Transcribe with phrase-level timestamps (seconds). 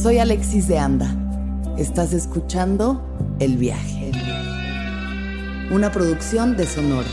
[0.00, 1.12] Soy Alexis de Anda.
[1.76, 3.02] Estás escuchando
[3.40, 4.12] El Viaje.
[5.72, 7.08] Una producción de Sonoro.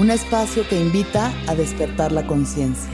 [0.00, 2.90] Un espacio que invita a despertar la conciencia.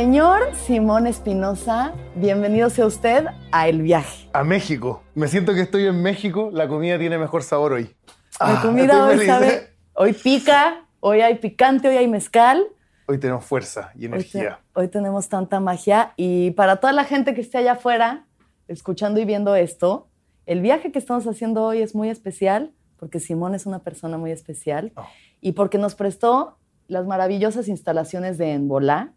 [0.00, 4.30] Señor Simón Espinosa, bienvenido sea usted a El Viaje.
[4.32, 5.02] A México.
[5.14, 6.48] Me siento que estoy en México.
[6.54, 7.94] La comida tiene mejor sabor hoy.
[8.40, 12.66] La comida hoy sabe, hoy pica, hoy hay picante, hoy hay mezcal.
[13.08, 14.60] Hoy tenemos fuerza y energía.
[14.72, 16.14] Hoy, tenemos tanta magia.
[16.16, 18.24] Y para toda la gente que esté allá afuera,
[18.68, 20.08] escuchando y viendo esto,
[20.46, 24.30] el viaje que estamos haciendo hoy es muy especial porque Simón es una persona muy
[24.30, 25.04] especial Oh.
[25.42, 26.56] y porque nos prestó
[26.88, 29.12] las maravillosas instalaciones de Enbolá,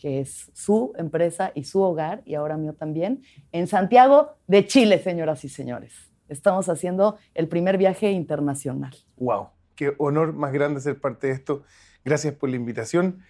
[0.00, 4.98] que es su empresa y su hogar, y ahora mío también, en Santiago de Chile,
[4.98, 6.10] señoras y señores.
[6.30, 8.96] Estamos haciendo el primer viaje internacional.
[9.18, 9.48] Wow.
[9.74, 11.64] Qué honor más grande ser parte de esto.
[12.02, 13.20] Gracias por la invitación.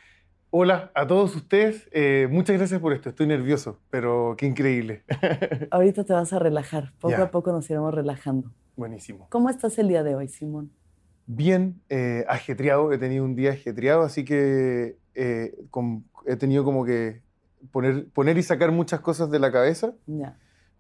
[0.51, 1.89] Hola a todos ustedes.
[1.91, 3.09] Eh, muchas gracias por esto.
[3.09, 5.03] Estoy nervioso, pero qué increíble.
[5.73, 6.93] Ahorita te vas a relajar.
[7.01, 8.53] Poco a poco nos iremos relajando.
[8.77, 9.27] Buenísimo.
[9.31, 10.71] ¿Cómo estás el día de hoy, Simón?
[11.27, 12.93] Bien eh, ajetreado.
[12.93, 17.23] He tenido un día ajetreado, así que eh, con- he tenido como que
[17.71, 19.95] poner, poner y sacar muchas cosas de la cabeza.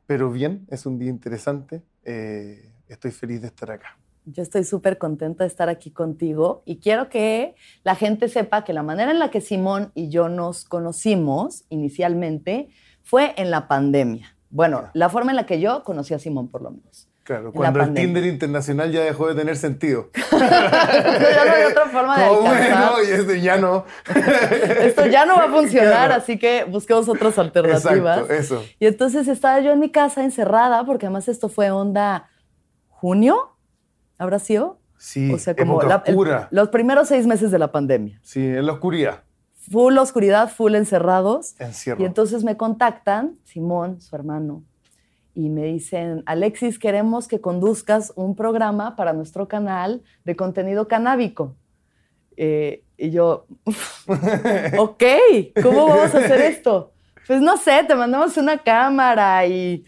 [0.06, 1.82] Pero bien, es un día interesante.
[2.04, 3.96] Eh, estoy feliz de estar acá.
[4.26, 7.54] Yo estoy súper contenta de estar aquí contigo y quiero que
[7.84, 12.68] la gente sepa que la manera en la que Simón y yo nos conocimos inicialmente
[13.02, 14.36] fue en la pandemia.
[14.50, 17.08] Bueno, la forma en la que yo conocí a Simón, por lo menos.
[17.30, 17.94] Claro, la cuando el.
[17.94, 20.10] Tinder internacional ya dejó de tener sentido.
[20.32, 22.90] ya no hay otra forma de Como, alcanzar.
[22.92, 23.84] bueno, y este ya no.
[24.80, 26.14] Esto ya no va a funcionar, Claro.
[26.14, 28.18] así que busquemos otras alternativas.
[28.18, 28.64] Exacto, eso.
[28.80, 32.28] Y entonces estaba yo en mi casa encerrada, porque además esto fue onda
[32.88, 33.56] junio,
[34.18, 34.80] ¿habrá sido?
[34.98, 36.48] Sí, O sea, como la- el- oscura.
[36.50, 38.18] los primeros seis meses de la pandemia.
[38.22, 39.22] Sí, en la oscuridad.
[39.70, 41.54] Full oscuridad, full encerrados.
[41.60, 42.02] Encierro.
[42.02, 44.64] Y entonces me contactan, Simón, su hermano,
[45.34, 51.56] y me dicen, Alexis, queremos que conduzcas un programa para nuestro canal de contenido canábico.
[52.36, 53.46] Eh, y yo,
[54.78, 55.04] ok,
[55.62, 56.92] ¿cómo vamos a hacer esto?
[57.30, 59.84] Pues no sé, te mandamos una cámara y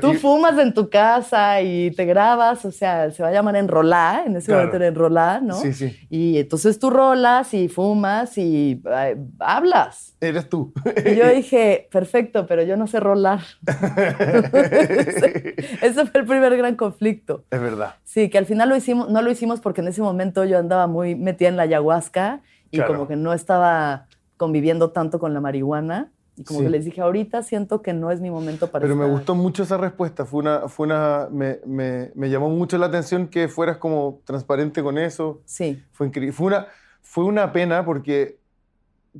[0.00, 3.56] tú y- fumas en tu casa y te grabas, o sea, se va a llamar
[3.56, 4.60] enrolar, en ese Claro.
[4.60, 5.54] momento era enrolar, ¿no?
[5.54, 5.96] Sí, sí.
[6.08, 10.14] Y entonces tú rolas y fumas y eh, hablas.
[10.20, 10.72] Eres tú.
[11.04, 13.40] Y yo dije, perfecto, pero yo no sé rolar.
[13.66, 17.44] ese, ese fue el primer gran conflicto.
[17.50, 17.96] es verdad.
[18.04, 20.86] Sí, que al final lo hicimos, no lo hicimos porque en ese momento yo andaba
[20.86, 22.92] muy metida en la ayahuasca y Claro.
[22.94, 24.06] como que no estaba
[24.36, 26.12] conviviendo tanto con la marihuana.
[26.36, 26.64] Y como Sí.
[26.66, 29.16] que les dije, ahorita siento que no es mi momento para Pero me estar".
[29.16, 30.24] gustó mucho esa respuesta.
[30.24, 34.82] Fue una, fue una, me, me- me llamó mucho la atención que fueras como transparente
[34.82, 35.40] con eso.
[35.44, 36.32] Sí, Fue increíble.
[36.32, 36.66] Fue una,
[37.02, 38.38] fue una pena porque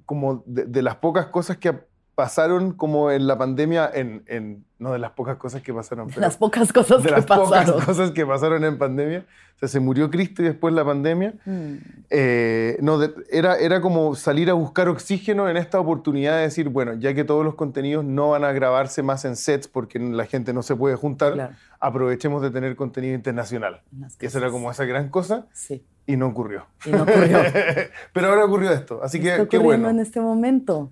[0.06, 1.72] como de, de las pocas cosas que
[2.14, 6.20] pasaron como en la pandemia, en, en- no de las pocas cosas que pasaron, pero
[6.20, 7.80] las pocas cosas de que las pocas pasaron.
[7.84, 9.24] cosas que pasaron en pandemia.
[9.56, 11.34] O sea, se murió Cristo y después la pandemia.
[11.46, 11.74] Mm,
[12.10, 16.68] Eh, no, de- era, era como salir a buscar oxígeno en esta oportunidad de decir,
[16.68, 20.26] bueno, ya que todos los contenidos no van a grabarse más en sets porque la
[20.26, 21.54] gente no se puede juntar, claro.
[21.80, 23.80] aprovechemos de tener contenido internacional.
[24.20, 26.66] Y esa era como esa gran cosa Sí, y no ocurrió.
[26.84, 27.38] y no ocurrió.
[28.12, 29.90] Pero ahora ocurrió esto, así Está que qué ocurriendo bueno.
[30.00, 30.90] en este momento.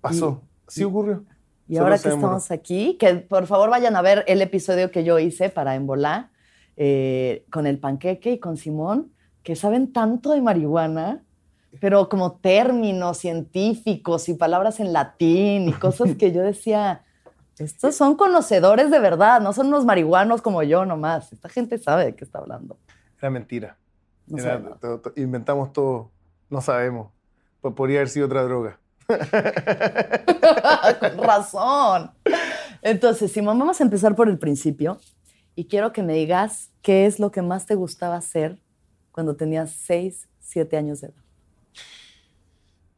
[0.00, 0.42] Pasó.
[0.70, 1.24] Sí ocurrió.
[1.68, 5.18] Y ahora que estamos aquí, que por favor vayan a ver el episodio que yo
[5.18, 6.30] hice para Embolá
[6.76, 11.22] eh, con el panqueque y con Simón, que saben tanto de marihuana,
[11.80, 17.04] pero como términos científicos y palabras en latín y cosas que yo decía,
[17.58, 21.32] estos son conocedores de verdad, no son unos marihuanos como yo nomás.
[21.32, 22.78] Esta gente sabe de qué está hablando.
[23.18, 23.76] Era mentira.
[24.26, 24.76] No Era- sabe nada.
[24.80, 26.10] to- to- inventamos todo.
[26.48, 27.12] No sabemos.
[27.60, 28.80] Po- Podría haber sido otra droga.
[31.00, 32.10] Con razón.
[32.82, 34.98] Entonces, Simón, vamos a empezar por el principio
[35.54, 38.58] y quiero que me digas qué es lo que más te gustaba hacer
[39.12, 41.16] cuando tenías 6, 7 años de edad.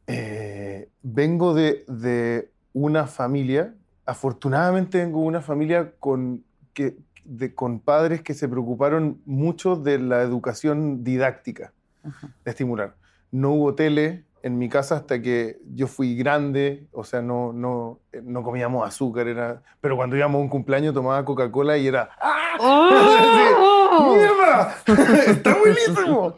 [0.07, 3.73] Eh, vengo de, de una familia,
[4.05, 6.43] afortunadamente vengo de una familia con,
[6.73, 11.73] que, de- con padres que se preocuparon mucho de la educación didáctica,
[12.03, 12.35] Ajá.
[12.43, 12.95] de estimular.
[13.31, 17.99] No hubo tele en mi casa hasta que yo fui grande, o sea, no, no,
[18.11, 22.09] eh, no comíamos azúcar, era, pero cuando íbamos a un cumpleaños tomaba Coca-Cola y era
[22.21, 22.57] ¡Ah!
[24.13, 24.75] ¡Mierda!
[25.27, 26.35] ¡Está buenísimo!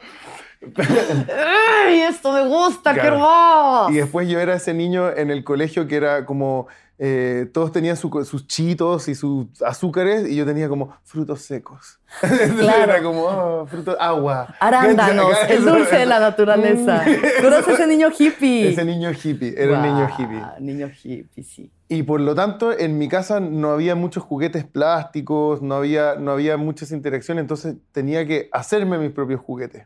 [1.87, 2.93] ¡Ay, esto me gusta!
[2.93, 3.15] ¡Qué Claro.
[3.15, 3.89] hermoso!
[3.91, 6.67] Y después yo era ese niño en el colegio que era como,
[6.97, 11.99] eh, todos tenían su- sus chitos y sus azúcares y yo tenía como frutos secos.
[12.57, 12.83] Claro.
[12.83, 14.55] Era como, oh, frutos, agua.
[14.59, 17.03] Arándanos, el Eso- dulce de la naturaleza.
[17.41, 18.69] Tú eras ese niño hippie.
[18.69, 20.41] Ese niño hippie, era un niño hippie.
[20.59, 21.69] Niño hippie, sí.
[21.87, 26.31] Y por lo tanto, en mi casa no había muchos juguetes plásticos, no había, no
[26.31, 29.85] había muchas interacciones, entonces tenía que hacerme mis propios juguetes.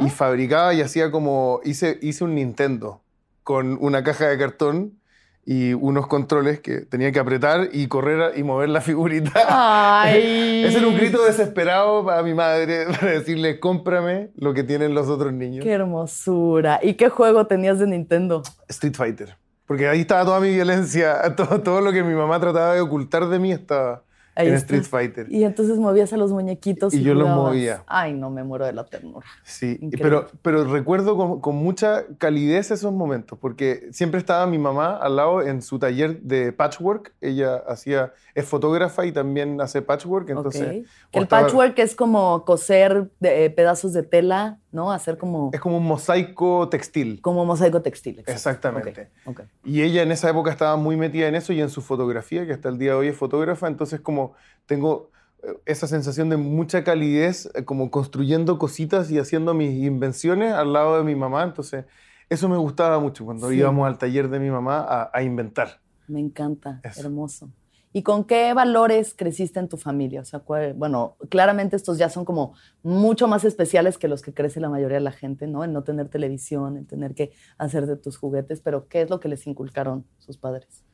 [0.00, 3.02] Y fabricaba y hacía como, hice, hice un Nintendo
[3.42, 5.00] con una caja de cartón
[5.44, 9.32] y unos controles que tenía que apretar y correr y mover la figurita.
[9.48, 10.64] Ay.
[10.64, 15.08] Ese era un grito desesperado para mi madre, para decirle, cómprame lo que tienen los
[15.08, 15.64] otros niños.
[15.64, 16.78] Qué hermosura.
[16.82, 18.42] ¿Y qué juego tenías de Nintendo?
[18.68, 19.36] Street Fighter.
[19.66, 23.28] Porque ahí estaba toda mi violencia, todo, todo lo que mi mamá trataba de ocultar
[23.28, 24.04] de mí estaba
[24.34, 24.76] Ahí en está.
[24.76, 25.26] Street Fighter.
[25.30, 26.94] Y entonces movías a los muñequitos.
[26.94, 27.82] Y yo los movía.
[27.86, 29.26] Ay, no, me muero de la ternura.
[29.44, 29.98] Sí, Increíble.
[30.02, 35.16] pero, pero recuerdo con, con mucha calidez esos momentos, porque siempre estaba mi mamá al
[35.16, 37.12] lado en su taller de patchwork.
[37.20, 40.62] Ella hacía, es fotógrafa y también hace patchwork, entonces...
[40.62, 40.68] Ok.
[40.68, 44.92] o Que el estaba- patchwork es como coser de- eh, pedazos de tela, ¿no?
[44.92, 47.20] Hacer como, Es como un mosaico textil.
[47.20, 48.18] como mosaico textil.
[48.20, 48.32] exacto.
[48.32, 49.10] Exactamente.
[49.24, 49.46] Ok, ok.
[49.64, 52.52] Y ella en esa época estaba muy metida en eso y en su fotografía, que
[52.52, 54.34] hasta el día de hoy es fotógrafa, entonces como
[54.66, 55.10] tengo
[55.42, 60.72] eh, esa sensación de mucha calidez, eh, como construyendo cositas y haciendo mis invenciones al
[60.72, 61.84] lado de mi mamá, entonces
[62.28, 63.56] eso me gustaba mucho cuando Sí.
[63.56, 65.80] íbamos al taller de mi mamá a, a inventar.
[66.06, 67.00] Me encanta, Eso.
[67.00, 67.48] hermoso.
[67.92, 70.20] ¿Y con qué valores creciste en tu familia?
[70.20, 72.54] O sea, cuál- bueno, claramente estos ya son como
[72.84, 75.64] mucho más especiales que los que crece la mayoría de la gente, ¿no?
[75.64, 79.18] El no tener televisión, el tener que hacer de tus juguetes, pero ¿qué es lo
[79.18, 80.84] que les inculcaron sus padres?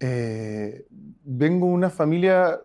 [0.00, 0.86] Eh,
[1.22, 2.60] vengo de una familia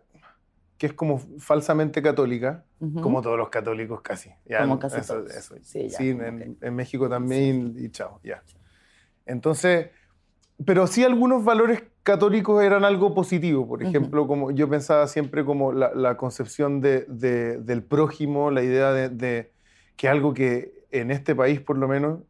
[0.79, 2.63] que es como falsamente católica,
[3.01, 4.31] como todos los católicos casi.
[4.45, 5.35] Ya, Como casi eso- todos.
[5.35, 5.55] eso.
[5.63, 8.43] Sí, ya, en, en México también y chao, ya.
[9.25, 9.89] Entonces,
[10.65, 13.67] pero sí algunos valores católicos eran algo positivo.
[13.67, 18.63] Por ejemplo, como yo pensaba siempre como la, la concepción de, de- del prójimo, la
[18.63, 19.51] idea de, de
[19.95, 22.21] que algo que en este país por lo menos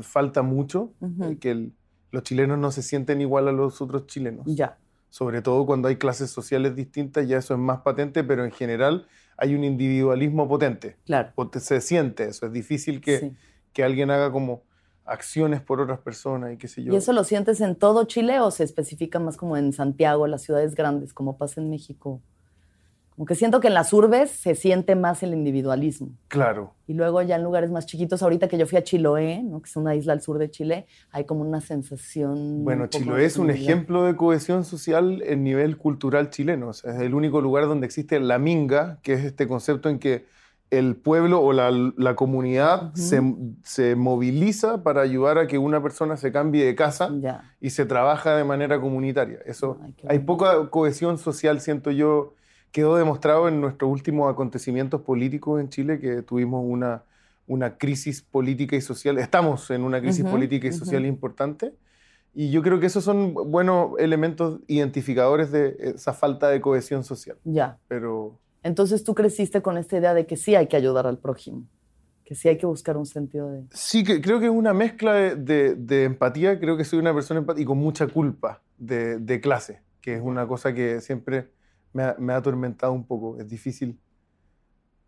[0.00, 0.92] falta mucho,
[1.22, 1.72] eh, que el-
[2.12, 4.78] los chilenos no se sienten igual a los otros chilenos Ya,
[5.10, 9.06] sobre todo cuando hay clases sociales distintas, ya eso es más patente, pero en general
[9.36, 10.96] hay un individualismo potente.
[11.04, 11.32] claro.
[11.60, 13.32] Se siente eso, es difícil que, sí.
[13.72, 14.62] que alguien haga como
[15.06, 16.92] acciones por otras personas y qué sé yo.
[16.92, 20.42] ¿Y eso lo sientes en todo Chile o se especifica más como en Santiago, las
[20.42, 22.20] ciudades grandes, como pasa en México?
[23.16, 26.10] Como que siento que en las urbes se siente más el individualismo.
[26.28, 29.62] Claro, Y luego ya en lugares más chiquitos, ahorita que yo fui a Chiloé, ¿no?
[29.62, 32.62] que es una isla al sur de Chile, hay como una sensación...
[32.62, 36.68] bueno, Chiloé es un ejemplo de cohesión social en nivel cultural chileno.
[36.68, 39.98] O sea, es el único lugar donde existe la minga, que es este concepto en
[39.98, 40.26] que
[40.70, 43.22] el pueblo o la, la comunidad se,
[43.62, 47.86] se moviliza para ayudar a que una persona se cambie de casa Ya, y se
[47.86, 49.38] trabaja de manera comunitaria.
[49.46, 52.34] Eso, Ay, hay poca cohesión social, siento yo,
[52.72, 57.04] quedó demostrado en nuestros últimos acontecimientos políticos en Chile, que tuvimos una,
[57.46, 61.74] una crisis política y social, estamos en una crisis política y social importante,
[62.34, 67.38] y yo creo que esos son buenos elementos identificadores de esa falta de cohesión social,
[67.44, 67.78] ya.
[67.88, 71.62] pero Entonces tú creciste con esta idea de que sí hay que ayudar al prójimo,
[72.24, 73.62] que sí hay que buscar un sentido de...
[73.70, 77.14] sí que creo que es una mezcla de, de- de empatía, creo que soy una
[77.14, 81.48] persona empática y con mucha culpa de, de clase, que es una cosa que siempre
[81.92, 83.98] me ha, me ha atormentado un poco, es difícil.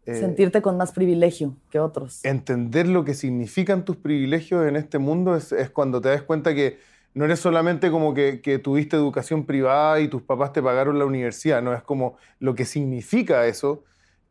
[0.07, 2.25] eh, Sentirte con más privilegio que otros.
[2.25, 6.55] entender lo que significan tus privilegios en este mundo es, es cuando te das cuenta
[6.55, 6.79] que
[7.15, 11.05] no eres solamente como que, que tuviste educación privada y tus papás te pagaron la
[11.05, 13.85] universidad, no es como lo que significa eso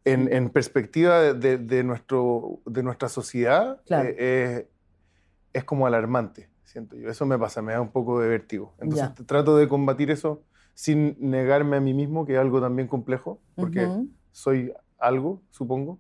[0.06, 4.10] en, en perspectiva de, de- de nuestro, de nuestra sociedad Claro.
[4.18, 4.68] eh,
[5.54, 7.10] es como alarmante, siento yo.
[7.10, 8.74] Eso me pasa, me da un poco de vértigo.
[8.80, 9.26] Entonces Ya.
[9.26, 10.44] trato de combatir eso
[10.76, 13.90] sin negarme a mí mismo, que es algo también complejo, porque
[14.32, 16.00] soy algo, supongo.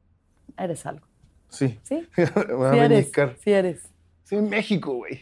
[0.57, 1.05] Eres algo.
[1.50, 2.07] Sí, ¿Sí?
[2.17, 2.89] me voy a Sí eres.
[2.89, 3.36] pellizcar.
[3.39, 3.89] Sí eres.
[4.24, 5.22] Soy México, güey.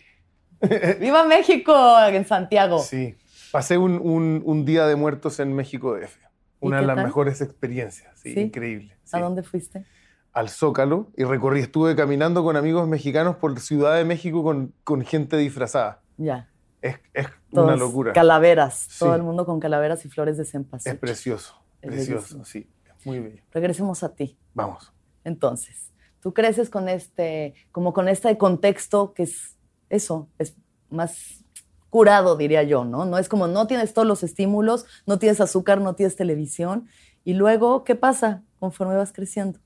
[1.00, 1.74] ¡Viva México!
[2.10, 2.80] En Santiago.
[2.80, 3.16] Sí.
[3.52, 6.18] Pasé un, un- un día de muertos en México DF.
[6.62, 7.06] ¿Y Una de las tal?
[7.06, 8.20] mejores experiencias.
[8.20, 8.40] Sí, ¿Sí?
[8.40, 8.98] increíble.
[9.12, 9.20] ¿A sí.
[9.22, 9.86] dónde fuiste?
[10.34, 11.62] Al Zócalo y recorrí.
[11.62, 16.02] Estuve caminando con amigos mexicanos por Ciudad de México con, con gente disfrazada.
[16.18, 16.50] Ya.
[16.82, 18.14] Es, es Todos una locura.
[18.14, 18.90] Calaveras.
[19.00, 19.16] Todo Sí.
[19.16, 20.98] el mundo con calaveras y flores de Es cempasúchil.
[21.00, 21.56] precioso.
[21.82, 22.46] Es Precioso, bellísimo.
[22.46, 22.70] sí.
[23.00, 23.44] Es muy bello.
[23.52, 24.38] Regresemos a ti.
[24.54, 24.92] Vamos.
[25.24, 29.55] Entonces, tú creces con este, como con este contexto que es
[29.90, 30.56] eso, es
[30.90, 31.44] más
[31.90, 33.06] curado, diría yo, ¿no?
[33.06, 36.88] No es como no tienes todos los estímulos, no tienes azúcar, no tienes televisión.
[37.24, 39.60] Y luego, ¿qué pasa conforme vas creciendo?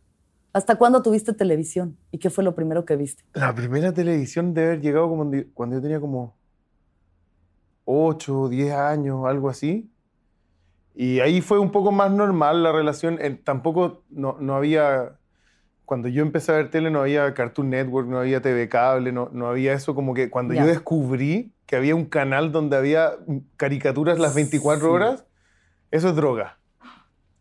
[0.54, 1.98] ¿Hasta cuándo tuviste televisión?
[2.12, 3.24] ¿Y qué fue lo primero que viste?
[3.34, 6.36] La primera televisión debe haber llegado como cuando yo tenía como
[7.86, 9.92] 8, 10 años, algo así.
[10.96, 13.20] Y ahí fue un poco más normal la relación.
[13.44, 15.19] Tampoco no, no había,
[15.90, 19.30] cuando yo empecé a ver tele no había Cartoon Network, no había TV Cable, no,
[19.34, 20.62] no había eso como que cuando Ya.
[20.62, 23.14] yo descubrí que había un canal donde había
[23.58, 24.94] caricaturas las 24 Sí.
[24.94, 25.26] horas,
[25.90, 26.60] eso es droga.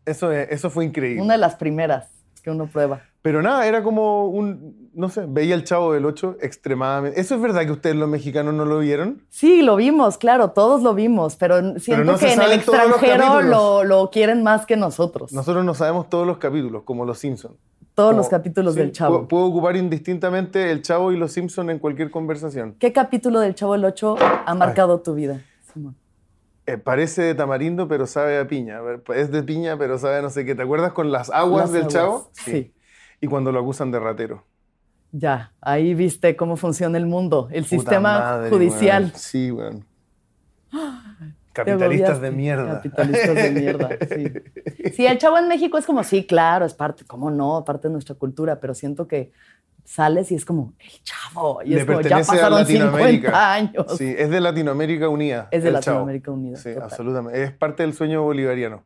[0.03, 1.21] Eso, es- eso fue increíble.
[1.21, 2.09] Una de las primeras
[2.41, 3.01] que uno prueba.
[3.21, 7.19] Pero nada, era como un, no sé, veía el Chavo del 8 extremadamente.
[7.21, 9.21] ¿Eso es verdad que ustedes los mexicanos no lo vieron?
[9.29, 13.41] Sí, lo vimos, claro, todos lo vimos, pero siento no se que en el extranjero
[13.41, 15.33] lo, lo quieren más que nosotros.
[15.33, 17.55] Nosotros no sabemos todos los capítulos, como los Simpsons.
[17.99, 19.27] Todos Como- los capítulos sí, del Chavo.
[19.27, 22.75] Puedo, ocupar indistintamente el Chavo y los Simpsons en cualquier conversación.
[22.79, 24.15] ¿Qué capítulo del Chavo del 8
[24.45, 25.41] ha marcado tu vida,
[25.73, 25.97] Simón?
[26.65, 28.79] Eh, parece de tamarindo, pero sabe a piña.
[29.13, 30.55] Es de piña, pero sabe a no sé qué.
[30.55, 32.29] ¿Te acuerdas con las aguas Las del aguas, Chavo?
[32.31, 32.73] sí.
[33.19, 34.45] Y cuando lo acusan de ratero.
[35.11, 39.11] Ya, ahí viste cómo funciona el mundo, el Puta sistema madre, judicial.
[39.13, 39.83] Sí, weón.
[41.65, 42.75] Capitalistas de mierda.
[42.75, 44.91] Capitalistas de mierda, sí.
[44.93, 47.63] Sí, el chavo en México es como, sí, claro, es parte, ¿cómo no?
[47.65, 49.31] Parte de nuestra cultura, pero siento que
[49.83, 51.61] sales y es como, el chavo.
[51.63, 53.27] Y Le es como, ya pasaron Latinoamérica.
[53.27, 53.97] 50 años.
[53.97, 55.47] Sí, es de Latinoamérica Unida.
[55.51, 55.77] Es de Chavo.
[55.77, 56.57] Latinoamérica Unida.
[56.57, 56.83] Sí, total.
[56.83, 57.43] absolutamente.
[57.43, 58.85] Es parte del sueño bolivariano.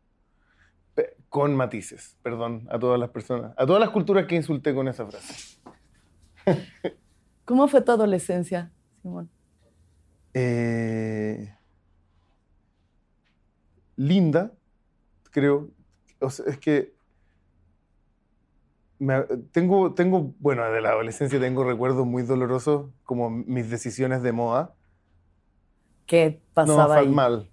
[1.30, 5.08] Con matices, perdón, a todas las personas, a todas las culturas que insulté con esa
[5.08, 5.58] frase.
[7.46, 9.32] ¿Cómo fue tu adolescencia, Simón?
[10.34, 11.54] Eh,
[13.96, 14.52] linda,
[15.32, 15.70] creo.
[16.20, 16.94] O sea, es que
[19.00, 24.32] me- tengo, tengo, bueno, de la adolescencia tengo recuerdos muy dolorosos, como mis decisiones de
[24.32, 24.74] moda.
[26.06, 27.08] ¿Qué No, pasaba fa- ahí?
[27.10, 27.50] mal.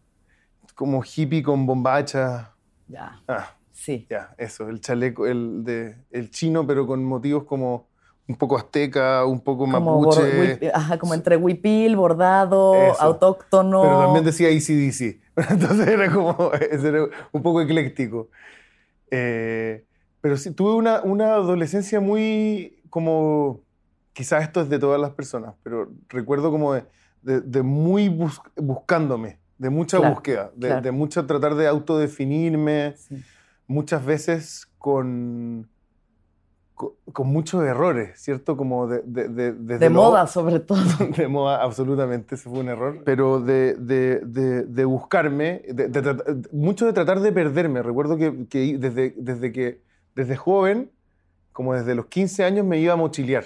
[0.74, 2.54] Como hippie con bombacha.
[2.88, 4.06] Ya, Ah, sí.
[4.10, 7.88] Ya, eso, el chaleco, el, de, el chino, pero con motivos como
[8.28, 10.20] un poco azteca, un poco Como, mapuche.
[10.20, 13.00] bor- huip- ajá, como entre huipil, bordado, Eso.
[13.02, 13.82] autóctono.
[13.82, 15.20] Pero también decía ACDC.
[15.50, 18.28] Entonces era como, era un poco ecléctico.
[19.10, 19.84] Eh,
[20.20, 23.60] pero sí, tuve una, una adolescencia muy como,
[24.12, 26.84] quizás esto es de todas las personas, pero recuerdo como de,
[27.22, 30.82] de- de muy bus- buscándome, de mucha Claro, búsqueda, de, claro.
[30.82, 32.94] de mucho tratar de autodefinirme.
[32.96, 33.22] Sí.
[33.66, 35.68] muchas veces con,
[36.80, 38.56] co- con, muchos errores, ¿cierto?
[38.56, 40.80] Como de, de, de, desde De moda, sobre todo.
[41.16, 43.02] De moda, absolutamente, ese fue un error.
[43.04, 45.62] Pero de, de, buscarme,
[46.52, 47.82] mucho de tratar de perderme.
[47.82, 49.82] Recuerdo que, que desde, desde que,
[50.14, 50.90] desde joven,
[51.52, 53.44] como desde los 15 años, me iba a mochilear.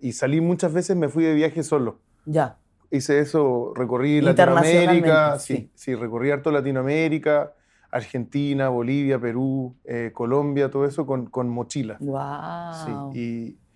[0.00, 1.98] Y salí muchas veces, me fui de viaje solo.
[2.24, 2.56] Ya.
[2.90, 5.56] Hice eso, recorrí Latinoamérica, sí.
[5.56, 7.52] sí, sí, recorrí harto Latinoamérica,
[7.90, 11.96] Argentina, Bolivia, Perú, eh, Colombia, todo eso con, con mochila.
[12.00, 13.12] Wow.
[13.12, 13.18] Sí,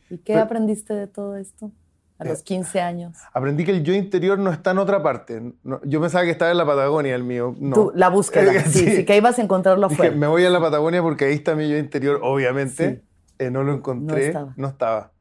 [0.08, 1.70] y ¿Y qué pero- aprendiste de todo esto?
[2.18, 3.16] A los Eh, 15 años.
[3.32, 5.40] aprendí que el yo interior no está en otra parte.
[5.62, 7.56] No- yo pensaba que estaba en la Patagonia el mío.
[7.58, 7.74] No.
[7.74, 8.52] Tú, la búsqueda.
[8.52, 8.96] Eh, sí, sí.
[8.96, 10.16] sí, que ibas a encontrarlo Dije, afuera.
[10.16, 13.02] me voy a la Patagonia porque ahí está mi yo interior, obviamente.
[13.38, 15.12] Eh, no lo encontré, No estaba.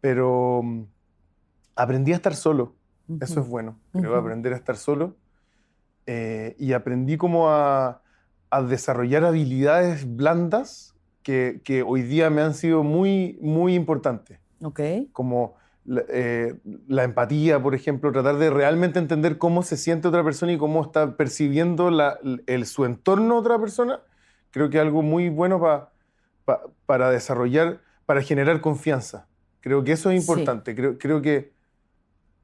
[0.00, 0.84] Pero mm,
[1.76, 2.76] aprendí a estar solo.
[3.20, 4.20] Eso es bueno, creo, Ujú.
[4.20, 5.16] aprender a estar solo.
[6.06, 8.00] Eh, y aprendí como a,
[8.50, 14.38] a desarrollar habilidades blandas que, que hoy día me han sido muy, muy importantes.
[14.62, 14.80] Ok.
[15.12, 16.54] Como la, eh,
[16.86, 20.82] la empatía, por ejemplo, tratar de realmente entender cómo se siente otra persona y cómo
[20.82, 24.00] está percibiendo la- el, su entorno otra persona.
[24.50, 25.92] Creo que es algo muy bueno pa-
[26.44, 29.28] pa- para desarrollar, para generar confianza.
[29.60, 30.30] Creo que eso es Sí.
[30.30, 30.74] importante.
[30.74, 31.52] Creo, creo que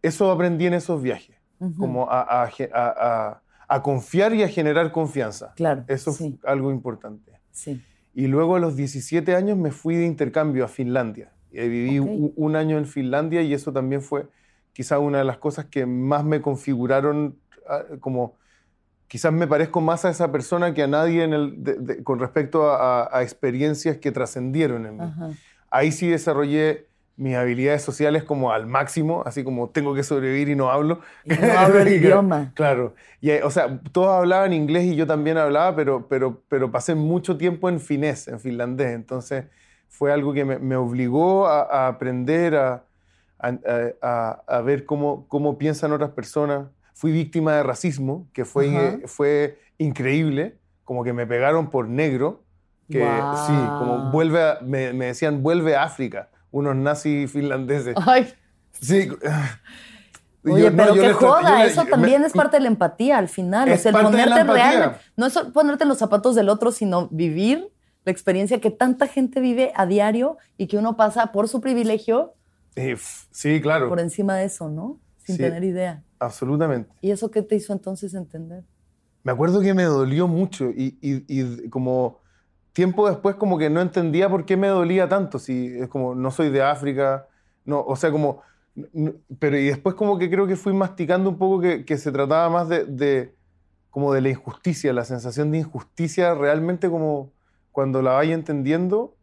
[0.03, 1.37] eso aprendí en esos viajes,
[1.79, 2.45] como a, a
[2.75, 5.53] a- a- confiar y a generar confianza.
[5.57, 5.85] Claro.
[5.89, 7.33] Eso sí, es algo importante.
[7.51, 7.83] sí.
[8.17, 11.33] Y luego a los 17 años me fui de intercambio a Finlandia.
[11.51, 12.07] Eh, viví Ok.
[12.09, 14.29] u- un año en Finlandia y eso también fue
[14.73, 17.37] quizá una de las cosas que más me configuraron
[17.69, 18.35] ah, como
[19.09, 22.21] quizás me parezco más a esa persona que a nadie en el, de- de- con
[22.21, 25.03] respecto a, a- a experiencias que trascendieron en mí.
[25.03, 25.31] Ajá.
[25.71, 30.57] Ahí sí desarrollé mis habilidades sociales como al máximo, así como tengo que sobrevivir y
[30.57, 31.01] no hablo.
[31.25, 32.53] Y no hablo el idioma.
[32.55, 32.95] Claro.
[33.21, 36.95] Y, eh, o sea, todos hablaban inglés y yo también hablaba, pero, pero, pero pasé
[36.95, 38.95] mucho tiempo en finés, en finlandés.
[38.95, 39.47] Entonces
[39.89, 42.85] fue algo que me, me obligó a, a aprender a,
[43.39, 46.69] a- a- ver cómo, cómo piensan otras personas.
[46.95, 49.09] Fui víctima de racismo, que fue, Ajá.
[49.09, 52.45] fue increíble, como que me pegaron por negro,
[52.89, 57.95] que sí, como vuelve me, me decían, vuelve a África, unos nazis finlandeses.
[58.07, 58.33] Ay,
[58.81, 59.09] Sí.
[60.47, 62.69] Oye, yo- no, pero yo qué yo joda, eso me- también es parte de la
[62.69, 63.69] empatía al final.
[63.69, 66.35] O Es sea, el parte de la ponerte real, no es ponerte en los zapatos
[66.35, 67.71] del otro, sino vivir
[68.05, 72.35] la experiencia que tanta gente vive a diario y que uno pasa por su privilegio
[72.77, 72.97] Eh,
[73.31, 73.89] Sí, claro.
[73.89, 74.99] por encima de eso, ¿no?
[75.25, 75.43] Sin Sí.
[75.43, 76.03] tener idea.
[76.19, 76.91] Absolutamente.
[77.01, 78.65] ¿Y eso qué te hizo entonces entender?
[79.23, 82.19] Me acuerdo que me dolió mucho y, y- y como
[82.75, 85.39] tiempo después como que no entendía por qué me dolía tanto.
[85.41, 87.29] Si es como, no soy de África,
[87.67, 88.43] no, o sea, como...
[89.39, 92.51] Pero y después como que creo que fui masticando un poco que, que se trataba
[92.51, 93.35] más de, de-
[93.91, 97.33] como de la injusticia, la sensación de injusticia realmente como
[97.73, 99.17] cuando la vas entendiendo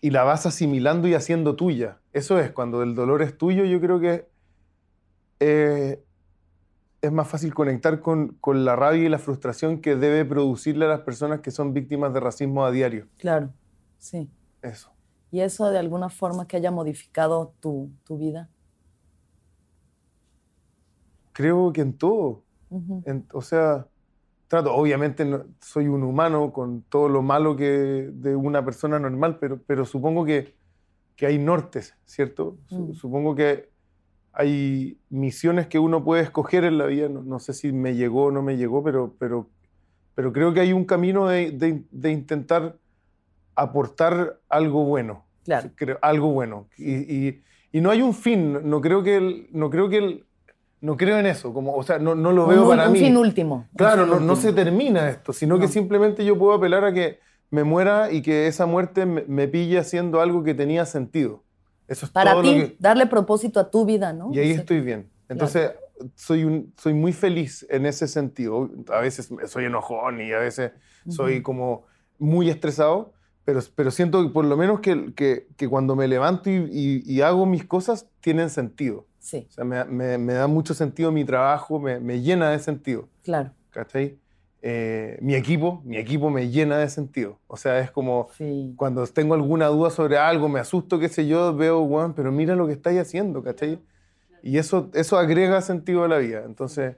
[0.00, 2.00] y la vas asimilando y haciendo tuya.
[2.12, 4.28] Eso es, cuando el dolor es tuyo, yo creo que
[5.40, 6.02] eh,
[7.04, 10.88] es más fácil conectar con, con la rabia y la frustración que debe producirle a
[10.88, 13.08] las personas que son víctimas de racismo a diario.
[13.18, 13.52] Claro,
[13.98, 14.30] sí.
[14.62, 14.90] Eso.
[15.30, 18.48] ¿Y eso de alguna forma que haya modificado tu, tu vida?
[21.32, 22.42] Creo que en todo.
[23.04, 23.86] En- o sea,
[24.48, 29.38] trato, obviamente no- soy un humano con todo lo malo que de una persona normal,
[29.38, 30.56] pero, pero supongo que,
[31.16, 32.56] que hay nortes, ¿cierto?
[32.70, 32.94] Mm.
[32.94, 33.73] Supongo que
[34.34, 37.08] hay misiones que uno puede escoger en la vida.
[37.08, 39.48] No, no sé si me llegó o no me llegó, pero, pero,
[40.14, 42.76] pero creo que hay un camino de, de- de intentar
[43.54, 45.24] aportar algo bueno.
[45.44, 45.70] Claro.
[45.76, 46.68] Creo- algo bueno.
[46.78, 46.92] Y,
[47.28, 48.52] y- y no hay un fin.
[48.54, 50.24] No, no creo que el, no creo que el,
[50.80, 51.52] no creo en eso.
[51.52, 52.98] Como, o sea, no, no lo veo un, para un mí.
[53.00, 53.54] fin último.
[53.70, 54.36] un Claro, fin no, no último.
[54.36, 55.72] se termina esto, sino que No.
[55.72, 57.18] simplemente yo puedo apelar a que
[57.50, 61.42] me muera y que esa muerte me, me pille haciendo algo que tenía sentido.
[61.88, 62.76] Eso es Para todo ti, lo que...
[62.78, 64.32] darle propósito a tu vida, ¿no?
[64.32, 65.10] Y ahí estoy bien.
[65.28, 65.72] Entonces,
[66.14, 68.70] soy, un, soy muy feliz en ese sentido.
[68.88, 70.72] A veces soy enojón y a veces
[71.08, 71.42] soy Ujú.
[71.42, 71.84] como
[72.18, 73.12] muy estresado,
[73.44, 77.02] pero, pero siento que por lo menos que, que, que cuando me levanto y, y-
[77.06, 79.06] y hago mis cosas tienen sentido.
[79.18, 82.58] Sí, O sea, me, me- me da mucho sentido mi trabajo, me, me llena de
[82.58, 83.08] sentido.
[83.22, 83.54] claro.
[83.70, 84.18] ¿Cachai?
[84.66, 87.38] Eh, mi equipo, mi equipo me llena de sentido.
[87.48, 88.72] O sea, es como Sí.
[88.76, 92.56] cuando tengo alguna duda sobre algo, me asusto, qué sé yo, veo, Juan, pero mira
[92.56, 93.78] lo que estáis haciendo, ¿cachai?
[94.42, 96.44] Y eso, eso agrega sentido a la vida.
[96.46, 96.96] Entonces,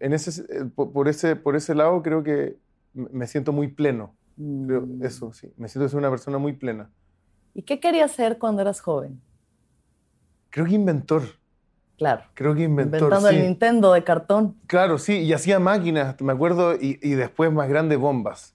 [0.00, 2.56] en ese, eh, por, ese, por ese lado creo que
[2.94, 4.16] me siento muy pleno.
[4.36, 5.04] Creo- Mm.
[5.04, 5.52] eso, sí.
[5.58, 6.90] Me siento ser una persona muy plena.
[7.52, 9.20] ¿Y qué querías ser cuando eras joven?
[10.48, 11.22] Creo que inventor.
[11.98, 12.22] Claro.
[12.34, 13.00] Creo que inventor.
[13.02, 13.36] Inventando sí.
[13.36, 14.56] el Nintendo de cartón.
[14.66, 18.54] Claro, sí, y hacía máquinas, me acuerdo, y, y después más grandes bombas.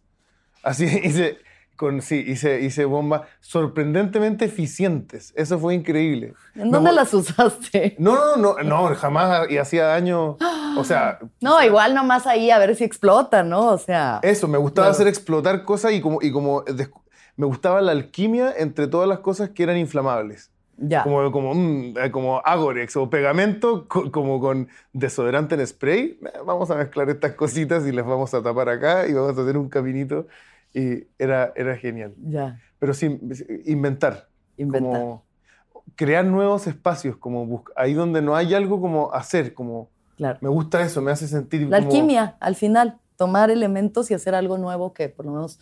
[0.61, 1.37] Así hice,
[1.77, 5.31] con, sí, hice, hice bombas sorprendentemente eficientes.
[5.37, 6.33] Eso fue increíble.
[6.55, 7.95] ¿En Me dónde acuer- las usaste?
[7.97, 10.37] No, no, no, no, jamás, y hacía daño.
[10.77, 13.67] O sea, No, igual nomás ahí a ver si explota, ¿no?
[13.71, 14.95] O sea, eso, me gustaba Claro.
[14.95, 16.63] hacer explotar cosas y como, y como
[17.37, 20.51] me gustaba la alquimia entre todas las cosas que eran inflamables.
[20.81, 21.03] Ya.
[21.03, 26.19] Como, como, mm, eh, como Agorex o pegamento, co- como con desodorante en spray.
[26.21, 29.41] Eh, Vamos a mezclar estas cositas y las vamos a tapar acá y vamos a
[29.41, 30.27] hacer un caminito.
[30.73, 32.13] Y era, era genial.
[32.23, 32.59] Ya.
[32.79, 33.19] Pero sí,
[33.65, 34.27] inventar.
[34.57, 34.91] Inventar.
[34.91, 35.25] Como
[35.95, 40.37] crear nuevos espacios, como ahí donde no hay algo como hacer, como Claro.
[40.41, 44.35] me gusta eso, me hace sentir La como- alquimia, al final, tomar elementos y hacer
[44.35, 45.59] algo nuevo que por lo menos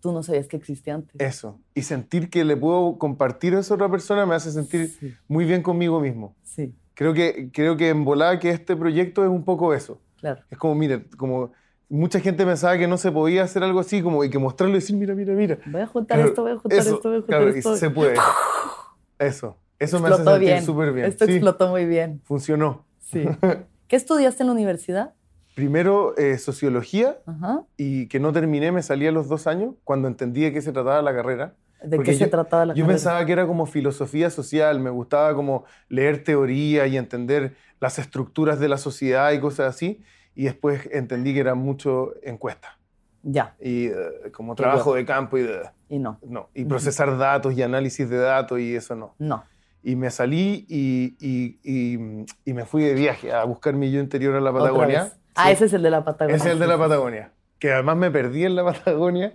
[0.00, 1.14] tú no sabías que existía antes.
[1.20, 1.58] Eso.
[1.74, 5.44] Y sentir que le puedo compartir eso a otra persona me hace sentir Sí, muy
[5.44, 6.34] bien conmigo mismo.
[6.42, 10.00] sí, Creo que, creo que en volada que este proyecto es un poco eso.
[10.18, 10.42] claro.
[10.50, 11.52] Es como, mire, como
[11.88, 14.80] mucha gente pensaba que no se podía hacer algo así, como y que mostrarlo y
[14.80, 15.58] decir, mira, mira, mira.
[15.66, 17.58] Voy a juntar Claro, esto, voy a juntar eso, esto, voy a juntar claro, y
[17.58, 17.76] esto.
[17.76, 18.14] se puede.
[19.18, 19.56] Eso.
[19.78, 21.06] Eso me hace explotó sentir súper bien.
[21.06, 22.20] Esto Sí, explotó muy bien.
[22.24, 22.86] funcionó.
[22.98, 23.24] Sí.
[23.88, 25.14] ¿Qué estudiaste en la universidad?
[25.56, 27.62] Primero, eh, sociología, Ajá.
[27.78, 30.70] y que no terminé, me salí a los dos años, cuando entendí de qué se
[30.70, 31.54] trataba la carrera.
[31.82, 32.94] ¿De Porque qué se yo- trataba la Yo carrera?
[32.94, 38.60] pensaba que era como filosofía social, me gustaba como leer teoría y entender las estructuras
[38.60, 40.02] de la sociedad y cosas así,
[40.34, 42.78] y después entendí que era mucho encuesta
[43.22, 43.94] Ya, y eh,
[44.34, 48.18] como trabajo de campo y de, y no, no, y procesar datos y análisis de
[48.18, 49.14] datos y eso no.
[49.18, 49.42] no.
[49.82, 54.00] Y me salí y, y- y- y me fui de viaje a buscar mi yo
[54.00, 55.12] interior a la Patagonia.
[55.36, 56.36] Ah, ese es el de la Patagonia.
[56.36, 57.32] Ese es el de la Patagonia.
[57.58, 59.32] Que además me perdí en la Patagonia.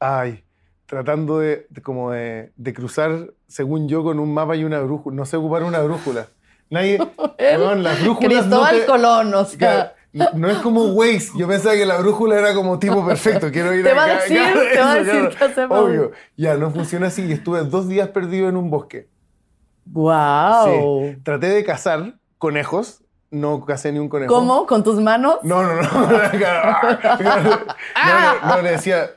[0.00, 0.44] Ay,
[0.86, 5.16] tratando de, de como de, de cruzar, según yo, con un mapa y una brújula.
[5.16, 6.26] No sé ocupar una brújula.
[6.70, 6.98] Nadie.
[7.38, 9.94] weón, las brújulas no Cristóbal te- Colón, o sea.
[10.12, 11.30] no, no es como Waze.
[11.36, 13.50] Yo pensaba que la brújula era como tipo perfecto.
[13.50, 15.84] Quiero ir Te va a decir, acá, te va a decir hacer, Pablo.
[15.84, 16.12] Obvio.
[16.36, 17.24] Ya, no funciona así.
[17.26, 19.08] Y estuve dos días perdido en un bosque.
[19.86, 21.10] ¡Wow!
[21.10, 21.16] Sí.
[21.22, 23.01] Traté de cazar conejos.
[23.32, 24.32] No cacé ni un conejo.
[24.32, 24.66] ¿Cómo?
[24.66, 25.38] ¿Con tus manos?
[25.42, 25.82] No, no, no.
[25.82, 29.10] no, no, no, le decía,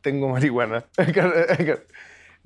[0.00, 0.84] tengo marihuana.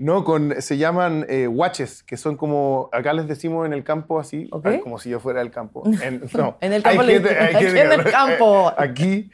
[0.00, 4.20] No, con, se llaman eh, guaches, que son como, acá les decimos en el campo
[4.20, 4.66] así, Ok.
[4.66, 5.82] ah, como si yo fuera del campo.
[6.00, 8.72] En, no, En el hay campo le- gente- hay aquí gente en el campo.
[8.78, 9.28] Aquí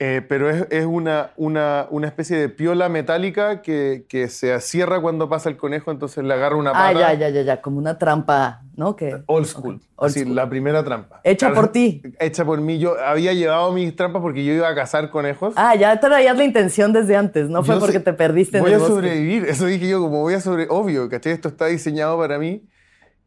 [0.00, 5.00] Eh, pero es, es una, una, una, especie de piola metálica que, que, se cierra
[5.00, 6.88] cuando pasa el conejo, entonces le agarra una pata.
[6.88, 8.96] Ah, ya, ya, ya, ya, como una trampa, ¿no?
[8.96, 9.76] Que, old school.
[9.76, 9.88] Okay.
[9.94, 10.34] Old school.
[10.34, 11.20] la primera trampa.
[11.22, 12.02] Hecha por ti.
[12.18, 12.80] Hecha por mí.
[12.80, 15.54] Yo había llevado mis trampas porque yo iba a cazar conejos.
[15.56, 18.64] Ah, ya traías la intención desde antes, no fue yo porque sé, te perdiste en
[18.64, 20.72] Voy el a sobrevivir, eso dije yo, como voy a sobrevivir.
[20.72, 21.32] Obvio, ¿cachai?
[21.32, 22.68] Esto está diseñado para mí.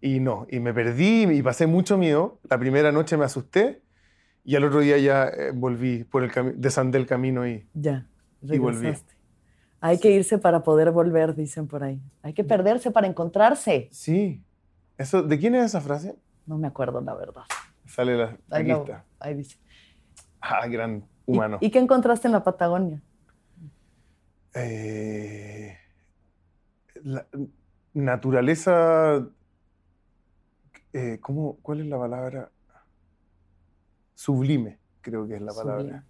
[0.02, 2.40] Y no, y me perdí y pasé mucho miedo.
[2.50, 3.82] La primera noche me asusté
[4.48, 8.08] y al otro día ya eh, volví por el camino, desandé el camino y, ya,
[8.42, 8.94] y volví.
[9.82, 12.02] Hay que irse para poder volver, dicen por ahí.
[12.22, 13.90] Hay que perderse para encontrarse.
[13.92, 14.42] Sí.
[14.98, 16.16] Eso, ¿De quién es esa frase?
[16.46, 17.42] No me acuerdo, la verdad.
[17.88, 18.72] Sale la, ahí,
[19.20, 19.58] ahí dice.
[20.40, 21.58] Ah, gran humano.
[21.60, 23.02] ¿Y, ¿Y, qué encontraste en la Patagonia?
[24.54, 25.78] Eh,
[27.04, 27.28] la
[27.94, 29.28] naturaleza...
[30.94, 32.50] Eh, ¿cómo, ¿Cuál es la palabra?
[34.18, 36.04] Sublime, creo que es la palabra.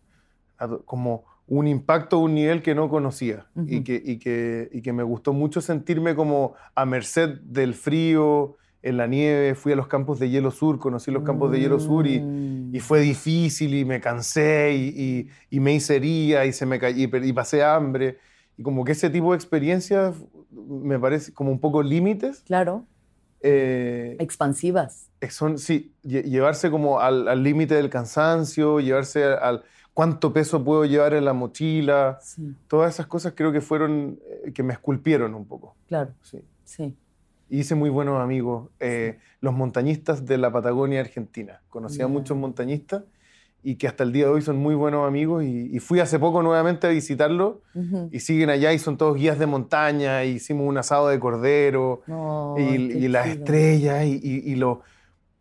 [0.60, 0.84] Sublime.
[0.86, 3.66] Como un impacto, un nivel que no conocía uh -huh.
[3.70, 8.56] y, que, y, que, y, que, me gustó mucho sentirme como a merced del frío,
[8.82, 9.56] en la nieve.
[9.56, 12.76] Fui a los campos de hielo sur, conocí los campos de hielo sur y, Mm.
[12.76, 17.34] y fue difícil y me cansé y, y me hice herida y, se me y
[17.34, 18.18] pasé hambre.
[18.58, 20.16] Y como que ese tipo de experiencias
[20.52, 22.42] me parece como un poco límites.
[22.46, 22.86] Claro.
[23.42, 25.10] Eh, Expansivas.
[25.30, 29.64] Son, sí, llevarse como al límite del cansancio, llevarse al
[29.98, 32.20] cuánto peso puedo llevar en la mochila.
[32.22, 32.54] Sí.
[32.68, 35.76] Todas esas cosas creo que fueron, eh, que me esculpieron un poco.
[35.88, 36.12] Claro.
[36.22, 36.40] Sí.
[36.64, 36.96] sí.
[37.50, 39.36] Hice muy buenos amigos, eh, sí.
[39.42, 41.62] los montañistas de la Patagonia Argentina.
[41.70, 43.06] Conocí a muchos montañistas
[43.70, 46.20] y que hasta el día de hoy son muy buenos amigos y, y fui hace
[46.20, 48.10] poco nuevamente a visitarlos uh -huh.
[48.14, 52.02] y siguen allá y son todos guías de montaña, y hicimos un asado de cordero
[52.08, 54.84] oh, y, y las estrellas y, y lo,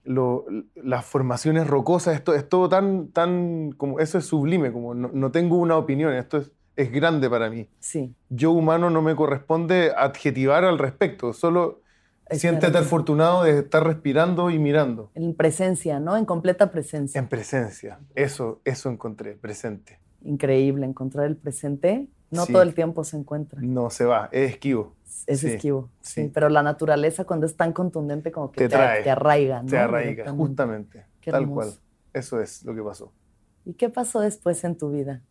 [0.02, 5.08] lo, las formaciones rocosas, esto es todo tan, tan, como eso es sublime, como no,
[5.12, 7.68] no tengo una opinión, esto es, es grande para mí.
[7.78, 8.12] Sí.
[8.28, 11.80] Yo humano no me corresponde adjetivar al respecto, solo
[12.30, 15.10] siéntete afortunado de estar respirando y mirando.
[15.14, 16.16] En presencia, ¿no?
[16.16, 17.18] En completa presencia.
[17.18, 20.00] En presencia, eso, eso encontré, presente.
[20.22, 22.08] Increíble, encontrar el presente.
[22.30, 22.52] No sí.
[22.52, 23.60] todo el tiempo se encuentra.
[23.62, 24.94] No se va, es esquivo.
[25.26, 25.48] Es sí.
[25.48, 26.22] esquivo, sí.
[26.22, 26.30] sí.
[26.34, 29.68] Pero la naturaleza cuando es tan contundente como que te, te, trae, te arraiga, ¿no?
[29.68, 31.04] Te arraiga, justamente.
[31.20, 31.70] Qué tal hermoso.
[31.70, 31.80] cual.
[32.12, 33.12] Eso es lo que pasó.
[33.64, 35.22] ¿Y qué pasó después en tu vida?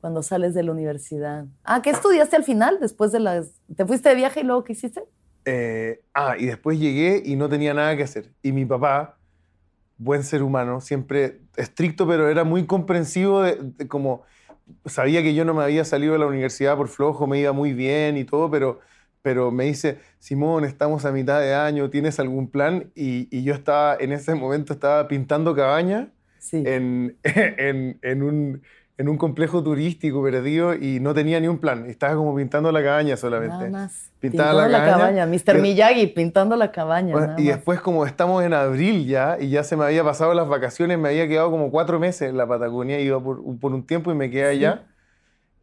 [0.00, 1.46] Cuando sales de la universidad.
[1.64, 2.78] Ah, ¿qué estudiaste al final?
[2.80, 3.52] Después de las...
[3.74, 5.04] ¿Te fuiste de viaje y luego qué hiciste?
[5.50, 8.32] Eh, ah, y después llegué y no tenía nada que hacer.
[8.42, 9.16] Y mi papá,
[9.96, 14.24] buen ser humano, siempre estricto, pero era muy comprensivo de, de como
[14.84, 17.72] sabía que yo no me había salido de la universidad por flojo, me iba muy
[17.72, 18.80] bien y todo, pero,
[19.22, 22.90] pero me dice, Simón, estamos a mitad de año, ¿tienes algún plan?
[22.94, 26.62] Y, y yo estaba, en ese momento estaba pintando cabaña sí.
[26.66, 28.62] en, en, en, un,
[28.98, 31.86] en un complejo turístico perdido y no tenía ni un plan.
[31.88, 33.70] Estaba como pintando la cabaña solamente.
[33.70, 34.10] Nada más.
[34.18, 35.26] Pintaba pintando la, la cabaña.
[35.26, 35.60] Mr.
[35.60, 37.12] Miyagi pintando la cabaña.
[37.12, 37.54] Bueno, y más.
[37.54, 41.10] después, como estamos en abril ya, y ya se me había pasado las vacaciones, me
[41.10, 44.30] había quedado como cuatro meses en la Patagonia, iba por, por un tiempo y me
[44.30, 44.82] quedé allá.
[44.82, 44.92] Sí.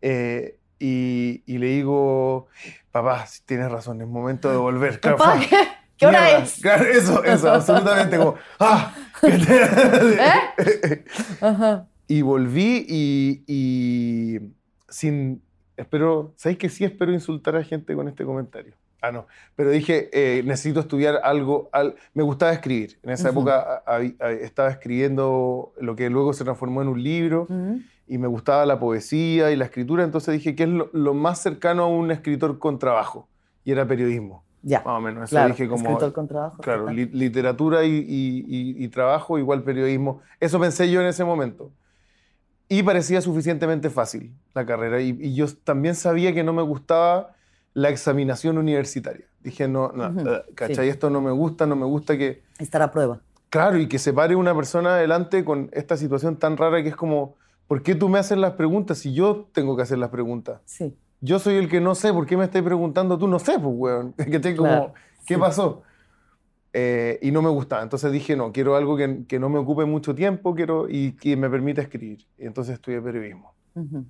[0.03, 2.47] Eh, y, y, le digo,
[2.91, 5.01] papá, tienes razón, es momento de volver.
[5.01, 5.57] Claro, papá, ¿qué,
[5.97, 6.43] ¿qué hora Mierda.
[6.43, 6.61] es?
[6.61, 8.93] Claro, eso, eso, absolutamente como, ¡ah!
[9.23, 11.03] ¿Eh?
[11.41, 11.87] Ajá.
[12.07, 14.39] Y volví y, y
[14.89, 15.41] sin,
[15.75, 18.73] espero, ¿sabéis que sí espero insultar a gente con este comentario?
[19.01, 19.27] Ah, no.
[19.55, 21.69] Pero dije, eh, necesito estudiar algo.
[21.71, 21.95] Al...
[22.13, 22.97] Me gustaba escribir.
[23.03, 23.31] En esa uh -huh.
[23.33, 27.45] época a, a, estaba escribiendo lo que luego se transformó en un libro.
[27.49, 27.85] Uh -huh.
[28.07, 30.03] Y me gustaba la poesía y la escritura.
[30.03, 33.27] Entonces dije, ¿qué es lo, lo, más cercano a un escritor con trabajo?
[33.63, 34.43] Y era periodismo.
[34.63, 34.79] Ya.
[34.79, 35.23] Más o menos.
[35.25, 35.83] Eso claro, dije como.
[35.83, 36.61] Escritor con trabajo.
[36.61, 40.21] Claro, li literatura y, y, y, trabajo igual periodismo.
[40.39, 41.71] Eso pensé yo en ese momento.
[42.67, 44.99] Y parecía suficientemente fácil la carrera.
[45.01, 47.35] Y, yo también sabía que no me gustaba
[47.73, 49.25] la examinación universitaria.
[49.41, 50.39] Dije, no, no, Uh -huh.
[50.49, 50.85] uh, ¿cachai?
[50.85, 50.89] Sí.
[50.89, 52.41] Esto no me gusta, no me gusta que...
[52.57, 53.19] Estar a prueba.
[53.49, 56.95] Claro, y que se pare una persona adelante con esta situación tan rara que es
[56.95, 57.35] como,
[57.67, 60.61] ¿por qué tú me haces las preguntas si yo tengo que hacer las preguntas?
[60.65, 60.95] Sí.
[61.21, 63.27] Yo soy el que no sé, ¿por qué me estás preguntando tú?
[63.27, 64.13] No sé, pues, weón.
[64.31, 64.93] Que te como, Claro,
[65.25, 65.39] ¿qué sí.
[65.39, 65.83] pasó?
[66.77, 67.83] Eh, y no me gustaba.
[67.83, 71.37] Entonces dije, no, quiero algo que, que no me ocupe mucho tiempo quiero, y que
[71.37, 72.27] me permita escribir.
[72.37, 73.53] Y entonces estudié periodismo.
[73.75, 74.05] Ujú.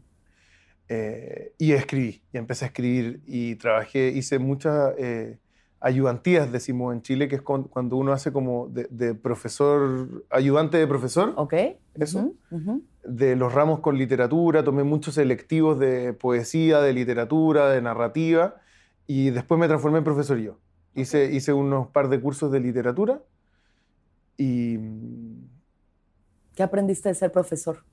[0.88, 5.38] Eh, y escribí, y empecé a escribir y trabajé, hice muchas eh,
[5.80, 10.78] ayudantías, decimos en Chile, que es con- cuando uno hace como de, de profesor, ayudante
[10.78, 11.54] de profesor, ¿Ok?
[11.94, 12.20] Eso.
[12.20, 12.84] Ujú, ujú.
[13.04, 18.56] de los ramos con literatura, tomé muchos selectivos de poesía, de literatura, de narrativa,
[19.06, 20.58] y después me transformé en profesor yo.
[20.96, 23.22] Hice, hice unos par de cursos de literatura
[24.38, 24.80] y
[26.56, 27.84] ¿Qué aprendiste de ser profesor?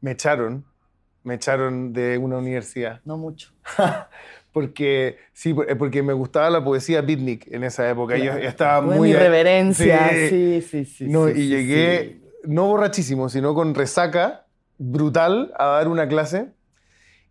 [0.00, 0.64] me echaron,
[1.24, 3.00] me echaron de una universidad.
[3.04, 3.52] No mucho.
[4.52, 8.16] porque sí, porque me gustaba la poesía beatnik en esa época.
[8.16, 11.08] Yo estaba muy mi reverencia, sí, sí, sí.
[11.08, 12.28] no, sí, y sí, llegué sí.
[12.44, 14.46] no borrachísimo, sino con resaca
[14.78, 16.52] brutal a dar una clase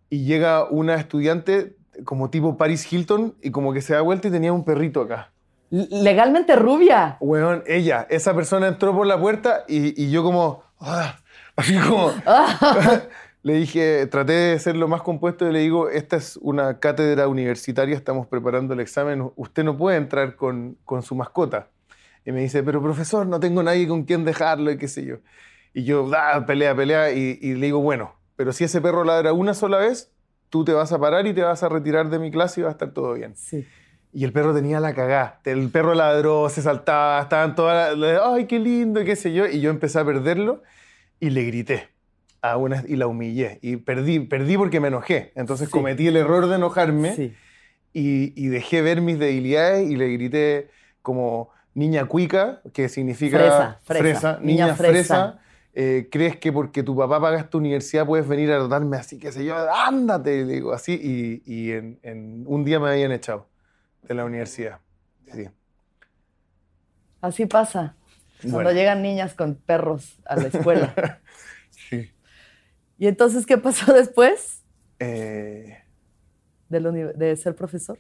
[0.10, 4.32] y llega una estudiante como tipo Paris Hilton y como que se da vuelta y
[4.32, 5.32] tenía un perrito acá.
[5.70, 7.18] Legalmente rubia.
[7.20, 11.18] Weón, ella, esa persona entró por la puerta y, y yo como, ah,
[11.56, 12.12] así como,
[13.44, 17.28] le dije, traté de ser lo más compuesto y le digo, esta es una cátedra
[17.28, 21.70] universitaria, estamos preparando el examen, usted no puede entrar con, con su mascota.
[22.26, 25.18] Y me dice, pero profesor, no tengo nadie con quien dejarlo y qué sé yo.
[25.74, 29.34] Y yo, ah, pelea, pelea, y, y le digo, bueno, pero si ese perro ladra
[29.34, 30.12] una sola vez,
[30.50, 32.70] tú te vas a parar y te vas a retirar de mi clase y va
[32.70, 33.36] a estar todo bien.
[33.36, 33.66] Sí.
[34.14, 35.42] Y el perro tenía la cagá.
[35.44, 38.22] El perro ladró, se saltaba, estaban todas las...
[38.24, 39.04] ¡Ay, qué lindo!
[39.04, 39.46] qué sé yo.
[39.46, 40.64] Y yo empecé a perderlo
[41.20, 41.90] y le grité.
[42.42, 43.60] A una, y la humillé.
[43.62, 45.34] Y perdí, perdí porque me enojé.
[45.36, 45.72] Entonces Sí.
[45.72, 47.34] cometí el error de enojarme Sí.
[47.92, 50.70] y, y dejé ver mis debilidades y le grité
[51.02, 54.94] como niña cuica, que significa Fresa, fresa, niña, niña fresa.
[54.94, 55.40] fresa.
[55.76, 59.32] Eh, ¿Crees que porque tu papá paga esta universidad puedes venir a tratarme así, qué
[59.32, 59.56] sé yo?
[59.74, 60.94] Ándate, le digo así.
[61.02, 63.50] Y, y en, en un día me habían echado
[64.04, 64.80] de la universidad.
[65.34, 65.48] Sí.
[67.22, 67.96] Así pasa.
[68.52, 70.94] Cuando llegan niñas con perros a la escuela.
[71.90, 72.10] Sí.
[72.98, 74.64] ¿Y entonces qué pasó después
[75.00, 75.78] Eh,
[76.70, 78.00] de, uni- de ser profesor?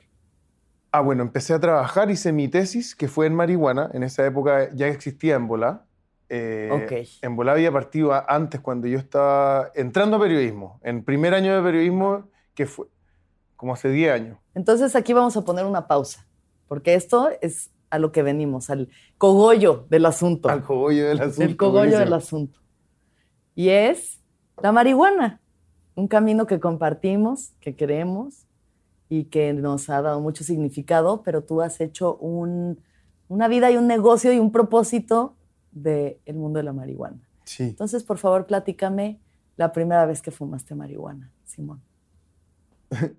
[0.91, 3.89] ah, bueno, empecé a trabajar, hice mi tesis, que fue en marihuana.
[3.93, 5.84] En esa época ya existía Embolá.
[6.29, 7.07] Eh, Ok.
[7.21, 12.29] Embolá había partido antes, cuando yo estaba entrando a periodismo, en primer año de periodismo,
[12.53, 12.87] que fue
[13.55, 14.37] como hace 10 años.
[14.53, 16.27] Entonces aquí vamos a poner una pausa,
[16.67, 20.49] porque esto es a lo que venimos, al cogollo del asunto.
[20.49, 21.41] Al cogollo del asunto.
[21.41, 22.59] del cogollo del asunto.
[23.53, 24.19] Y es
[24.61, 25.41] la marihuana,
[25.95, 28.47] un camino que compartimos, que queremos
[29.07, 32.81] y que nos ha dado mucho significado, pero tú has hecho un-
[33.27, 35.35] una vida y un negocio y un propósito
[35.75, 37.19] del mundo de la marihuana.
[37.43, 37.63] Sí.
[37.63, 39.19] Entonces, por favor, platícame
[39.57, 41.81] la primera vez que fumaste marihuana, Simón.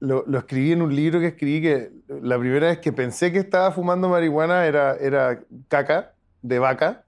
[0.00, 3.38] Lo, lo escribí en un libro que escribí que la primera vez que pensé que
[3.38, 7.04] estaba fumando marihuana era, era caca de vaca.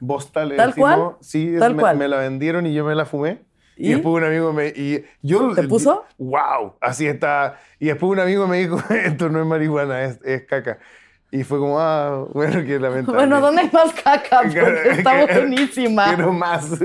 [0.00, 0.94] Bosta le ¿Tal decimos.
[0.96, 1.16] cual?
[1.20, 1.96] Sí, ¿Tal me, cual?
[1.98, 3.42] me la vendieron y yo me la fumé.
[3.76, 3.92] Y, ¿Y?
[3.94, 4.68] después un amigo me...
[4.68, 6.04] Y yo, ¿Te puso?
[6.18, 6.74] ¡Wow!
[6.80, 7.60] Así está.
[7.78, 10.78] Y después un amigo me dijo, esto no es marihuana, es, es caca.
[11.32, 13.16] Y fue como, ah, bueno, qué lamentable.
[13.18, 14.40] Bueno, ¿dónde hay más caca?
[14.42, 16.14] Porque está buenísima.
[16.14, 16.68] Quiero más.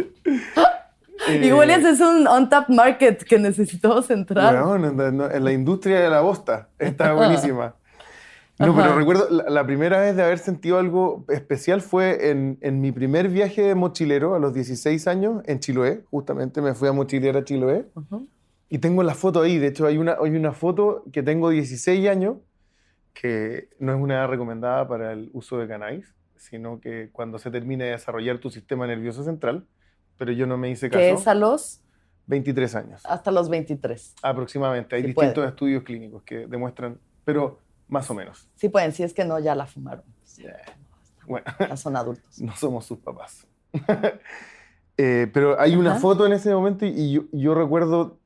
[1.30, 4.64] Y Eh, Williams es un on-tap market que necesitamos entrar.
[4.64, 6.70] Bueno, en la- en la industria de la bosta.
[6.78, 7.74] Está buenísima.
[8.60, 8.82] No, Ajá.
[8.84, 12.92] pero recuerdo, la, la primera vez de haber sentido algo especial fue en, en mi
[12.92, 16.04] primer viaje de mochilero a los 16 años en Chiloé.
[16.12, 17.88] Justamente me fui a mochilear a Chiloé.
[17.96, 18.28] Ujú.
[18.70, 19.58] Y tengo la foto ahí.
[19.58, 22.38] De hecho, hay una, hay una foto que tengo 16 años,
[23.20, 27.50] que no es una edad recomendada para el uso de cannabis, sino que cuando se
[27.50, 29.66] termine de desarrollar tu sistema nervioso central.
[30.18, 31.00] Pero yo no me hice caso.
[31.00, 31.82] Que es a los,
[32.28, 33.02] 23 años.
[33.06, 34.16] hasta los 23.
[34.22, 34.96] Aproximadamente.
[34.96, 38.50] Hay Sí distintos estudios clínicos que demuestran, pero más o menos.
[38.56, 40.04] Sí pueden, si es que no, ya la fumaron.
[41.28, 42.40] Bueno, Ya son adultos.
[42.42, 43.48] no somos sus papás.
[45.00, 48.18] Eh, pero hay una foto en ese momento y, y yo, yo recuerdo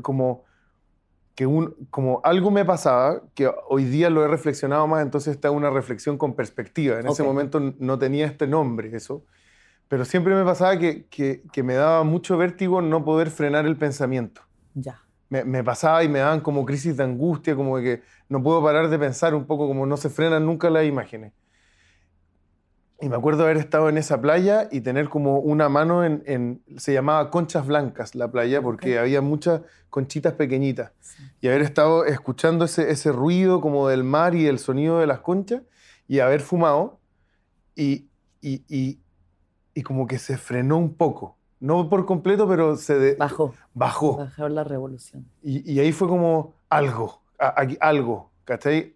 [0.00, 0.45] como
[1.36, 5.50] que un, como algo me pasaba, que hoy día lo he reflexionado más, entonces está
[5.50, 6.98] una reflexión con perspectiva.
[6.98, 9.22] En ese momento no tenía este nombre, eso.
[9.86, 13.76] Pero siempre me pasaba que, que, que me daba mucho vértigo no poder frenar el
[13.76, 14.40] pensamiento.
[14.74, 15.02] Ya.
[15.28, 18.62] me, me pasaba y me daban como crisis de angustia, como de que no puedo
[18.62, 21.32] parar de pensar un poco, como no se frenan nunca las imágenes.
[23.00, 26.62] Y me acuerdo haber estado en esa playa y tener como una mano en, en-
[26.78, 29.02] se llamaba Conchas Blancas la playa, porque Ok.
[29.02, 30.92] había muchas conchitas pequeñitas.
[31.00, 31.22] Sí.
[31.42, 35.20] Y haber estado escuchando ese, ese ruido como del mar y el sonido de las
[35.20, 35.62] conchas
[36.08, 36.98] y haber fumado
[37.74, 38.08] y,
[38.40, 38.98] y, y-
[39.74, 41.36] y como que se frenó un poco.
[41.60, 43.54] No por completo, pero se de- Bajó.
[43.74, 44.16] bajó.
[44.18, 45.26] Bajó la revolución.
[45.42, 48.94] Y, y ahí fue como algo, a- aquí- algo, ¿cachai?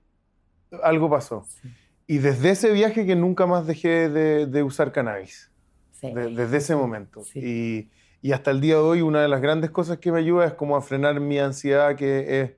[0.83, 1.45] Algo pasó.
[1.47, 1.69] Sí.
[2.11, 5.51] Y desde ese viaje que nunca más dejé de, de usar cannabis,
[5.93, 6.13] Sí.
[6.13, 7.23] de- desde ese momento.
[7.25, 7.39] Sí.
[7.41, 7.91] Y,
[8.29, 10.55] y hasta el día de hoy una de las grandes cosas que me ayuda es
[10.55, 12.51] como a frenar mi ansiedad que es,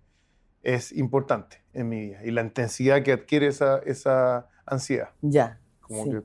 [0.63, 5.11] es importante en mi vida y la intensidad que adquiere esa, esa ansiedad.
[5.21, 5.59] Ya.
[5.81, 6.11] Como sí.
[6.13, 6.23] que,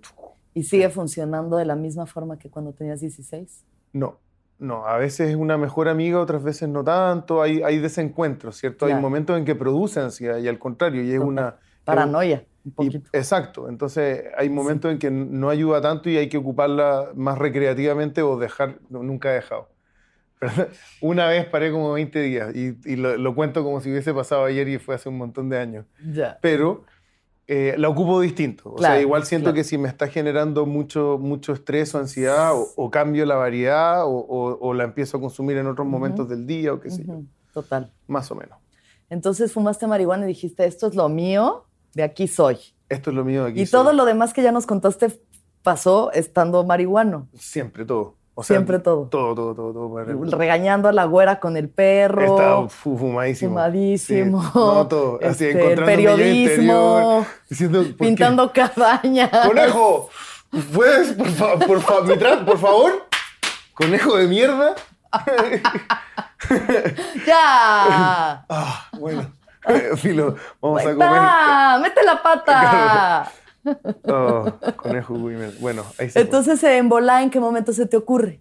[0.53, 3.65] ¿Y sigue funcionando de la misma forma que cuando tenías 16?
[3.93, 4.19] no,
[4.59, 8.85] no, a veces es una mejor amiga, otras veces no tanto, hay, hay desencuentros, ¿cierto?
[8.85, 9.01] Hay Claro.
[9.01, 11.27] momentos en que produce ansiedad y al contrario, y es Total.
[11.27, 11.55] una...
[11.85, 12.37] Paranoia.
[12.39, 13.09] un Poquito.
[13.13, 18.21] exacto, entonces hay momentos en que no ayuda tanto y hay que ocuparla más recreativamente
[18.21, 19.69] o dejar, no, nunca he dejado.
[20.39, 20.51] Pero
[21.01, 24.45] una vez paré como 20 días y, y lo, lo cuento como si hubiese pasado
[24.45, 25.85] ayer y fue hace un montón de años.
[26.13, 26.37] Ya.
[26.41, 26.83] Pero
[27.47, 28.69] eh, la ocupo distinto.
[28.71, 29.55] O Claro, sea, igual siento claro.
[29.55, 34.03] que si me está generando mucho, mucho estrés o ansiedad o, o cambio la variedad
[34.05, 37.05] o, o- o la empiezo a consumir en otros momentos del día o qué sé
[37.05, 37.21] yo,
[37.53, 37.91] Total.
[38.07, 38.57] más o menos.
[39.09, 42.57] Entonces fumaste marihuana y dijiste, esto es lo mío, de aquí soy.
[42.89, 43.61] Esto es lo mío de aquí.
[43.61, 43.79] y soy.
[43.81, 45.19] todo lo demás que ya nos contaste
[45.63, 47.27] pasó estando marihuano.
[47.37, 48.15] Siempre todo.
[48.39, 49.07] O sea, Siempre todo.
[49.07, 49.73] Todo, todo, todo.
[49.73, 52.21] todo Regañando a la güera con el perro.
[52.37, 53.49] Estaba fu- fumadísimo.
[53.53, 54.43] Fumadísimo.
[54.43, 54.49] Sí.
[54.53, 55.15] No, todo.
[55.23, 56.39] Así, Este, encontrándome periodismo.
[56.99, 57.83] interior, diciendo.
[57.97, 59.31] Pintando cabañas.
[59.47, 60.09] ¡Conejo!
[60.73, 63.07] ¿Puedes, por, fa- por, fa- por favor?
[63.73, 64.75] ¿Conejo de mierda?
[67.25, 68.45] ¡Ya!
[68.49, 69.33] Ah, bueno.
[69.97, 71.81] Filo, vamos a comer.
[71.81, 73.31] ¡Mete la pata!
[74.07, 74.45] Oh,
[74.77, 75.13] conejo.
[75.59, 76.21] Bueno, ahí se fue.
[76.21, 78.39] Entonces, en Volá, ¿en qué momento se te ocurre?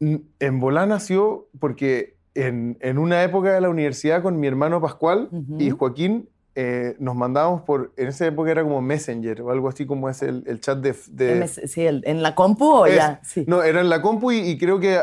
[0.00, 5.30] En Volá nació porque en, en una época de la universidad con mi hermano Pascual
[5.58, 9.86] y Joaquín eh, nos mandábamos por, en esa época era como Messenger o algo así
[9.86, 10.94] como es el, el chat de...
[11.10, 13.20] de- MS sí, el- ¿En la compu o es- ya?
[13.24, 13.44] Sí.
[13.48, 15.00] No, era en la compu y, y creo que eh,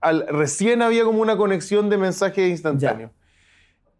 [0.00, 3.10] al- recién había como una conexión de mensaje instantáneo.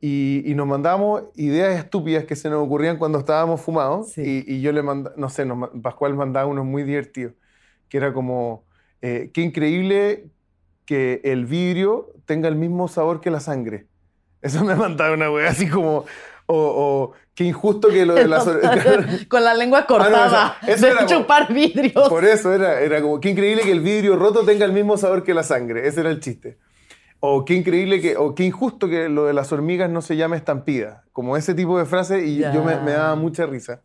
[0.04, 4.10] Y, y nos mandábamos ideas estúpidas que se nos ocurrían cuando estábamos fumados.
[4.10, 4.44] Sí.
[4.46, 7.34] Y, y yo le mandaba, no sé, nos Pascual mandaba unos muy divertidos,
[7.88, 8.64] que era como,
[9.00, 10.26] eh, qué increíble
[10.86, 13.86] que el vidrio tenga el mismo sabor que la sangre.
[14.40, 15.98] Eso me mandaba una wea así como,
[16.46, 18.42] o, o qué injusto que lo de la...
[19.28, 20.56] Con la lengua cortada.
[20.62, 22.08] eso- eso de era como- chupar vidrios.
[22.08, 25.22] Por eso era, era como, qué increíble que el vidrio roto tenga el mismo sabor
[25.22, 25.86] que la sangre.
[25.86, 26.58] Ese era el chiste.
[27.24, 30.36] O qué increíble que, o qué injusto que lo de las hormigas no se llame
[30.36, 31.04] estampida.
[31.12, 32.52] Como ese tipo de frase y Ya.
[32.52, 33.80] yo me, me daba mucha risa.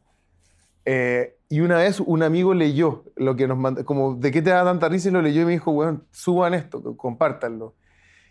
[0.85, 4.49] Eh, y una vez un amigo leyó lo que nos mandó, como, ¿de qué te
[4.49, 5.09] da tanta risa?
[5.09, 7.75] Y lo leyó y me dijo, bueno, suban esto, compártanlo.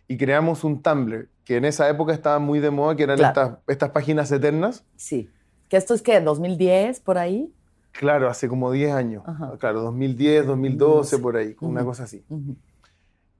[0.08, 3.28] Y creamos un Tumblr, que en esa época estaba muy de moda, que eran Claro.
[3.42, 4.84] estas, estas páginas eternas.
[4.96, 5.30] Sí.
[5.68, 7.52] ¿Que esto es que 2010 por ahí?
[7.92, 9.22] Claro, hace como 10 años.
[9.24, 9.52] Ajá.
[9.58, 11.22] Claro, 2010, 2012, Sí.
[11.22, 11.90] por ahí, una Ujú.
[11.90, 12.24] cosa así.
[12.28, 12.56] Ujú.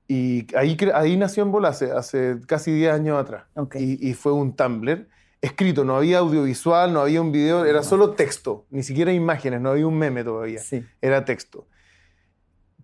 [0.08, 3.44] Y ahí, ahí nació en Bola hace, hace casi 10 años atrás.
[3.54, 3.76] Ok.
[3.76, 5.08] Y, y fue un Tumblr
[5.40, 9.70] escrito, no había audiovisual, no había un video, era solo texto, ni siquiera imágenes, no
[9.70, 10.84] había un meme todavía, Sí.
[11.00, 11.66] era texto.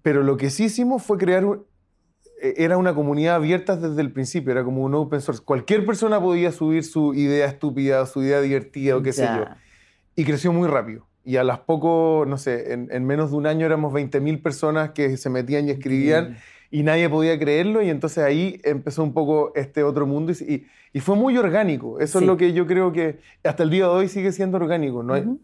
[0.02, 1.64] Pero lo que sí hicimos fue crear, un-
[2.40, 5.42] eh, era una comunidad abierta desde el principio, era como un open source.
[5.44, 9.36] Cualquier persona podía subir su idea estúpida, su idea divertida o qué sé Ya.
[9.38, 9.44] yo.
[10.16, 11.06] Y creció muy rápido.
[11.24, 14.90] Y a las poco, no sé, en, en menos de un año éramos 20.000 personas
[14.90, 16.36] que se metían y escribían
[16.72, 20.66] y nadie podía creerlo y entonces ahí empezó un poco este otro mundo y, y-
[20.94, 22.00] y fue muy orgánico.
[22.00, 22.24] Eso Sí.
[22.24, 25.02] es lo que yo creo que hasta el día de hoy sigue siendo orgánico.
[25.04, 25.14] ¿no?
[25.14, 25.38] hay- Ujú.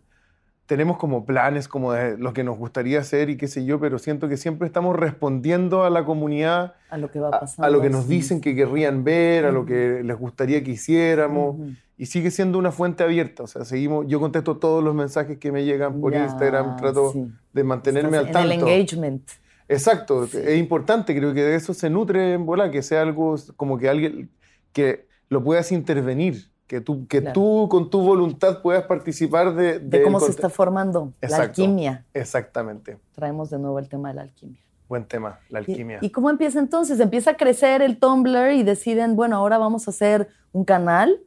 [0.66, 3.98] Tenemos como planes como de lo que nos gustaría hacer y qué sé yo, pero
[3.98, 7.66] siento que siempre estamos respondiendo a la comunidad, A lo que va a, pasando.
[7.66, 11.54] a lo que nos dicen que querrían ver, a lo que les gustaría que hiciéramos.
[11.54, 11.70] Ujú.
[11.96, 13.42] Y sigue siendo una fuente abierta.
[13.44, 17.12] O sea, seguimos, yo contesto todos los mensajes que me llegan por Ya, Instagram, trato
[17.12, 17.26] sí.
[17.54, 18.52] de mantenerme Estás al tanto.
[18.52, 19.22] En el engagement.
[19.68, 20.38] Exacto, Sí.
[20.42, 23.88] es importante, creo que de eso se nutre en bola, que sea algo como que
[23.88, 24.30] alguien,
[24.72, 27.32] que lo puedas intervenir, que tú, que Claro.
[27.34, 30.02] tú con tu voluntad puedas participar de...
[30.02, 32.04] Cómo se está formando la alquimia.
[32.14, 34.60] Exactamente, Traemos de nuevo el tema de la alquimia.
[34.88, 35.98] buen tema, la ¿Y- alquimia.
[36.00, 36.98] ¿Y, cómo empieza entonces?
[37.00, 41.20] ¿Empieza a crecer el Tumblr y deciden, bueno, ahora vamos a hacer un canal?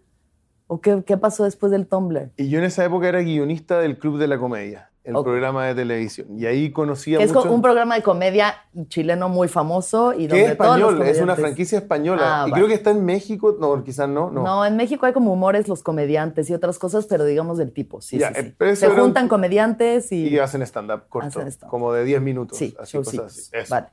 [0.65, 2.31] ¿O qué, qué pasó después del Tumblr?
[2.37, 5.73] Y yo en esa época era guionista del Club de la Comedia, el programa de
[5.75, 7.51] televisión, y ahí conocía Que es mucho...
[7.51, 8.55] un programa de comedia
[8.87, 12.43] chileno muy famoso y que donde es todos los español, es una franquicia española, Ah,
[12.47, 12.53] y vale.
[12.53, 14.43] creo que está en México, no, quizás no, no.
[14.43, 14.65] No.
[14.65, 17.99] en México hay como humores los comediantes y otras cosas, pero digamos del tipo.
[17.99, 18.53] Sí, Ya, sí, sí.
[18.59, 20.27] eh, Se un- juntan comediantes y.
[20.27, 21.71] Y hacen stand-up corto, Hacen stand-up.
[21.71, 23.49] como de 10 minutos, sí, así, cosas así.
[23.53, 23.73] Eso.
[23.73, 23.87] Vale.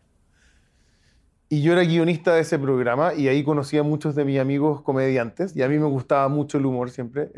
[1.50, 4.82] Y yo era guionista de ese programa y ahí conocí a muchos de mis amigos
[4.82, 7.30] comediantes y a mí me gustaba mucho el humor siempre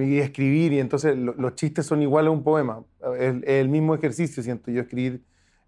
[0.00, 2.82] y escribir y entonces lo- los chistes son igual a un poema.
[3.18, 5.22] Es es el mismo ejercicio, siento yo, escribir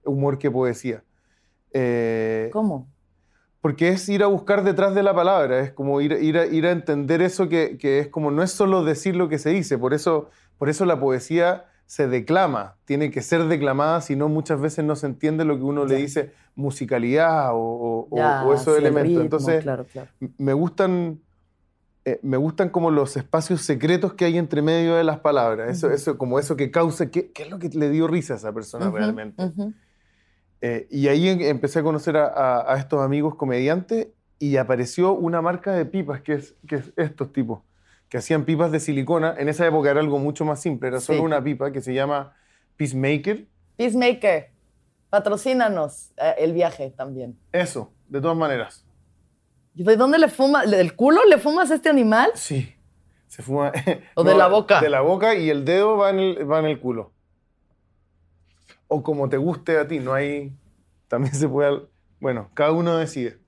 [0.05, 1.05] humor que poesía.
[1.73, 2.89] Eh, ¿Cómo?
[3.61, 6.67] porque es ir a buscar detrás de la palabra, es como ir, ir, a, ir
[6.67, 9.79] a entender eso que, que es como, no es solo decir lo que se dice,
[9.79, 10.29] por eso,
[10.59, 14.97] por eso la poesía se declama, tiene que ser declamada, si no muchas veces no
[14.97, 17.59] se entiende lo que uno le dice musicalidad o,
[18.11, 19.09] o- Ya, o esos sí, el elementos.
[19.11, 20.09] ritmo, Entonces, claro, claro.
[20.39, 21.21] me gustan,
[22.05, 25.87] eh, me gustan como los espacios secretos que hay entre medio de las palabras, eso,
[25.89, 25.97] Ujú.
[25.97, 28.53] eso, como eso que causa, ¿qué, qué es lo que le dio risa a esa
[28.53, 29.43] persona Ujú, realmente?
[29.45, 29.73] ujú.
[30.61, 34.09] Eh, y ahí empecé a conocer a, a- a estos amigos comediantes
[34.39, 37.61] y apareció una marca de pipas que es, que es estos tipos,
[38.15, 39.35] que hacían pipas de silicona.
[39.37, 41.25] En esa época era algo mucho más simple, era solo Sí.
[41.25, 42.33] una pipa que se llama
[42.77, 43.49] Peacemaker.
[43.77, 44.53] Peacemaker,
[45.11, 47.37] patrocínanos eh, el viaje también.
[47.51, 48.87] Eso, de todas maneras.
[49.75, 50.71] ¿Y ¿De dónde le fumas?
[50.71, 52.31] ¿Del culo le fumas a este animal?
[52.37, 52.73] Sí,
[53.27, 53.73] se fuma.
[54.15, 54.81] ¿O de la boca?
[54.81, 57.11] De la boca y el dedo va en el, va en el culo.
[58.87, 60.53] O como te guste a ti, no hay.
[61.09, 61.83] También se puede.
[62.21, 63.39] Bueno, cada uno decide.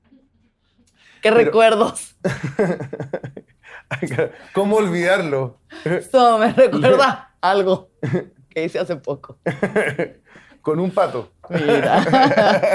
[1.22, 2.16] ¿Qué Pero- recuerdos?
[4.54, 5.58] ¿Cómo olvidarlo?
[5.84, 7.90] Esto me recuerda algo
[8.50, 9.38] que hice hace poco.
[10.62, 11.32] Con un pato.
[11.50, 12.02] Mira.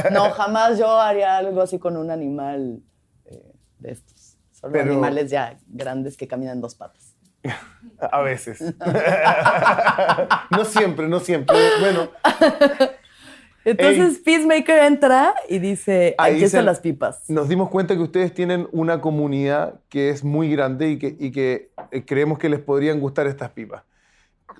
[0.11, 2.79] No, jamás yo haría algo así con un animal
[3.25, 4.37] eh, de estos.
[4.53, 7.15] Solo Pero- animales ya grandes que caminan dos patas.
[8.11, 8.61] A veces.
[10.51, 11.57] no siempre, no siempre.
[11.81, 12.11] Bueno,
[13.63, 17.29] Entonces Peacemaker entra y dice, Ahí aquí están se- las pipas.
[17.29, 21.31] nos dimos cuenta que ustedes tienen una comunidad que es muy grande y que, y
[21.31, 23.83] que eh, creemos que les podrían gustar estas pipas.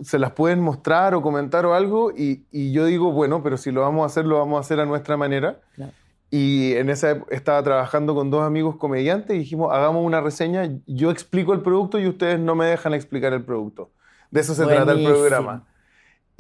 [0.04, 3.72] Se las pueden mostrar o comentar o algo y, y yo digo, bueno, pero si
[3.72, 5.60] lo vamos a hacer, lo vamos a hacer a nuestra manera.
[5.76, 5.92] Claro.
[6.30, 10.70] Y en esa época estaba trabajando con dos amigos comediantes y dijimos, hagamos una reseña,
[10.88, 13.92] yo explico el producto y ustedes no me dejan explicar el producto.
[14.30, 15.14] De eso se trata el Buenísimo.
[15.18, 15.68] programa.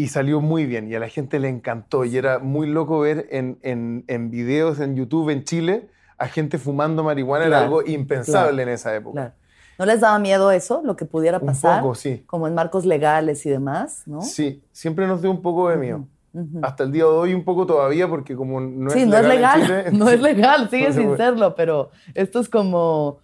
[0.02, 3.28] Y salió muy bien y a la gente le encantó y era muy loco ver
[3.30, 8.54] en, en, en videos en YouTube en Chile a gente fumando marihuana, era algo impensable
[8.54, 9.14] claro, en esa época.
[9.14, 9.34] Claro.
[9.78, 11.82] ¿No les daba miedo eso, lo que pudiera Un pasar?
[11.82, 12.24] poco, sí.
[12.26, 14.22] Como en marcos legales y demás, ¿no?
[14.22, 16.06] Sí, siempre nos dio un poco de miedo.
[16.62, 19.26] Hasta el día de hoy un poco todavía porque como no sí, es no es
[19.28, 21.18] legal, legal, en Chile, no es legal, sigue no sin puede.
[21.18, 23.20] serlo, pero esto es como,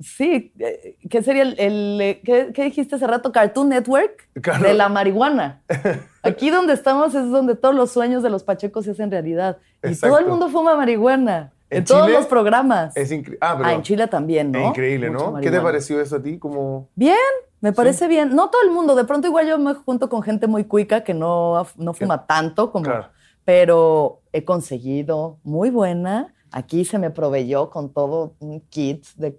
[0.00, 3.32] sí, eh, ¿qué sería el, el, eh, ¿qué, qué dijiste hace rato?
[3.32, 4.66] Cartoon Network Claro.
[4.66, 5.62] de la marihuana.
[6.22, 9.58] Aquí donde estamos es donde todos los sueños de los pachecos se hacen realidad.
[9.82, 12.16] Y todo el mundo fuma marihuana, en, ¿En todos Chile?
[12.18, 12.96] los programas.
[12.96, 13.38] Es increíble.
[13.40, 14.58] Ah, pero ah, en Chile también, ¿no?
[14.58, 15.34] es increíble, ¿no?
[15.40, 16.38] ¿Qué te pareció eso a ti?
[16.38, 16.88] Como...
[16.94, 17.16] Bien,
[17.60, 18.34] me parece bien.
[18.34, 21.14] No todo el mundo, de pronto igual yo me junto con gente muy cuica que
[21.14, 22.84] no, no fuma tanto como...
[22.84, 23.08] Claro.
[23.44, 26.34] Pero he conseguido muy buena.
[26.50, 29.38] Aquí se me proveyó con todo un kit de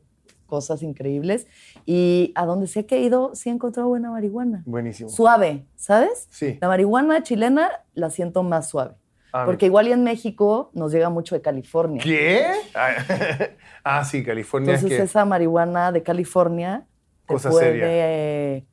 [0.50, 1.48] cosas increíbles.
[1.86, 4.64] Y a donde sé que he ido, sí he encontrado buena marihuana.
[4.66, 5.10] Buenísimo.
[5.10, 6.28] Suave, ¿sabes?
[6.30, 6.58] Sí.
[6.60, 8.96] La marihuana chilena la siento más suave.
[9.32, 12.02] Ah, Porque igual y en México nos llega mucho de California.
[12.04, 12.48] ¿Qué?
[12.76, 12.96] Ah,
[13.84, 15.04] Ah, sí, California Entonces es que...
[15.06, 16.86] esa marihuana de California
[17.28, 17.86] te Cosa puede seria.
[17.88, 18.66] eh,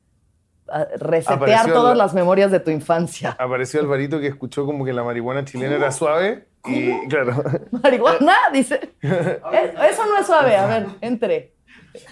[0.97, 3.35] resetear Apareció todas la- las memorias de tu infancia.
[3.39, 7.41] Apareció Alvarito que escuchó como que la marihuana chilena era suave y claro,
[7.83, 8.33] ¿Marihuana?
[8.53, 8.93] Dice.
[9.01, 10.57] "Eh, Eso no es suave.
[10.57, 11.53] A ver, entre.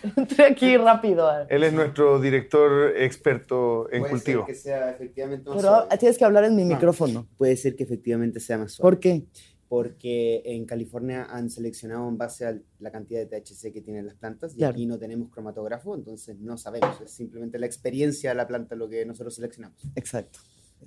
[0.15, 1.29] Entre aquí rápido.
[1.49, 4.45] él es nuestro director experto en Puede cultivo.
[4.45, 5.97] ser que sea efectivamente más Pero suave.
[5.97, 6.75] tienes que hablar en mi No.
[6.75, 7.27] micrófono.
[7.37, 8.91] Puede ser que efectivamente sea más suave.
[8.95, 9.25] ¿Por qué?
[9.67, 14.15] Porque en California han seleccionado en base a la cantidad de THC que tienen las
[14.15, 14.73] plantas y Claro.
[14.73, 17.01] aquí no tenemos cromatógrafo, entonces no sabemos.
[17.01, 19.81] Es simplemente la experiencia de la planta lo que nosotros seleccionamos.
[19.95, 20.39] Exacto.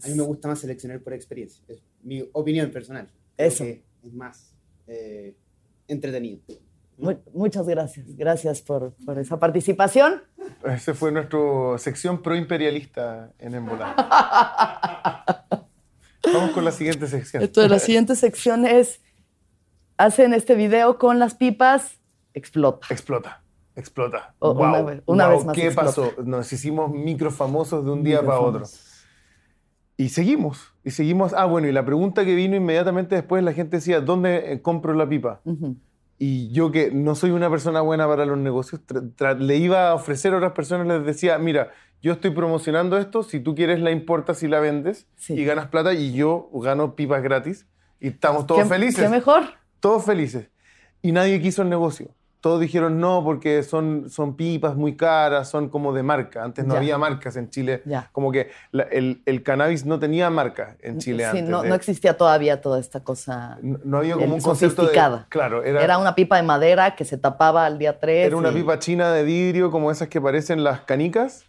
[0.02, 1.62] A mí me gusta más seleccionar por experiencia.
[1.66, 3.08] Es mi opinión personal.
[3.36, 3.64] Creo Eso.
[3.64, 4.54] que es más
[4.86, 5.34] eh,
[5.88, 6.40] entretenido.
[6.98, 8.06] Mu- muchas gracias.
[8.16, 10.22] Gracias por, por esa participación.
[10.64, 11.38] Esa fue nuestra
[11.78, 13.94] sección proimperialista en Embolá.
[16.32, 17.42] Vamos con la siguiente sección.
[17.42, 19.00] Entonces, la siguiente sección es:
[19.96, 21.98] hacen este video con las pipas,
[22.34, 22.86] explota.
[22.90, 23.42] Explota,
[23.76, 24.34] explota.
[24.40, 25.86] O- Guau, una vez- una vez más ¿Qué explota.
[25.88, 26.22] pasó?
[26.22, 28.64] Nos hicimos micro famosos de un día para otro.
[29.96, 31.32] Y seguimos, y seguimos.
[31.32, 34.94] Ah, bueno, y la pregunta que vino inmediatamente después, la gente decía, ¿dónde eh, compro
[34.94, 35.40] la pipa?
[35.44, 35.76] Ujú.
[36.18, 38.80] Y yo que no soy una persona buena para los negocios,
[39.38, 41.70] le iba a ofrecer a otras personas, les decía, mira,
[42.02, 45.34] yo estoy promocionando esto, si tú quieres la importas y la vendes Sí.
[45.34, 47.66] y ganas plata y yo gano pipas gratis
[48.00, 49.02] y estamos todos ¿Qué- felices.
[49.04, 49.44] ¿Qué mejor?
[49.80, 50.50] Todos felices.
[51.02, 52.08] Y nadie quiso el negocio.
[52.40, 56.44] Todos dijeron no porque son, son pipas muy caras, son como de marca.
[56.44, 56.78] Antes no Ya.
[56.80, 57.82] había marcas en Chile.
[57.84, 58.10] Ya.
[58.12, 61.48] Como que la- el, el cannabis no tenía marca en Chile Sí, antes.
[61.50, 63.58] no, de- no existía todavía toda esta cosa.
[63.60, 64.92] no- no había como un concepto de...
[65.28, 68.28] Claro, era, Era una pipa de madera que se tapaba al día 3.
[68.28, 71.44] era una pipa china de vidrio como esas que parecen las canicas.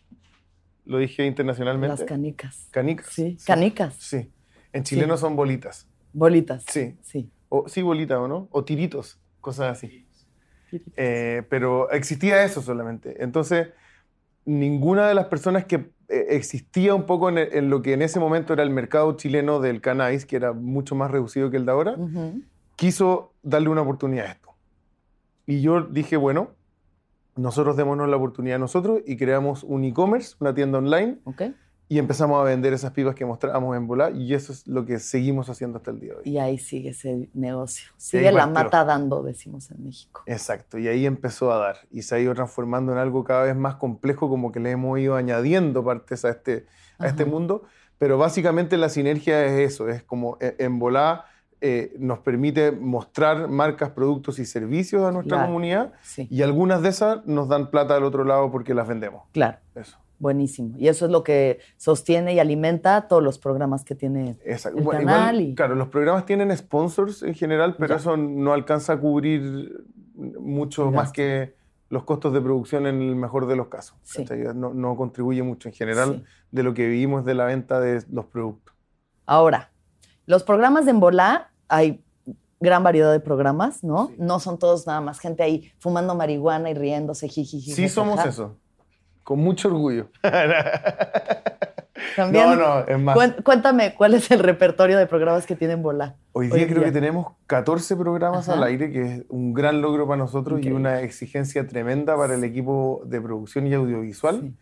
[0.86, 1.98] Lo dije internacionalmente.
[2.00, 2.68] Las canicas.
[2.72, 3.08] Canicas.
[3.12, 3.94] Sí, canicas.
[4.00, 4.32] Sí.
[4.74, 5.88] En chileno son bolitas.
[6.14, 6.64] Bolitas.
[6.68, 6.98] Sí.
[7.04, 7.30] Sí.
[7.50, 8.48] O, sí, bolita o no.
[8.52, 10.08] O tiritos, cosas así.
[10.98, 13.24] Eh, pero existía eso solamente.
[13.24, 13.70] Entonces,
[14.46, 18.02] ninguna de las personas que eh, existía un poco en, el- en lo que en
[18.02, 21.66] ese momento era el mercado chileno del cannabis, que era mucho más reducido que el
[21.66, 21.96] de ahora,
[22.76, 24.50] quiso darle una oportunidad a esto.
[25.46, 26.52] Y yo dije, bueno,
[27.36, 31.42] nosotros démonos la oportunidad a nosotros y creamos un e-commerce, una tienda online, Ok.
[31.90, 35.00] Y empezamos a vender esas pipas que mostrábamos en Volá y eso es lo que
[35.00, 36.24] seguimos haciendo hasta el día de hoy.
[36.24, 37.90] Y ahí sigue ese negocio.
[37.98, 40.22] Sigue la mata dando, decimos en México.
[40.28, 43.56] Exacto, y ahí empezó a dar y se ha ido transformando en algo cada vez
[43.56, 46.68] más complejo, como que le hemos ido añadiendo partes a este,
[47.00, 47.64] a este mundo,
[47.98, 51.26] pero básicamente la sinergia es eso, es como e- en Volá
[51.62, 55.48] eh, nos permite mostrar marcas, productos y servicios a nuestra Claro.
[55.48, 59.24] comunidad Sí, y algunas de esas nos dan plata al otro lado porque las vendemos.
[59.34, 59.58] claro.
[59.76, 59.98] Eso.
[60.20, 60.76] Buenísimo.
[60.78, 64.38] Y eso es lo que sostiene y alimenta todos los programas que tiene.
[64.44, 64.78] Exacto.
[64.80, 68.00] El Bueno, canal igual, y- Claro, los programas tienen sponsors en general, pero Ya.
[68.00, 71.56] eso no alcanza a cubrir mucho más que
[71.90, 73.98] los costos de producción en el mejor de los casos.
[74.56, 76.24] No, no contribuye mucho en general Sí.
[76.52, 78.76] de lo que vivimos de la venta de los productos.
[79.26, 79.72] Ahora,
[80.26, 82.04] los programas de Embolá, hay
[82.60, 84.08] gran variedad de programas, ¿no?
[84.10, 84.16] Sí.
[84.20, 87.72] No son todos nada más gente ahí fumando marihuana y riéndose, jijiji.
[87.72, 88.58] Sí somos eso,
[89.24, 90.10] con mucho orgullo.
[92.16, 93.18] También, no, no, es más.
[93.44, 96.16] cuéntame, ¿cuál es el repertorio de programas que tiene Embolá?
[96.32, 96.88] Hoy hoy día creo día.
[96.88, 98.58] que tenemos 14 programas Ajá.
[98.58, 100.78] al aire, que es un gran logro para nosotros Increíble.
[100.78, 104.42] y una exigencia tremenda para el equipo de producción y audiovisual.
[104.42, 104.54] Sí.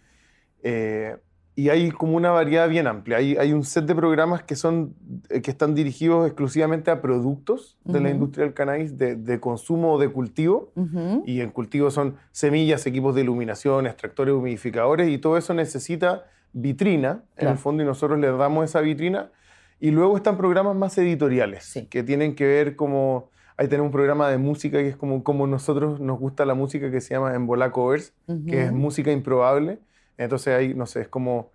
[0.64, 1.16] Eh,
[1.58, 3.18] y hay como una variedad bien amplia.
[3.18, 4.93] Hay, hay un set de programas que, son,
[5.30, 8.14] eh, que están dirigidos exclusivamente a productos de la Ujú.
[8.14, 10.72] industria del cannabis, de, de consumo o de cultivo.
[10.76, 11.24] Ujú.
[11.26, 17.24] Y en cultivo son semillas, equipos de iluminación, extractores, humidificadores, y todo eso necesita vitrina,
[17.32, 17.51] en Claro.
[17.53, 19.32] el fondo, y nosotros les damos esa vitrina.
[19.80, 21.88] Y luego están programas más editoriales, Sí.
[21.88, 23.30] que tienen que ver como...
[23.58, 26.91] Ahí tenemos un programa de música que es como, como nosotros nos gusta la música,
[26.91, 28.14] que se llama Embola Covers,
[28.47, 29.80] que es música improbable.
[30.18, 31.51] Entonces ahí, no sé, es como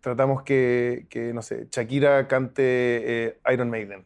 [0.00, 2.62] tratamos que, que, no sé, Shakira cante
[3.26, 4.04] eh, Iron Maiden.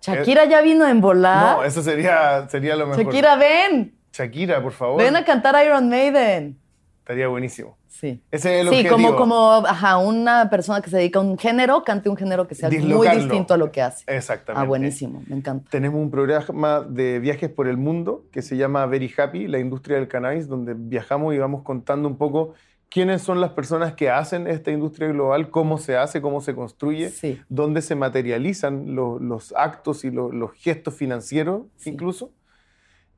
[0.00, 1.56] Shakira ya vino a Embolá.
[1.56, 3.04] No, eso sería, sería lo mejor.
[3.04, 3.94] Shakira, ven.
[4.12, 5.02] Shakira, por favor.
[5.02, 6.58] Ven a cantar Iron Maiden.
[7.00, 7.76] Estaría buenísimo.
[7.88, 8.22] Sí.
[8.30, 8.94] Ese es el Sí, objetivo.
[8.94, 12.54] como, como ajá, una persona que se dedica a un género, cante un género que
[12.54, 14.04] sea muy distinto a lo que hace.
[14.06, 14.64] Exactamente.
[14.64, 15.68] Ah, buenísimo, me encanta.
[15.70, 19.96] Tenemos un programa de viajes por el mundo que se llama Very Happy, la industria
[19.96, 22.54] del cannabis, donde viajamos y vamos contando un poco
[22.90, 27.08] quiénes son las personas que hacen esta industria global, cómo se hace, cómo se construye,
[27.10, 27.40] Sí.
[27.48, 31.90] dónde se materializan lo- los actos y lo- los gestos financieros Sí.
[31.90, 32.32] incluso.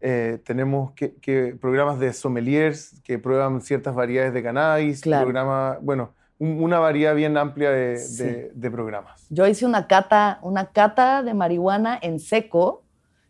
[0.00, 5.24] Eh, tenemos que, que programas de sommeliers que prueban ciertas variedades de cannabis, Claro.
[5.24, 8.24] programa, bueno, un- una variedad bien amplia de, Sí.
[8.24, 9.26] de- de programas.
[9.30, 12.82] Yo hice una cata, una cata de marihuana en seco.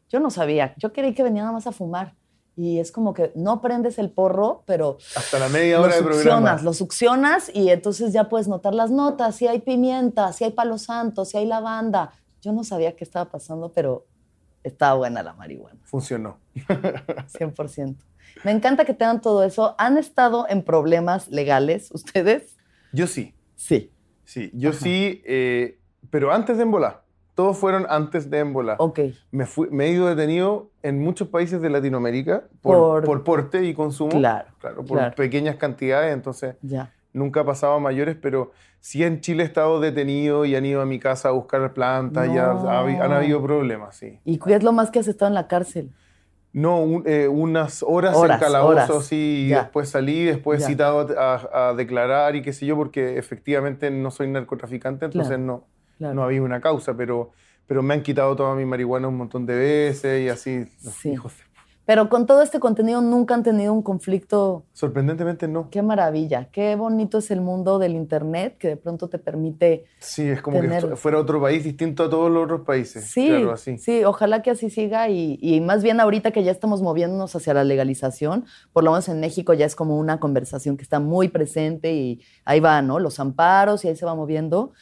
[0.08, 2.14] Yo no sabía, yo creí que venía nada más a fumar.
[2.56, 6.22] Y es como que no prendes el porro, pero Hasta la media hora de programa.
[6.22, 10.50] succionas, lo succionas y entonces ya puedes notar las notas, si hay pimienta, si hay
[10.52, 12.12] palo santo, si hay lavanda.
[12.42, 14.04] Yo no sabía qué estaba pasando, pero
[14.62, 16.36] estaba buena la marihuana, Funcionó.
[16.56, 17.96] 100%.
[18.44, 19.74] Me encanta que tengan todo eso.
[19.78, 22.56] ¿Han estado en problemas legales ustedes?
[22.92, 23.90] Yo sí, Sí.
[24.24, 24.78] sí, yo Ajá.
[24.80, 25.78] sí, eh,
[26.10, 27.01] pero antes de embolar.
[27.34, 28.76] Todos fueron antes de embolar.
[28.78, 29.00] Ok.
[29.30, 33.64] Me, fui- me he ido detenido en muchos países de Latinoamérica por, Por- por porte
[33.64, 34.10] y consumo.
[34.10, 35.14] Claro, Claro, por claro.
[35.14, 36.92] pequeñas cantidades, entonces Ya.
[37.14, 40.82] nunca ha pasado a mayores, pero sí en Chile he estado detenido y han ido
[40.82, 42.68] a mi casa a buscar plantas, ya No.
[42.68, 44.18] ha habi- han habido problemas, sí.
[44.26, 45.90] ¿Y qué es lo más que has estado en la cárcel?
[46.52, 49.06] No, un- eh, unas horas, Horas, en calabozo, horas.
[49.06, 49.60] sí, y Ya.
[49.62, 50.66] después salí, después Ya.
[50.66, 55.42] citado a, a declarar y qué sé yo, porque efectivamente no soy narcotraficante, entonces Claro,
[55.44, 55.64] no,
[55.98, 56.14] Claro.
[56.14, 57.30] no había una causa, pero,
[57.66, 61.10] pero me han quitado toda mi marihuana un montón de veces y así, Sí.
[61.12, 61.42] hijos de-
[61.84, 64.64] Pero con todo este contenido nunca han tenido un conflicto.
[64.72, 65.68] Sorprendentemente no.
[65.68, 69.84] Qué maravilla, qué bonito es el mundo del Internet que de pronto te permite...
[69.98, 73.10] Sí, es como Tener- que fuera otro país distinto a todos los otros países.
[73.10, 73.78] Sí, Claro, así.
[73.78, 77.52] sí, ojalá que así siga y, y más bien ahorita que ya estamos moviéndonos hacia
[77.52, 81.28] la legalización, por lo menos en México ya es como una conversación que está muy
[81.30, 83.00] presente y ahí va, ¿no?
[83.00, 84.72] Los amparos y ahí se va moviendo.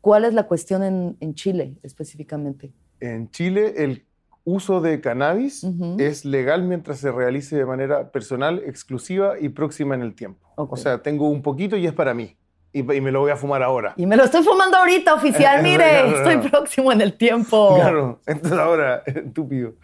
[0.00, 2.72] ¿Cuál es la cuestión en, en Chile específicamente?
[3.00, 4.04] En Chile el
[4.44, 5.96] uso de cannabis Ujú.
[5.98, 10.48] es legal mientras se realice de manera personal, exclusiva y próxima en el tiempo.
[10.56, 10.72] Ok.
[10.72, 12.36] O sea, tengo un poquito y es para mí.
[12.72, 13.94] Y, y me lo voy a fumar ahora.
[13.96, 16.50] Y me lo estoy fumando ahorita, oficial, mire, Claro, estoy claro.
[16.50, 17.74] próximo en el tiempo.
[17.80, 19.74] Claro, entonces ahora, estúpido.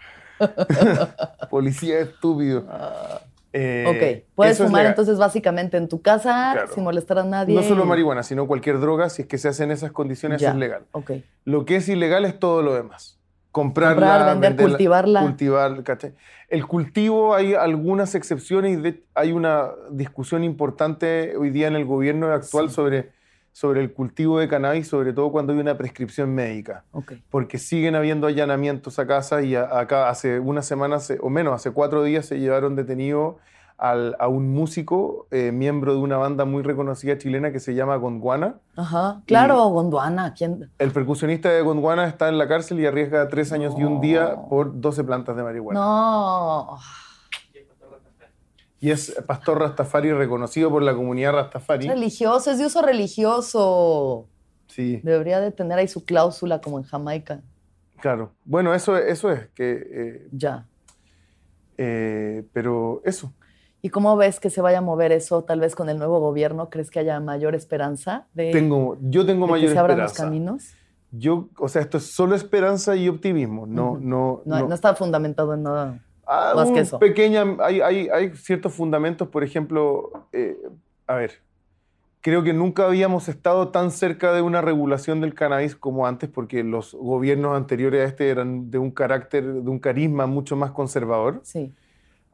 [1.50, 2.66] Policía estúpido.
[3.58, 6.68] Eh, Ok, puedes fumar entonces básicamente en tu casa Claro.
[6.74, 7.54] sin molestar a nadie.
[7.54, 10.50] No solo marihuana, sino cualquier droga, si es que se hace en esas condiciones, Ya.
[10.50, 10.82] es legal.
[10.92, 11.12] Ok.
[11.46, 13.18] Lo que es ilegal es todo lo demás.
[13.52, 15.20] Comprarla, Comprar, vender, venderla, cultivarla.
[15.22, 16.12] Cultivar, ¿cachai?
[16.50, 21.86] El cultivo hay algunas excepciones y de- hay una discusión importante hoy día en el
[21.86, 22.74] gobierno actual Sí.
[22.74, 23.12] sobre,
[23.56, 26.84] sobre el cultivo de cannabis, sobre todo cuando hay una prescripción médica.
[26.92, 27.14] Ok.
[27.30, 31.54] Porque siguen habiendo allanamientos a casa y a- acá hace una semana se- o menos,
[31.54, 33.38] hace cuatro días se llevaron detenido
[33.78, 37.96] al- a un músico, eh, miembro de una banda muy reconocida chilena que se llama
[37.96, 38.56] Gondwana.
[38.76, 39.22] Ajá.
[39.24, 40.34] Claro, Gondwana.
[40.34, 40.70] ¿Quién?
[40.78, 44.36] El percusionista de Gondwana está en la cárcel y arriesga tres años y un día
[44.50, 45.80] por 12 plantas de marihuana.
[45.80, 46.76] No.
[48.80, 51.88] Y es pastor Rastafari reconocido por la comunidad Rastafari.
[51.88, 54.26] Religioso, es de uso religioso.
[54.68, 57.40] Sí, Debería de tener ahí su cláusula como en Jamaica.
[58.00, 58.32] claro.
[58.44, 60.66] Bueno, eso, eso es, que, eh, Ya.
[61.78, 63.32] eh, pero eso.
[63.82, 66.68] ¿Y cómo ves que se vaya a mover eso tal vez con el nuevo gobierno?
[66.70, 70.10] ¿Crees que haya mayor esperanza de, Tengo, yo tengo de mayor que se abran los
[70.10, 70.24] esperanza.
[70.30, 70.64] caminos?
[71.12, 73.66] Yo, o sea, esto es solo esperanza y optimismo.
[73.66, 74.00] No, Ujú.
[74.00, 74.68] no, No, no.
[74.68, 76.00] no está fundamentado en nada.
[76.26, 76.98] Ah, más que un eso.
[76.98, 80.56] Pequeña, hay, hay, hay ciertos fundamentos, por ejemplo, eh,
[81.06, 81.32] a ver,
[82.20, 86.64] creo que nunca habíamos estado tan cerca de una regulación del cannabis como antes, porque
[86.64, 91.40] los gobiernos anteriores a este eran de un carácter, de un carisma mucho más conservador.
[91.44, 91.72] Sí.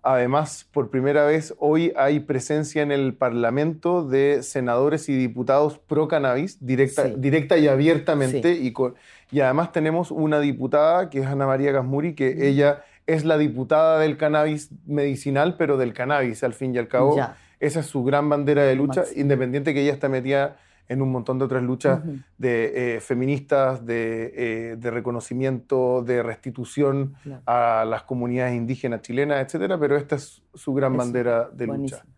[0.04, 6.08] Además, por primera vez hoy hay presencia en el Parlamento de senadores y diputados pro
[6.08, 7.14] cannabis, directa, Sí.
[7.18, 8.52] directa y abiertamente.
[8.54, 8.94] Y, con-
[9.30, 13.98] y además tenemos una diputada que es Ana María Gasmuri, que ella es la diputada
[13.98, 17.16] del cannabis medicinal, pero del cannabis al fin y al cabo.
[17.16, 17.36] Ya.
[17.60, 19.20] Esa es su gran bandera de lucha, Máximo.
[19.22, 20.56] independiente que ella está metida
[20.88, 22.00] en un montón de otras luchas
[22.38, 24.32] de eh, feministas, de,
[24.72, 27.42] eh, de reconocimiento, de restitución Claro.
[27.46, 32.00] a las comunidades indígenas chilenas, etcétera, pero esta es su gran Eso, bandera de Buenísimo.
[32.02, 32.12] lucha.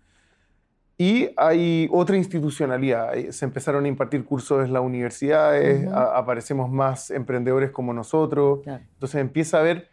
[0.97, 3.11] Y hay otra institucionalidad.
[3.11, 8.61] Hay- Se empezaron a impartir cursos en las universidades, a- aparecemos más emprendedores como nosotros.
[8.63, 8.83] Claro.
[8.95, 9.89] Entonces empieza a haber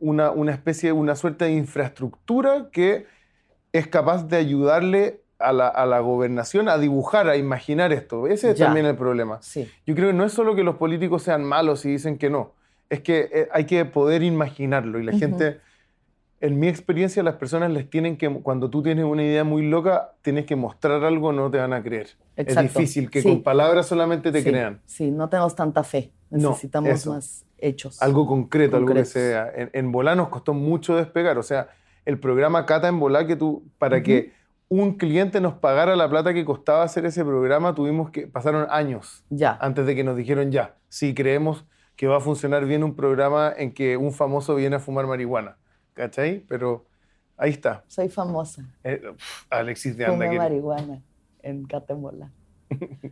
[0.00, 3.06] una, una especie, una suerte de infraestructura que
[3.72, 8.26] es capaz de ayudarle a la, a la gobernación a dibujar, a imaginar esto.
[8.26, 8.66] Ese es Ya.
[8.66, 9.38] también el problema.
[9.42, 9.68] Sí.
[9.86, 12.52] Yo creo que no es solo que los políticos sean malos y dicen que no,
[12.90, 15.60] es que eh, hay que poder imaginarlo y la gente,
[16.40, 20.12] en mi experiencia, las personas les tienen que, cuando tú tienes una idea muy loca,
[20.22, 22.08] tienes que mostrar algo, no te van a creer.
[22.36, 22.60] Exacto.
[22.68, 23.28] Es difícil que Sí.
[23.28, 24.80] con palabras solamente te sí, crean.
[24.86, 26.10] Sí, no tenemos tanta fe.
[26.30, 28.00] Necesitamos más hechos.
[28.02, 29.50] Algo concreto, algo que sea.
[29.54, 31.68] En, en Volá nos costó mucho despegar, o sea,
[32.04, 34.04] el programa Cata en Volá, que tú, para Ujú.
[34.04, 34.32] que
[34.68, 39.24] un cliente nos pagara la plata que costaba hacer ese programa, tuvimos que, pasaron años.
[39.28, 39.58] Ya.
[39.60, 41.64] antes de que nos dijeron ya, sí creemos
[41.96, 45.58] que va a funcionar bien un programa en que un famoso viene a fumar marihuana.
[45.92, 46.46] ¿Cachai?
[46.48, 46.86] Pero
[47.36, 47.84] ahí está.
[47.88, 48.64] Soy famosa.
[48.84, 49.02] Eh,
[49.50, 50.24] Alexis de Anda.
[50.24, 51.02] Fumé marihuana
[51.42, 52.30] en Catemola.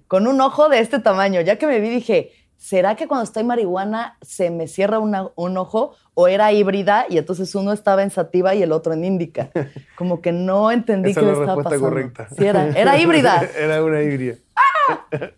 [0.07, 1.40] Con un ojo de este tamaño.
[1.42, 5.56] Ya que me vi, dije, ¿será que cuando estoy marihuana se me cierra una- un
[5.56, 9.50] ojo o era híbrida y entonces uno estaba en sativa y el otro en índica?
[9.96, 11.88] Como que no entendí Esa qué es la estaba respuesta pasando.
[11.88, 12.28] correcta.
[12.36, 13.42] Sí, era, era híbrida.
[13.59, 14.34] Era una híbrida.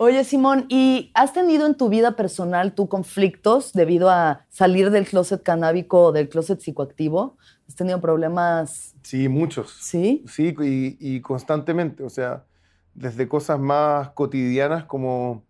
[0.00, 5.06] Oye, Simón, ¿y has tenido en tu vida personal tú conflictos debido a salir del
[5.06, 7.36] closet canábico o del closet psicoactivo?
[7.66, 8.94] ¿Has tenido problemas?
[9.02, 9.76] Sí, muchos.
[9.80, 10.24] Sí.
[10.28, 12.04] Sí, y, y constantemente.
[12.04, 12.44] O sea,
[12.94, 15.42] desde cosas más cotidianas como...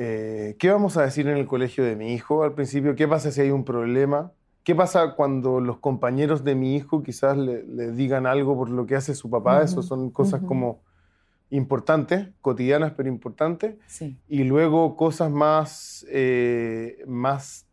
[0.00, 2.94] eh, ¿Qué vamos a decir en el colegio de mi hijo al principio?
[2.94, 4.30] ¿Qué pasa si hay un problema?
[4.62, 8.86] ¿Qué pasa cuando los compañeros de mi hijo quizás le, le digan algo por lo
[8.86, 9.60] que hace su papá?
[9.62, 10.82] Eso son cosas como
[11.50, 13.74] importantes, cotidianas pero importantes.
[13.88, 14.16] Sí.
[14.28, 17.66] Y luego cosas más, eh, más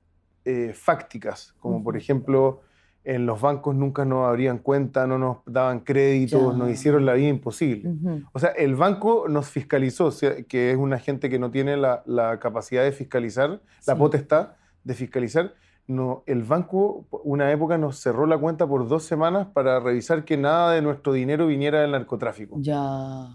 [0.45, 2.61] eh, fácticas, como por ejemplo,
[3.05, 6.57] en los bancos nunca nos abrían cuenta, no nos daban créditos, Ya.
[6.57, 7.93] nos hicieron la vida imposible.
[8.33, 10.09] O sea, el banco nos fiscalizó,
[10.47, 13.99] que es una gente que no tiene la, la capacidad de fiscalizar, la Sí.
[13.99, 14.49] potestad
[14.83, 15.53] de fiscalizar.
[15.87, 20.35] No, el banco, una época, nos cerró la cuenta por dos semanas para revisar que
[20.35, 22.55] nada de nuestro dinero viniera del narcotráfico.
[22.59, 23.27] Ya.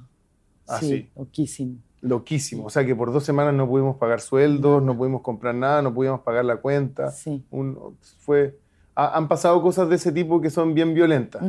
[0.66, 0.86] Así.
[0.88, 1.76] Sí, loquísimo.
[2.02, 2.64] Loquísimo.
[2.64, 5.92] O sea, que por dos semanas no pudimos pagar sueldos, no pudimos comprar nada, no
[5.92, 7.10] pudimos pagar la cuenta.
[7.10, 7.44] Sí.
[7.50, 8.58] Un- fue,
[8.95, 11.43] ha- han pasado cosas de ese tipo que son bien violentas.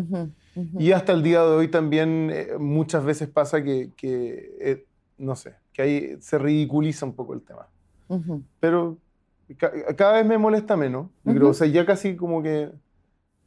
[0.78, 4.86] Y hasta el día de hoy también eh, muchas veces pasa que, que, eh,
[5.18, 7.68] no sé, que ahí se ridiculiza un poco el tema.
[8.60, 8.98] Pero
[9.58, 11.08] ca- cada vez me molesta menos.
[11.24, 12.70] Creo, o sea, ya casi como que...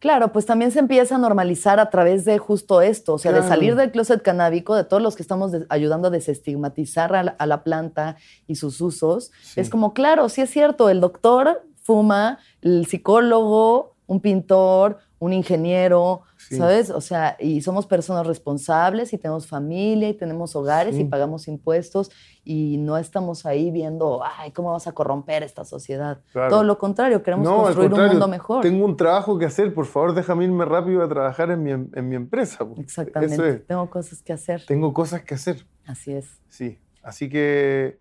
[0.01, 3.39] Claro, pues también se empieza a normalizar a través de justo esto, o sea, de
[3.49, 7.47] salir del closet canábico, de todos los que estamos ayudando a desestigmatizar a la, a
[7.47, 8.17] la planta
[8.47, 9.31] y sus usos.
[9.43, 9.61] sí.
[9.61, 11.63] Es como, claro, sí es cierto, el doctor
[11.95, 16.57] fuma, el psicólogo, un pintor, un ingeniero, Sí.
[16.57, 16.91] ¿sabes?
[16.91, 21.03] O sea, y somos personas responsables y tenemos familia y tenemos hogares Sí.
[21.03, 22.11] y pagamos impuestos
[22.45, 26.21] y no estamos ahí viendo, ay, ¿cómo vas a corromper esta sociedad?
[26.33, 26.51] Claro.
[26.51, 28.61] Todo lo contrario, queremos No, construir un mundo mejor.
[28.63, 31.91] Tengo un trabajo que hacer, por favor, déjame irme rápido a trabajar en mi, em-
[31.95, 32.59] en mi empresa.
[32.67, 32.75] po.
[32.79, 33.35] Exactamente.
[33.35, 33.67] Eso es.
[33.67, 34.67] Tengo cosas que hacer.
[34.67, 35.67] Tengo cosas que hacer.
[35.87, 36.27] Así es.
[36.49, 37.99] Sí, así que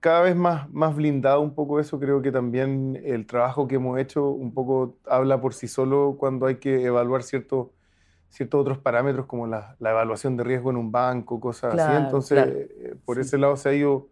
[0.00, 3.98] cada vez más, más blindado un poco eso, creo que también el trabajo que hemos
[3.98, 7.68] hecho un poco habla por sí solo cuando hay que evaluar ciertos
[8.28, 12.04] ciertos otros parámetros como la, la evaluación de riesgo en un banco, cosas Claro, así.
[12.04, 12.52] Entonces, claro.
[12.60, 13.22] eh, por Sí.
[13.22, 14.06] ese lado se ha ido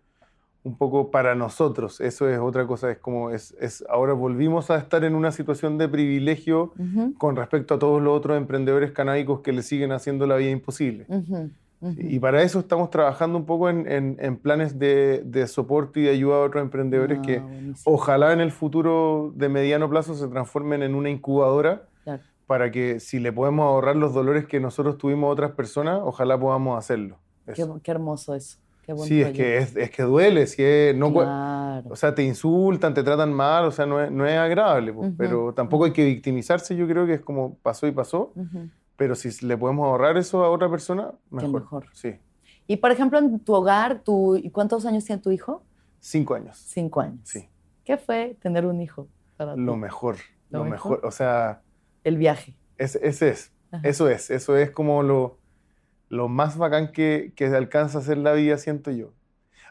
[0.65, 2.01] un poco para nosotros.
[2.01, 5.79] Eso es otra cosa, es como, es, es, ahora volvimos a estar en una situación
[5.79, 6.73] de privilegio
[7.17, 11.07] con respecto a todos los otros emprendedores canábicos que le siguen haciendo la vida imposible.
[11.97, 16.03] Y para eso estamos trabajando un poco en, en- en planes de, de soporte y
[16.05, 17.95] de ayuda a otros emprendedores Ah, que buenísimo.
[17.95, 22.23] ojalá en el futuro de mediano plazo se transformen en una incubadora Claro.
[22.47, 26.39] para que si le podemos ahorrar los dolores que nosotros tuvimos a otras personas, ojalá
[26.41, 27.19] podamos hacerlo.
[27.55, 28.59] Qué, qué hermoso eso.
[28.85, 31.85] Qué buen Sí, es que, es, es que duele, si es, no, Claro.
[31.91, 35.13] o sea, te insultan, te tratan mal, o sea, no es, no es agradable, pues,
[35.17, 38.33] pero tampoco hay que victimizarse, yo creo que es como pasó y pasó.
[38.99, 41.61] Pero si le podemos ahorrar eso a otra persona, mejor.
[41.63, 41.87] mejor.
[41.93, 42.17] Sí,
[42.67, 44.03] Y por ejemplo, en tu hogar,
[44.43, 45.63] ¿y ¿cuántos años tiene tu hijo?
[46.01, 46.59] cinco años.
[46.59, 47.21] Cinco años.
[47.25, 47.49] Sí.
[47.85, 50.17] ¿Qué fue tener un hijo para Lo mejor,
[50.51, 50.93] ¿Lo mejor?
[50.99, 51.07] mejor.
[51.07, 51.63] O sea,
[52.05, 52.55] El viaje.
[52.77, 53.89] ese, ese es, Ajá.
[53.89, 55.39] eso es, eso es como lo,
[56.09, 59.13] lo más bacán que, que alcanza a hacer la vida, siento yo.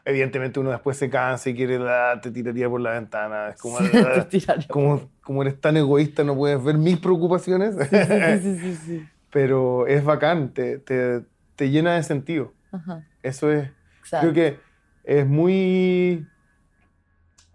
[0.04, 3.76] Evidentemente uno después se cansa y quiere, ah, te tiraría por la ventana, es como,
[3.78, 4.68] Sí, ah, te tiraría.
[4.68, 9.08] como, como eres tan egoísta, no puedes ver mis preocupaciones, Sí, sí, sí, sí.
[9.30, 11.24] pero es bacán, te, te,
[11.56, 12.52] te llena de sentido.
[12.72, 13.02] Ajá.
[13.22, 13.70] Eso es,
[14.00, 14.32] Exacto.
[14.32, 14.60] creo que
[15.04, 16.26] es muy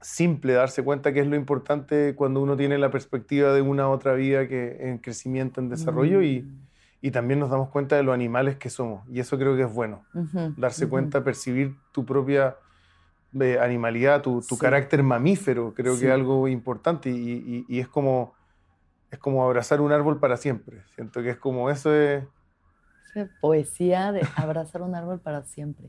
[0.01, 4.13] simple darse cuenta que es lo importante cuando uno tiene la perspectiva de una otra
[4.13, 6.67] vida que en crecimiento, en desarrollo y, Mm.
[7.01, 9.73] y también nos damos cuenta de los animales que somos y eso creo que es
[9.73, 10.91] bueno, Ujú, darse ujú.
[10.91, 12.57] cuenta, percibir tu propia
[13.39, 14.61] eh, animalidad, tu, tu Sí.
[14.61, 16.01] carácter mamífero, creo Sí.
[16.01, 18.35] que es algo importante y, y- y es como
[19.13, 20.81] es como abrazar un árbol para siempre.
[20.95, 22.23] Siento que es como eso es
[23.15, 25.87] Esa Poesía de abrazar un árbol para siempre.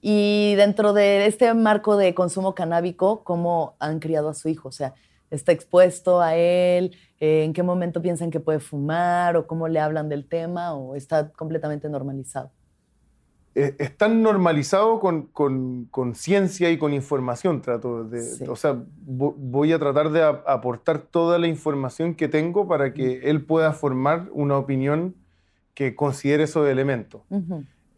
[0.00, 4.68] Y dentro de este marco de consumo canábico, ¿cómo han criado a su hijo?
[4.68, 4.94] O sea,
[5.30, 6.96] ¿está expuesto a él?
[7.20, 9.36] Eh, ¿En qué momento piensan que puede fumar?
[9.36, 10.74] ¿O cómo le hablan del tema?
[10.74, 12.52] ¿O está completamente normalizado?
[13.56, 17.62] Es, es tan normalizado con, con, con ciencia y con información.
[17.62, 18.44] Trato de, Sí.
[18.48, 22.92] O sea, vo- voy a tratar de a- aportar toda la información que tengo para
[22.92, 25.14] que él pueda formar una opinión
[25.74, 27.22] que considere esos elementos.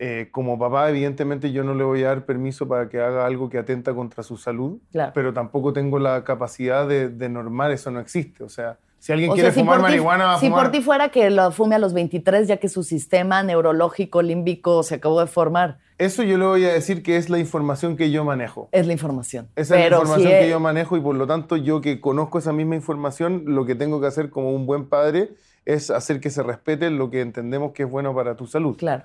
[0.00, 3.48] Eh, como papá, evidentemente yo no le voy a dar permiso para que haga algo
[3.50, 5.10] que atenta contra su salud, Claro.
[5.12, 8.44] pero tampoco tengo la capacidad de, de normar, eso no existe.
[8.44, 10.64] O sea, si alguien O quiere sea, fumar marihuana, va a si fumar.
[10.64, 14.82] por ti fuera que lo fume a los 23, ya que su sistema neurológico límbico
[14.82, 18.10] se acabó de formar, Eso yo le voy a decir que es la información que
[18.10, 18.68] yo manejo.
[18.72, 19.48] es la información.
[19.56, 22.38] Esa es la información si que yo manejo y por lo tanto yo que conozco
[22.38, 25.30] esa misma información, lo que tengo que hacer como un buen padre
[25.64, 28.76] es hacer que se respete lo que entendemos que es bueno para tu salud.
[28.76, 29.04] Claro.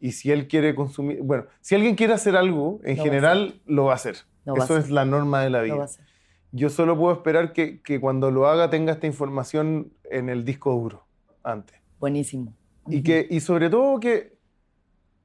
[0.00, 3.84] Y si él quiere consumir, bueno, si alguien quiere hacer algo, en va general lo
[3.84, 4.16] va a hacer.
[4.44, 5.74] Lo va a Eso es la norma de la Lo vida.
[5.76, 6.04] va a hacer.
[6.52, 10.72] Yo solo puedo esperar que, que cuando lo haga tenga esta información en el disco
[10.72, 11.06] duro
[11.42, 11.76] antes.
[11.98, 12.54] Buenísimo.
[12.88, 14.36] Y, que, y sobre todo que,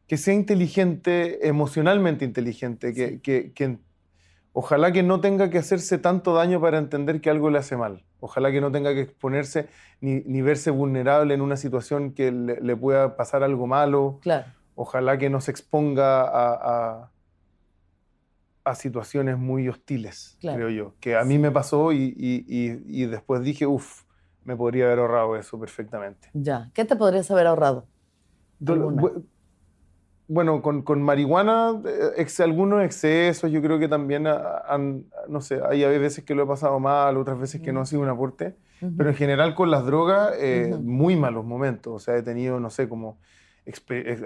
[0.07, 3.19] que sea inteligente, emocionalmente inteligente, que, Sí.
[3.19, 3.77] que- que
[4.53, 8.03] ojalá que no tenga que hacerse tanto daño para entender que algo le hace mal.
[8.19, 9.67] Ojalá que no tenga que exponerse
[10.01, 14.19] ni, ni verse vulnerable en una situación que le, le pueda pasar algo malo.
[14.21, 14.45] Claro.
[14.75, 17.11] Ojalá que no se exponga a, a-
[18.69, 20.57] a situaciones muy hostiles, Claro.
[20.57, 20.93] creo yo.
[20.99, 24.03] Que a mí me pasó y, y- y- y después dije, uff,
[24.43, 26.29] me podría haber ahorrado eso perfectamente.
[26.33, 26.69] Ya.
[26.73, 27.87] ¿Qué te podrías haber ahorrado?
[28.59, 29.01] Do- ¿Alguna?
[29.01, 29.23] bu-
[30.29, 35.61] Bueno, con, con marihuana, eh, ex- algunos excesos, yo creo que también han, no sé,
[35.65, 38.57] hay veces que lo he pasado mal, otras veces que no ha sido un aporte,
[38.81, 38.93] Ujú.
[38.97, 40.83] pero en general con las drogas, eh, Ujú.
[40.83, 41.93] muy malos momentos.
[41.93, 43.19] O sea, he tenido, no sé, como,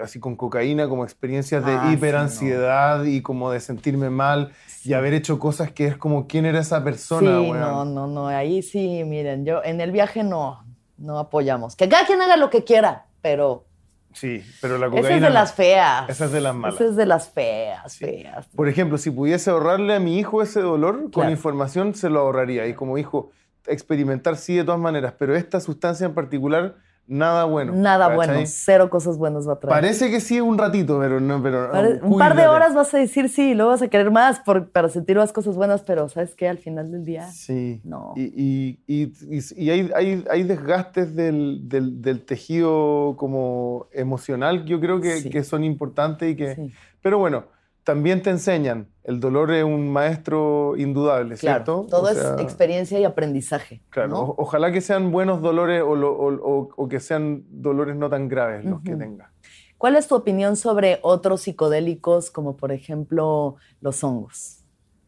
[0.02, 4.52] así con cocaína, como experiencias de Ah, sí, hiperansiedad y como de sentirme mal
[4.84, 7.60] y haber hecho cosas que es como, ¿quién era esa persona, Sí, weón?
[7.60, 8.26] no, no, no.
[8.28, 10.64] Ahí sí, miren, yo en el viaje no,
[10.96, 11.76] no apoyamos.
[11.76, 13.66] Que cada quien haga lo que quiera, pero
[14.14, 15.08] Sí, pero la cocaína...
[15.08, 15.34] esa es de no.
[15.34, 16.08] las feas.
[16.10, 16.74] Esa es de las malas.
[16.74, 18.04] Esa es de las feas, Sí.
[18.04, 18.46] feas.
[18.54, 22.66] Por ejemplo, si pudiese ahorrarle a mi hijo ese dolor, con información se lo ahorraría.
[22.66, 23.30] Y como hijo,
[23.66, 26.76] experimentar sí de todas maneras, pero esta sustancia en particular,
[27.06, 27.72] nada bueno.
[27.74, 28.16] Nada ¿cachai?
[28.16, 29.74] bueno, cero cosas buenas va a traer.
[29.82, 32.98] Parece que sí un ratito, pero no, pero Pare- un par de horas vas a
[32.98, 36.08] decir sí y luego vas a querer más por- para sentir más cosas buenas, pero
[36.08, 36.48] ¿sabes qué?
[36.48, 37.80] Al final del día, Sí.
[37.84, 38.12] No.
[38.16, 44.64] Y, y- y- y- y hay, hay- hay desgastes del, del- del tejido como emocional,
[44.64, 45.30] yo creo que, Sí.
[45.30, 46.54] que son importantes y que...
[46.54, 46.72] sí,
[47.02, 47.44] Pero bueno,
[47.84, 48.88] también te enseñan.
[49.04, 51.64] El dolor es un maestro indudable, claro.
[51.64, 51.86] ¿cierto?
[51.90, 53.82] Todo O es sea, experiencia y aprendizaje.
[53.90, 54.20] Claro, ¿no?
[54.20, 58.80] o- ojalá que sean buenos dolores o, lo- que sean dolores no tan graves los
[58.82, 58.98] que Ujú.
[59.00, 59.32] tenga.
[59.78, 64.60] ¿Cuál es tu opinión sobre otros psicodélicos, como por ejemplo los hongos?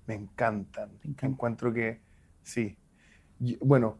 [0.06, 0.90] Me encantan.
[1.04, 1.26] Me encanta.
[1.26, 2.00] Encuentro que
[2.42, 2.76] sí.
[3.60, 3.98] Bueno,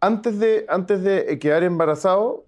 [0.00, 2.46] antes de, antes de quedar embarazado,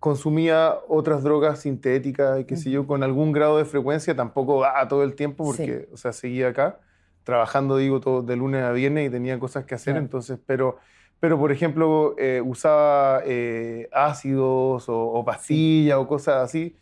[0.00, 4.86] consumía otras drogas sintéticas y qué sé yo, con algún grado de frecuencia, tampoco a
[4.88, 6.80] todo el tiempo, porque, o sea, seguía acá,
[7.24, 10.04] trabajando, digo, todo de lunes a viernes y tenía cosas que hacer, Claro.
[10.04, 10.78] entonces, pero,
[11.18, 16.76] pero por ejemplo, eh, usaba eh, ácidos o, o pastillas o cosas así,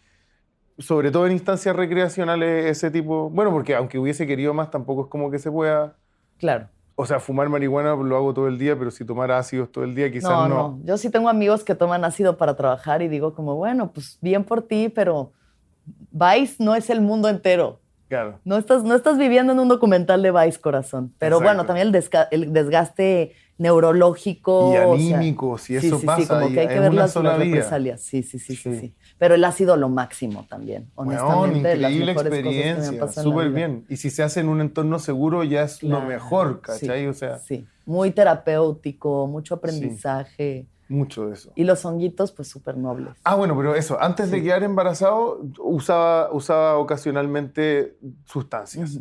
[0.79, 5.09] sobre todo en instancias recreacionales, ese tipo, bueno, porque aunque hubiese querido más, tampoco es
[5.09, 5.97] como que se pueda,
[6.39, 6.69] Claro.
[6.97, 9.95] O sea, fumar marihuana lo hago todo el día, pero si tomar ácidos todo el
[9.95, 10.55] día, quizás No, no.
[10.55, 14.19] no, Yo sí tengo amigos que toman ácido para trabajar y digo como, bueno, pues
[14.21, 15.33] bien por ti, pero
[16.11, 17.81] Vice no es el mundo entero.
[18.09, 18.39] Claro.
[18.45, 21.13] No estás, no estás viviendo en un documental de Vice, corazón.
[21.19, 21.49] Pero Exacto.
[21.49, 24.73] bueno, también el, el desgaste neurológico.
[24.73, 26.81] Y o sea, anímico, si sí, eso sí, sí, pasa como y que hay que
[26.81, 28.01] ver las, represalias.
[28.01, 28.95] Sí, sí, sí, sí.
[29.19, 31.77] Pero el ácido lo máximo también, honestamente.
[31.77, 33.85] increíble experiencia, súper bien.
[33.89, 37.03] Y si se hace en un entorno seguro, ya es lo mejor, ¿cachai?
[37.03, 40.67] sí, o sea, Sí, muy terapéutico, mucho aprendizaje.
[40.89, 41.53] mucho de eso.
[41.55, 43.15] Y los honguitos, pues súper nobles.
[43.25, 47.97] Ah, bueno, pero eso, antes de quedar embarazado, usaba, usaba ocasionalmente
[48.27, 49.01] sustancias.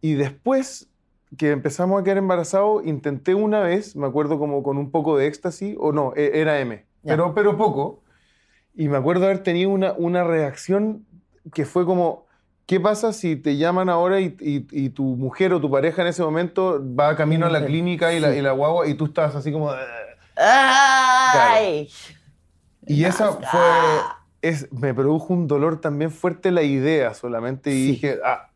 [0.00, 0.90] Y después
[1.36, 5.26] que empezamos a quedar embarazados, intenté una vez, me acuerdo como con un poco de
[5.26, 6.84] éxtasis, o no, e- era M, Ya.
[7.12, 8.02] pero, pero poco.
[8.74, 11.06] Y me acuerdo haber tenido una, una reacción
[11.52, 12.26] que fue como,
[12.66, 16.08] ¿qué pasa si te llaman ahora y, y- y tu mujer o tu pareja en
[16.08, 19.34] ese momento va camino a la clínica y, la, y la guagua y tú estás
[19.36, 19.70] así como...
[20.36, 21.88] ¡Ay!
[22.86, 23.60] Y esa fue,
[24.42, 27.90] es, me produjo un dolor también fuerte la idea solamente y Sí.
[27.92, 28.50] dije, ah,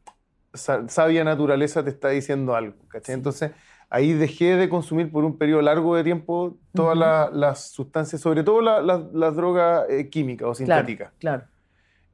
[0.58, 3.14] sabia naturaleza te está diciendo algo, ¿cachai?
[3.14, 3.52] Entonces
[3.90, 6.96] ahí dejé de consumir por un periodo largo de tiempo todas
[7.32, 11.12] las sustancias, sobre todo la- la- las drogas eh, químicas o sintéticas.
[11.18, 11.44] claro.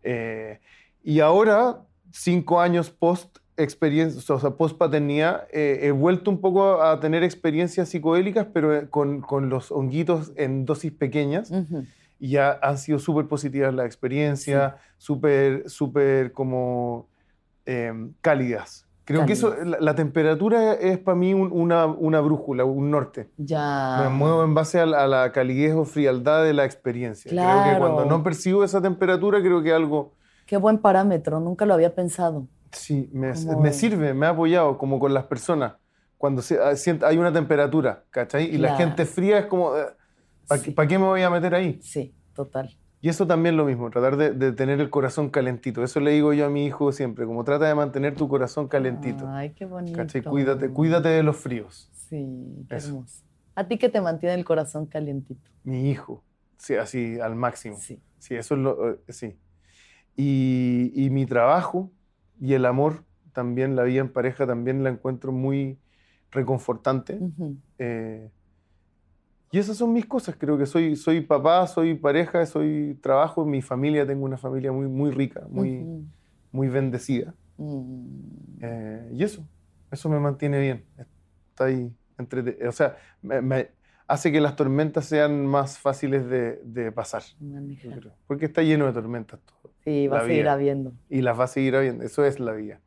[0.02, 0.60] Eh,
[1.02, 1.80] y ahora,
[2.12, 7.22] cinco años post experiencia, o sea, post paternidad, eh, he vuelto un poco a tener
[7.22, 11.52] experiencias psicodélicas, pero con, con los honguitos en dosis pequeñas
[12.18, 17.08] y ya han sido súper positivas las experiencias, súper, súper como
[17.66, 18.86] eh, cálidas.
[19.06, 23.28] Creo que eso, la, la temperatura es para mí un- una, una brújula, un norte.
[23.36, 23.98] Ya.
[24.02, 27.28] Me muevo en base a la, a la calidez o frialdad de la experiencia.
[27.30, 27.80] Creo que Claro.
[27.80, 30.14] cuando no percibo esa temperatura, creo que algo,
[30.46, 32.46] Qué buen parámetro, nunca lo había pensado.
[32.72, 35.74] sí, me, Como- me sirve, me ha apoyado, como con las personas.
[36.16, 36.72] Cuando se, ah,
[37.06, 38.44] hay una temperatura, ¿cachai?
[38.46, 38.84] Y la Claro.
[38.86, 39.72] gente fría es como,
[40.48, 40.74] ¿para Sí.
[40.74, 41.78] qué me voy a meter ahí?
[41.82, 42.74] Sí, total.
[43.04, 45.84] Y eso también lo mismo, tratar de, de tener el corazón calentito.
[45.84, 49.28] Eso le digo yo a mi hijo siempre, como trata de mantener tu corazón calentito.
[49.28, 49.94] Ay, qué bonito.
[49.98, 50.22] ¿Cachai?
[50.22, 51.90] Cuídate, cuídate de los fríos.
[51.92, 52.88] Sí, qué Eso.
[52.88, 53.22] hermoso.
[53.56, 55.50] ¿A ti que te mantiene el corazón calientito?
[55.64, 56.24] Mi hijo,
[56.56, 57.76] sí, así al máximo.
[57.76, 58.00] Sí.
[58.18, 59.36] Sí, eso es lo, eh, sí.
[60.16, 61.92] Y, y mi trabajo
[62.40, 65.78] y el amor, también la vida en pareja, también la encuentro muy
[66.30, 67.20] reconfortante.
[67.78, 68.30] Eh,
[69.54, 73.62] y esas son mis cosas, creo que soy, soy papá, soy pareja, soy trabajo, mi
[73.62, 76.04] familia, tengo una familia muy, muy rica, muy, Ujú.
[76.50, 77.34] muy bendecida.
[77.56, 78.58] Mm.
[78.62, 79.46] Eh, y eso,
[79.92, 80.84] eso me mantiene bien.
[81.50, 83.68] Está ahí, entrete- o sea, me, me
[84.08, 87.22] hace que las tormentas sean más fáciles de, de pasar.
[88.26, 89.72] Porque está lleno de tormentas todo.
[89.84, 90.52] Sí, vas a ir vida.
[90.52, 90.94] habiendo.
[91.08, 92.80] Y las va a seguir habiendo, eso es la vida.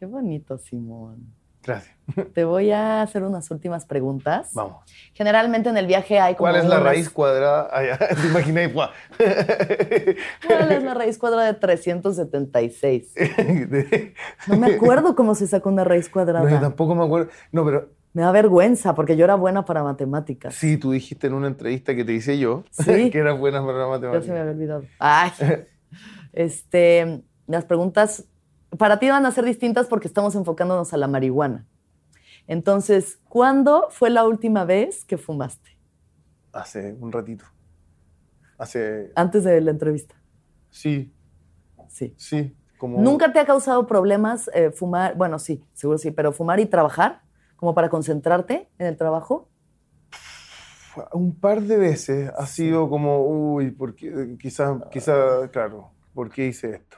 [0.00, 1.34] Qué bonito, Simón.
[1.62, 1.94] Gracias.
[2.34, 4.50] Te voy a hacer unas últimas preguntas.
[4.54, 4.82] Vamos.
[5.12, 7.68] Generalmente en el viaje hay como ¿Cuál es la raíz cuadrada?
[8.20, 8.72] ¿Te imaginé?
[8.72, 8.90] ¿Cuál
[10.72, 13.14] es la raíz cuadrada de 376?
[14.48, 16.60] No me acuerdo cómo se sacó una raíz No, yo cuadrada.
[16.60, 17.30] tampoco me acuerdo.
[17.52, 20.54] No, pero Me da vergüenza porque yo era buena para matemáticas.
[20.54, 23.10] sí, tú dijiste en una entrevista que te hice yo Sí.
[23.10, 24.82] que eras buena para la Ya se me había olvidado.
[24.98, 25.30] Ay.
[26.32, 28.24] Este, las preguntas
[28.78, 31.66] para ti van a ser distintas porque estamos enfocándonos a la marihuana.
[32.46, 35.78] Entonces, ¿cuándo fue la última vez que fumaste?
[36.52, 37.44] Hace un ratito.
[38.58, 39.12] Hace.
[39.14, 40.14] Antes de la entrevista.
[40.70, 41.12] Sí,
[41.90, 42.14] Sí.
[42.16, 42.56] sí.
[42.78, 43.00] Como...
[43.00, 45.16] ¿Nunca te ha causado problemas eh, fumar?
[45.16, 47.22] Bueno, sí, seguro sí, pero fumar y trabajar,
[47.56, 49.48] como para concentrarte en el trabajo.
[51.12, 56.76] Un par de veces ha sido como, uy, porque quizás, quizás, claro, ¿por qué hice
[56.76, 56.96] esto?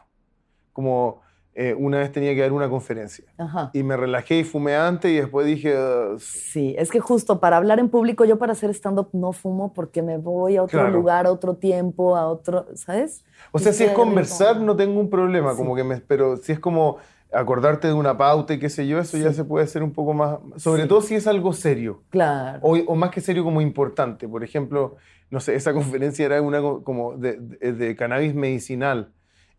[0.73, 1.22] Como
[1.55, 3.71] eh, una vez tenía que dar una conferencia Ajá.
[3.75, 7.59] y me relajé y fumé antes y después dije, "Ah, Sí, es que justo para
[7.59, 10.95] hablar en público, yo para hacer stand-up no fumo porque me voy a otro Claro.
[10.97, 13.25] lugar, a otro tiempo, a otro, ¿sabes?
[13.53, 15.59] O sea, si es conversar, no tengo un problema, Sí.
[15.59, 16.97] como que me, pero si es como
[17.31, 19.37] acordarte de una pauta y qué sé yo, eso ya Sí.
[19.37, 20.89] se puede hacer un poco más, sobre Sí.
[20.89, 22.61] todo si es algo serio, Claro.
[22.63, 24.29] o, o más que serio como importante.
[24.29, 24.97] Por ejemplo,
[25.31, 29.13] no sé, esa conferencia era una co- como de, de- de cannabis medicinal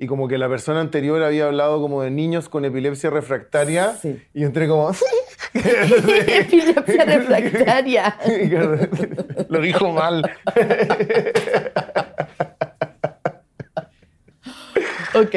[0.03, 4.21] y como que la persona anterior había hablado como de niños con epilepsia refractaria Sí.
[4.33, 4.91] y entré como...
[5.53, 8.17] Epilepsia refractaria.
[9.49, 10.29] Lo dijo mal.
[15.15, 15.35] Ok.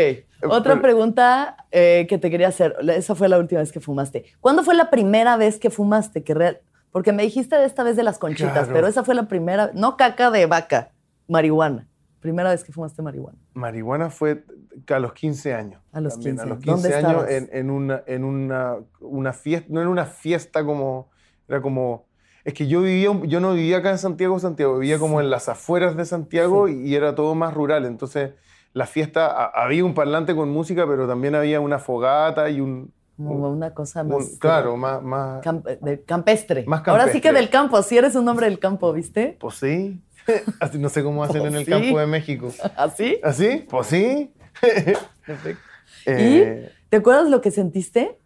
[0.50, 2.76] Otra pregunta eh, que te quería hacer.
[2.94, 4.24] Esa fue la última vez que fumaste.
[4.40, 6.22] ¿Cuándo fue la primera vez que fumaste?
[6.24, 6.60] Que real-
[6.92, 8.72] Porque me dijiste de esta vez de las conchitas, Claro.
[8.72, 9.70] pero esa fue la primera.
[9.74, 10.90] No caca de vaca,
[11.28, 11.86] marihuana.
[12.20, 13.38] Primera vez que fumaste marihuana.
[13.54, 14.44] Marihuana fue
[14.88, 15.80] a los 15 años.
[15.92, 16.42] A los también, 15.
[16.42, 17.30] A los ¿Dónde 15 años estabas?
[17.30, 21.08] en, en una, en una, una fiesta, no era una fiesta como,
[21.48, 22.06] era como,
[22.44, 25.30] es que yo vivía, un- yo no vivía acá en Santiago, Santiago, vivía como en
[25.30, 28.32] las afueras de Santiago y, y era todo más rural, entonces
[28.72, 32.92] la fiesta, a- había un parlante con música, pero también había una fogata y un,
[33.16, 34.36] Como una cosa un- más.
[34.40, 36.64] claro, más, más, camp- de campestre.
[36.66, 37.40] Más Ahora sí que campestre.
[37.40, 39.36] del campo, si eres un hombre del campo, ¿viste?
[39.40, 40.00] pues sí,
[40.60, 41.70] Así, no sé cómo hacen en el Sí.
[41.70, 42.52] campo de México.
[42.76, 43.18] ¿Así?
[43.22, 43.64] ¿Así?
[43.68, 44.32] Pues sí.
[45.26, 45.62] Perfecto.
[46.06, 48.18] Eh, ¿Te acuerdas lo que sentiste?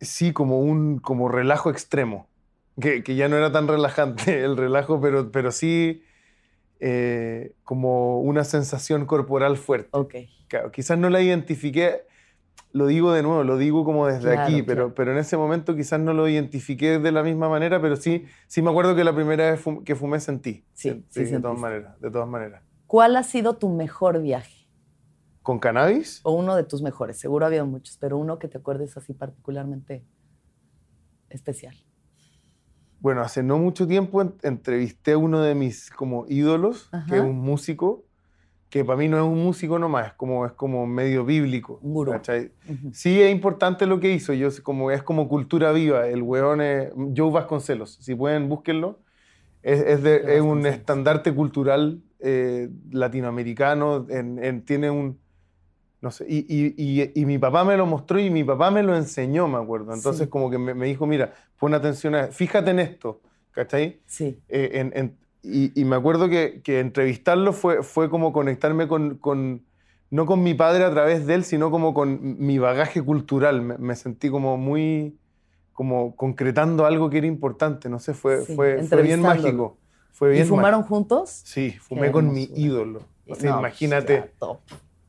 [0.00, 2.28] sí, como un como relajo extremo,
[2.80, 6.02] que, que ya no era tan relajante el relajo, pero, pero sí
[6.80, 9.88] eh, como una sensación corporal fuerte.
[9.92, 10.14] Ok.
[10.48, 12.02] Claro, quizás no la identifiqué,
[12.72, 14.94] lo digo de nuevo, lo digo como desde Claro, aquí, pero, claro.
[14.94, 18.62] pero en ese momento quizás no lo identifiqué de la misma manera, pero sí, sí
[18.62, 20.64] me acuerdo que la primera vez fum- que fumé sentí.
[20.74, 22.62] Sí, sí de todas maneras, de todas maneras.
[22.86, 24.68] ¿Cuál ha sido tu mejor viaje?
[25.42, 26.20] ¿Con cannabis?
[26.24, 27.18] O uno de tus mejores.
[27.18, 30.04] Seguro ha habido muchos, pero uno que te acuerdes así particularmente
[31.30, 31.74] especial.
[32.98, 37.06] Bueno, hace no mucho tiempo en- entrevisté a uno de mis como ídolos, Ajá.
[37.06, 38.05] que es un músico,
[38.78, 41.78] que para mí no es un músico nomás, es como, es como medio bíblico.
[41.82, 42.12] Gurú.
[42.12, 42.50] ¿cachai?
[42.68, 42.90] Ujú.
[42.92, 46.90] Sí, es importante lo que hizo, yo, como, es como cultura viva, el weón es
[47.16, 48.98] Joe Vasconcelos, si pueden búsquenlo,
[49.62, 55.18] es, es de- es un estandarte cultural eh, latinoamericano, en- en- tiene un...
[56.00, 58.82] No sé, y, y- y- y mi papá me lo mostró y mi papá me
[58.82, 59.92] lo enseñó, me acuerdo.
[59.94, 60.28] Entonces Sí.
[60.30, 62.28] como que me, me dijo, mira, pon atención a...
[62.28, 63.20] Fíjate en esto,
[63.52, 64.00] ¿cachai?
[64.06, 64.38] Sí.
[64.48, 65.16] Eh, en- en-
[65.46, 69.64] y, y me acuerdo que, que entrevistarlo fue, fue como conectarme con, con-
[70.10, 73.60] no con mi padre a través de él, sino como con mi bagaje cultural.
[73.62, 75.18] Me, me sentí como muy,
[75.72, 77.88] como concretando algo que era importante.
[77.88, 79.78] No sé, fue, Sí, fue, fue bien mágico.
[80.12, 80.94] Fue ¿Y bien fumaron mágico.
[80.96, 81.30] juntos?
[81.44, 83.00] Sí, fumé con mi ídolo.
[83.28, 84.60] O sea, No, imagínate, ya, top,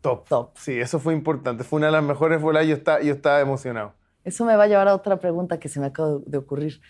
[0.02, 0.28] top.
[0.28, 0.50] top.
[0.58, 1.64] Sí, eso fue importante.
[1.64, 2.68] Fue una de las mejores voladas.
[2.68, 3.94] Yo estaba, yo estaba emocionado.
[4.24, 6.82] Eso me va a llevar a otra pregunta que se me acaba de ocurrir.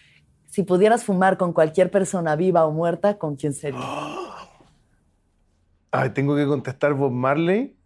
[0.47, 3.79] Si pudieras fumar con cualquier persona viva o muerta, ¿con quién sería?
[5.91, 7.77] Ay, tengo que contestar Bob Marley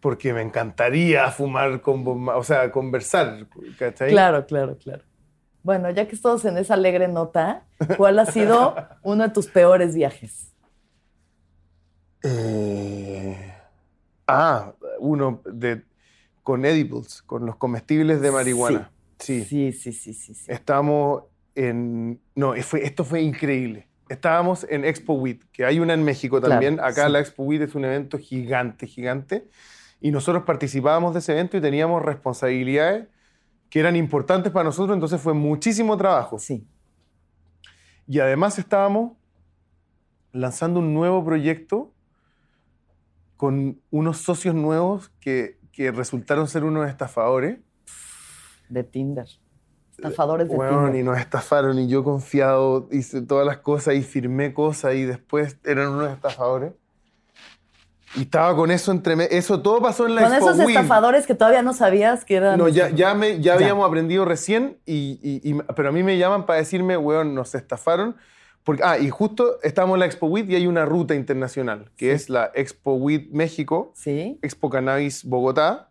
[0.00, 3.46] porque me encantaría fumar con Bob Marley, o sea, conversar,
[3.78, 4.10] ¿cachai?
[4.10, 5.02] Claro, claro, claro.
[5.62, 7.66] Bueno, ya que estamos en esa alegre nota,
[7.96, 10.52] ¿cuál ha sido uno de tus peores viajes?
[12.22, 13.54] Eh,
[14.26, 15.84] ah, uno de,
[16.42, 18.92] con edibles, con los comestibles de marihuana.
[19.18, 19.44] Sí.
[19.44, 20.34] Sí, sí, sí, sí.
[20.34, 20.50] sí.
[20.50, 21.24] Estábamos
[21.58, 22.20] en...
[22.36, 23.88] No, fue, esto fue increíble.
[24.08, 26.78] Estábamos en Expo WIT, que hay una en México Claro, también.
[26.80, 27.12] Acá sí.
[27.12, 29.48] la Expo WIT es un evento gigante, gigante.
[30.00, 33.08] Y nosotros participábamos de ese evento y teníamos responsabilidades
[33.68, 36.38] que eran importantes para nosotros, entonces fue muchísimo trabajo.
[36.38, 36.66] Sí.
[38.06, 39.12] Y además estábamos
[40.32, 41.92] lanzando un nuevo proyecto
[43.36, 47.58] con unos socios nuevos que, que resultaron ser unos estafadores.
[48.68, 49.26] De Tinder.
[49.98, 51.00] Estafadores de Bueno, Tinder.
[51.00, 55.56] y nos estafaron y yo confiado hice todas las cosas y firmé cosas y después
[55.64, 56.72] eran unos estafadores.
[58.14, 60.76] Y estaba con eso entre me- Eso todo pasó en la Con Expo esos Win.
[60.76, 62.58] estafadores que todavía no sabías que eran.
[62.58, 63.54] No, ya, ya, me, ya, Ya.
[63.54, 67.54] habíamos aprendido recién, y, y- y- pero a mí me llaman para decirme, weón, nos
[67.54, 68.16] estafaron.
[68.64, 72.06] Porque, ah, y justo estamos en la Expo WIT y hay una ruta internacional, que
[72.06, 72.10] Sí.
[72.12, 74.38] es la Expo WIT México, Sí.
[74.42, 75.87] Expo Cannabis Bogotá,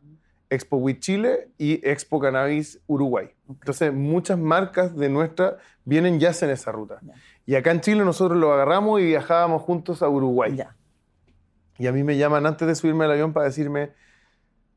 [0.50, 3.30] Expo WIT Chile y Expo Cannabis Uruguay.
[3.50, 7.00] Entonces, muchas marcas de nuestra vienen ya en esa ruta.
[7.45, 10.56] Y acá en Chile nosotros lo agarramos y viajábamos juntos a Uruguay.
[10.56, 10.76] Ya.
[11.78, 13.91] Y a mí me llaman antes de subirme al avión para decirme,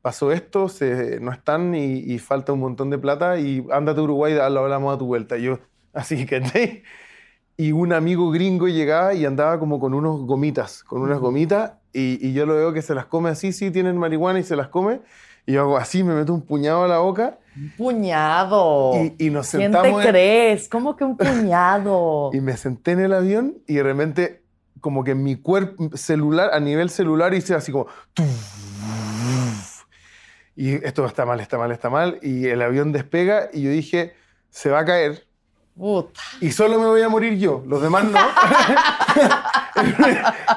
[0.02, 4.04] pasó esto, se, no están y, y falta un montón de plata y ándate a
[4.04, 5.38] Uruguay, lo hablamos a tu vuelta.
[5.38, 5.58] Y yo,
[5.92, 6.82] así que...
[7.56, 12.26] Y un amigo gringo llegaba y andaba como con unos gomitas, con unas gomitas, y,
[12.26, 14.68] y yo lo veo que se las come así, sí, tienen marihuana y se las
[14.68, 15.02] come.
[15.50, 18.92] Y yo hago así, me meto un puñado a la boca Un puñado.
[18.94, 20.00] y, y nos Oh, ¿Quién sentamos...
[20.00, 20.68] te en- crees?
[20.68, 22.30] ¿Cómo que un puñado?
[22.34, 24.42] Y me senté en el avión y de repente,
[24.80, 27.88] como que mi cuerpo celular, a nivel celular, hice así como.
[30.54, 32.18] Y esto está mal, está mal, está mal.
[32.22, 34.14] Y el avión despega y yo dije,
[34.50, 35.26] se va a caer.
[35.76, 36.20] Puta.
[36.40, 38.18] Y solo me voy a morir yo, los demás no.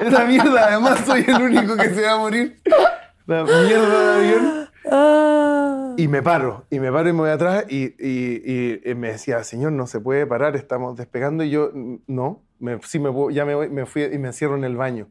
[0.00, 2.60] Esa mierda, además soy el único que se va a morir.
[3.26, 4.63] La mierda de avión.
[4.90, 5.94] Ah.
[5.96, 9.42] Y me paro, y me paro y me voy atrás y, y- y me decía,
[9.44, 11.44] señor, no se puede parar, estamos despegando.
[11.44, 11.70] Y yo,
[12.06, 14.76] no, me, sí me, puedo- ya me, voy, me fui y me encierro en el
[14.76, 15.08] baño.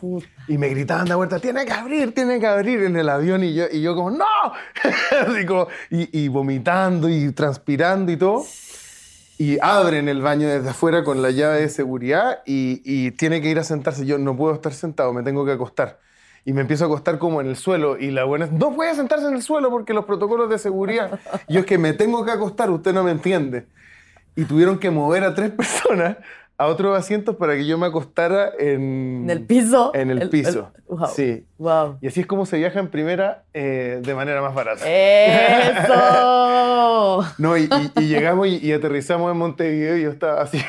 [0.00, 0.26] Puta.
[0.46, 3.42] Y me gritaban de vuelta, tiene que abrir, tiene que abrir en el avión.
[3.44, 4.24] Y yo, y yo como, no.
[5.48, 8.44] Como, y, y vomitando y transpirando y todo.
[9.38, 13.48] Y abren el baño desde afuera con la llave de seguridad y, y tiene que
[13.48, 14.04] ir a sentarse.
[14.06, 15.98] Yo no puedo estar sentado, me tengo que acostar.
[16.46, 17.98] Y me empiezo a acostar como en el suelo.
[17.98, 21.20] Y la buena es, no puede sentarse en el suelo porque los protocolos de seguridad.
[21.48, 23.66] Y yo es que me tengo que acostar, usted no me entiende.
[24.36, 26.16] Y tuvieron que mover a tres personas
[26.58, 29.90] a otros asientos para que yo me acostara en, ¿En el piso?
[29.94, 30.70] En el, piso.
[30.88, 31.06] wow.
[31.14, 31.44] Sí.
[31.58, 31.98] Wow.
[32.00, 34.82] Y así es como se viaja en primera eh, de manera más barata.
[34.86, 36.26] ¡Eso!
[37.38, 40.60] No, y, y- y llegamos y, y aterrizamos en Montevideo y yo estaba así,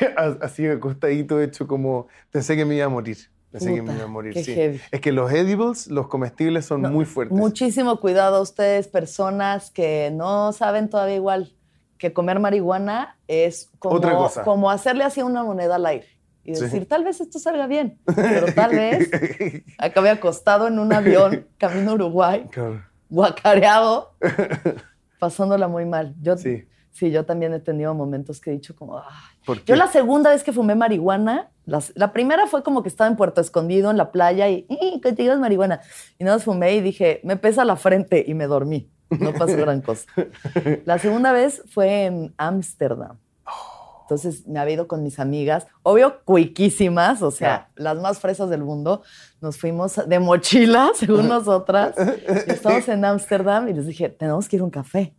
[0.41, 2.07] así acostadito, hecho como...
[2.31, 3.17] Pensé que me iba a morir.
[3.59, 4.53] Pensé que me Puta, iba a morir, sí.
[4.53, 4.81] heavy.
[4.91, 7.37] Es que los edibles, los comestibles, son No, muy fuertes.
[7.37, 11.53] Muchísimo cuidado a ustedes, personas que no saben todavía igual
[11.97, 14.43] que comer marihuana es como, Otra cosa.
[14.43, 16.07] como hacerle así una moneda al aire
[16.43, 16.61] y Sí.
[16.63, 19.09] decir, tal vez esto salga bien, pero tal vez
[19.79, 24.13] acabe acostado en un avión, camino a Uruguay, Claro, guacareado,
[25.19, 26.15] pasándola muy mal.
[26.21, 26.65] Yo, Sí.
[26.97, 29.05] Sí, yo también he tenido momentos que he dicho como, "Ay".
[29.45, 29.63] ¿Por qué?
[29.67, 33.15] Yo la segunda vez que fumé marihuana, las- la primera fue como que estaba en
[33.15, 35.81] Puerto Escondido, en la playa, y "Eh, contigo es marihuana.
[36.19, 38.89] Y nada más fumé y dije, me pesa la frente y me dormí.
[39.09, 40.05] No pasó gran cosa.
[40.85, 43.17] La segunda vez fue en Ámsterdam.
[44.03, 48.63] Entonces me había ido con mis amigas, obvio, cuiquísimas, o sea, las más fresas del
[48.63, 49.01] mundo.
[49.41, 51.93] Nos fuimos de mochila, según nosotras.
[52.47, 55.13] Y estábamos en Ámsterdam y les dije, tenemos que ir a un café.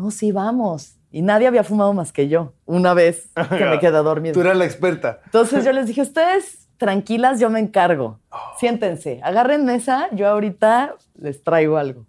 [0.00, 0.96] No, sí, vamos.
[1.10, 4.32] Y nadie había fumado más que yo, una vez que me quedé dormida.
[4.32, 5.20] Tú eras la experta.
[5.24, 8.20] Entonces yo les dije, ustedes tranquilas, yo me encargo.
[8.58, 12.06] Siéntense, agarren mesa, yo ahorita les traigo algo.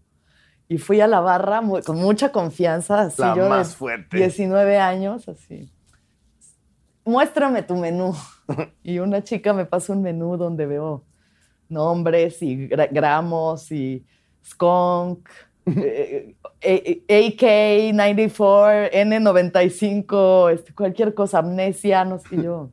[0.70, 4.18] Y fui a la barra con mucha confianza, así La yo más de fuerte.
[4.18, 5.70] 19 años, así.
[7.04, 8.16] Muéstrame tu menú.
[8.84, 11.04] Y una chica me pasa un menú donde veo
[11.70, 14.06] nombres y gra- gramos y
[14.46, 15.28] skunk,
[15.76, 22.41] eh, eh, AK-94, N95, este, cualquier cosa, amnesia, no sé.
[22.41, 22.72] Yo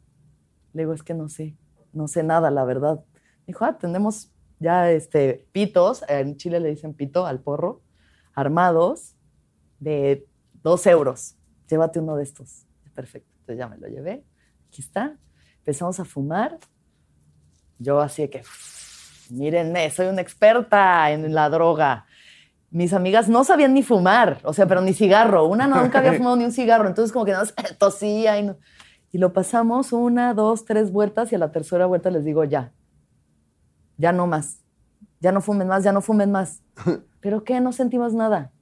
[0.72, 1.56] le digo, es que no sé,
[1.92, 3.04] no sé nada, la verdad.
[3.46, 7.82] Dijo, ah, tenemos ya este, pitos, en Chile le dicen pito al porro,
[8.34, 9.14] armados
[9.78, 10.26] de
[10.62, 11.36] dos euros.
[11.68, 12.66] Llévate uno de estos.
[12.94, 13.30] Perfecto.
[13.40, 14.24] Entonces ya me lo llevé.
[14.68, 15.16] Aquí está.
[15.58, 16.58] Empezamos a fumar.
[17.78, 18.42] Yo así de que,
[19.30, 22.06] mírenme, soy una experta en la droga.
[22.70, 25.46] Mis amigas no sabían ni fumar, o sea, pero ni cigarro.
[25.46, 28.44] Una no, nunca había fumado ni un cigarro, entonces como que nada más tosía y,
[28.44, 28.56] no-
[29.10, 32.72] y lo pasamos una, dos, tres vueltas y a la tercera vuelta les digo, ya,
[33.96, 34.60] ya no más,
[35.20, 36.62] ya no fumen más, ya no fumen más.
[37.20, 37.60] ¿Pero qué?
[37.60, 38.52] No sentimos nada.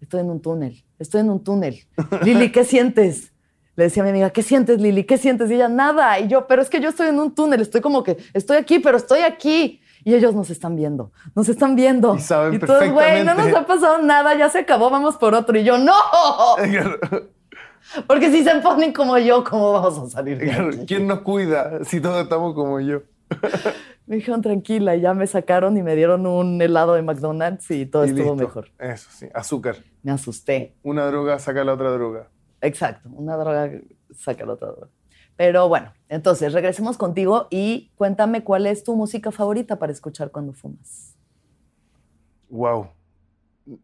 [0.00, 1.78] Estoy en un túnel, estoy en un túnel.
[2.22, 3.32] Lili, ¿qué sientes?
[3.76, 5.04] Le decía a mi amiga, ¿qué sientes, Lili?
[5.04, 5.50] ¿Qué sientes?
[5.50, 6.18] Y ella, nada.
[6.20, 8.78] Y yo, pero es que yo estoy en un túnel, estoy como que, estoy aquí,
[8.80, 9.80] pero estoy aquí.
[10.04, 12.14] Y ellos nos están viendo, nos están viendo.
[12.14, 15.58] Y saben todos, güey, no nos ha pasado nada, ya se acabó, vamos por otro.
[15.58, 15.94] Y yo, no,
[18.06, 20.78] porque si se ponen como yo, ¿cómo vamos a salir de aquí?
[20.86, 23.02] ¿Quién nos cuida si todos estamos como yo?
[24.06, 27.86] Me dijeron tranquila y ya me sacaron y me dieron un helado de McDonald's y
[27.86, 28.36] todo Y estuvo listo.
[28.36, 28.68] mejor.
[28.78, 29.76] Eso sí, azúcar.
[30.02, 30.74] Me asusté.
[30.82, 32.28] Una droga saca la otra droga.
[32.60, 33.70] Exacto, una droga
[34.48, 34.88] otra droga.
[35.36, 40.52] Pero bueno, entonces regresemos contigo y cuéntame cuál es tu música favorita para escuchar cuando
[40.52, 41.16] fumas.
[42.48, 42.88] Wow.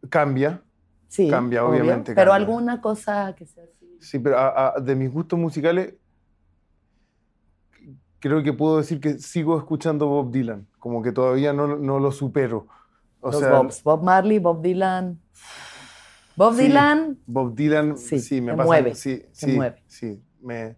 [0.08, 0.62] Cambia.
[1.08, 2.46] Sí, Cambia, obvio, obviamente, Pero cambia.
[2.46, 3.96] alguna cosa que sea así.
[4.00, 5.94] Sí, pero a- a- de mis gustos musicales,
[8.20, 10.66] creo que puedo decir que sigo escuchando Bob Dylan.
[10.78, 12.66] Como que todavía no, no lo supero.
[13.20, 15.20] O Los sea, Bobs, Bob Marley, Bob Dylan.
[16.40, 16.62] Bob Sí.
[16.62, 18.66] Dylan, Bob Dylan, Sí, sí, me te pasa.
[18.66, 19.82] mueve, sí, te sí, mueve.
[19.86, 20.76] sí, me-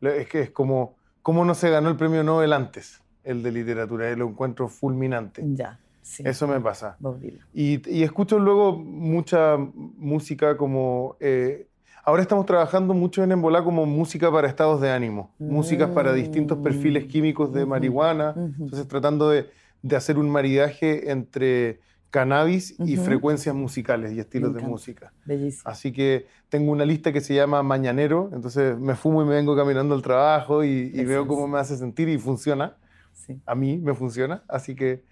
[0.00, 3.02] es que es como, ¿cómo no se ganó el premio Nobel antes?
[3.24, 5.42] El de literatura, lo encuentro fulminante.
[5.54, 6.22] ya, sí.
[6.26, 6.96] Eso me pasa.
[7.00, 7.44] Bob Dylan.
[7.52, 11.16] Y, y escucho luego mucha música como...
[11.20, 11.66] eh,
[12.04, 16.58] ahora estamos trabajando mucho en Embolá como música para estados de ánimo, músicas para distintos
[16.58, 18.34] perfiles químicos de marihuana.
[18.36, 18.64] ujú.
[18.64, 19.50] Entonces tratando de,
[19.82, 21.80] de hacer un maridaje entre
[22.12, 25.14] cannabis y frecuencias musicales y estilos de música.
[25.24, 25.62] Bellísimo.
[25.64, 29.56] Así que tengo una lista que se llama Mañanero, entonces me fumo y me vengo
[29.56, 32.76] caminando al trabajo y, veo cómo me hace sentir y funciona
[33.14, 33.40] Sí.
[33.46, 34.42] a mí me funciona.
[34.46, 35.04] Así que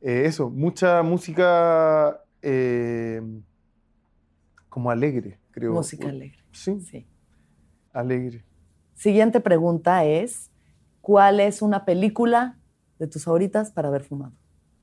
[0.00, 3.20] eh, eso, mucha música eh,
[4.68, 5.72] como alegre, creo.
[5.72, 6.38] Música alegre.
[6.52, 7.06] Sí, Sí.
[7.92, 8.44] alegre.
[8.94, 10.52] Siguiente pregunta es,
[11.00, 12.56] ¿cuál es una película
[13.00, 14.32] de tus favoritas para haber fumado?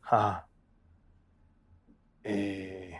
[0.03, 0.45] Ah.
[2.23, 2.93] Eh,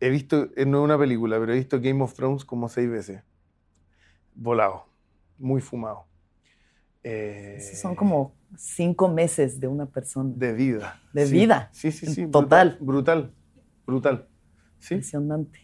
[0.00, 2.88] he visto, eh, no es una película, pero he visto Game of Thrones como seis
[2.90, 3.22] veces.
[4.34, 4.86] Volado,
[5.38, 6.06] muy fumado.
[7.02, 10.32] Eh, son como cinco meses de una persona.
[10.36, 11.00] De vida.
[11.12, 11.32] De Sí.
[11.32, 11.68] vida.
[11.72, 12.26] Sí, sí, sí.
[12.28, 12.76] Total.
[12.80, 13.32] Brutal.
[13.86, 14.28] Brutal.
[14.78, 15.60] Sí, Impresionante.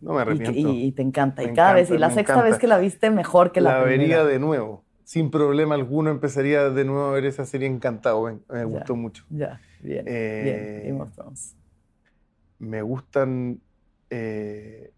[0.00, 0.58] no me Y, arrepiento.
[0.58, 1.42] y- y te encanta.
[1.42, 2.50] Me y cada vez, y encanta, la sexta encanta.
[2.50, 3.98] vez que la viste, mejor que la, la primera.
[4.02, 4.84] vería de nuevo.
[5.04, 8.22] Sin problema alguno empezaría de nuevo a ver esa serie encantado.
[8.24, 8.64] Me, me Ya.
[8.64, 9.24] gustó mucho.
[9.30, 10.88] Ya, bien, Eh, bien.
[10.94, 11.56] Game of Thrones.
[12.58, 13.60] Me gustan.
[14.10, 14.92] eh,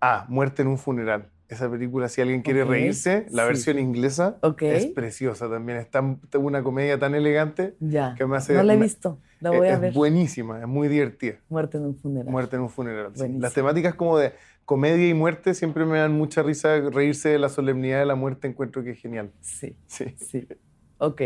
[0.00, 1.30] Ah, Muerte en un funeral.
[1.48, 3.48] Esa película, si alguien quiere reírse, la sí.
[3.48, 4.62] versión inglesa Ok.
[4.62, 5.78] es preciosa también.
[5.78, 7.76] Es tan- una comedia tan elegante.
[7.78, 8.14] Ya.
[8.16, 9.18] que me hace- no la he visto.
[9.40, 9.92] La voy es a ver.
[9.92, 11.36] buenísima, es muy divertida.
[11.48, 12.30] Muerte en un funeral.
[12.32, 13.12] Muerte en un funeral.
[13.14, 13.28] sí.
[13.38, 14.32] Las temáticas como de
[14.64, 16.80] comedia y muerte siempre me dan mucha risa.
[16.90, 19.30] Reírse de la solemnidad de la muerte encuentro que es genial.
[19.40, 20.14] Sí, Sí.
[20.18, 20.48] sí.
[20.98, 21.20] Ok.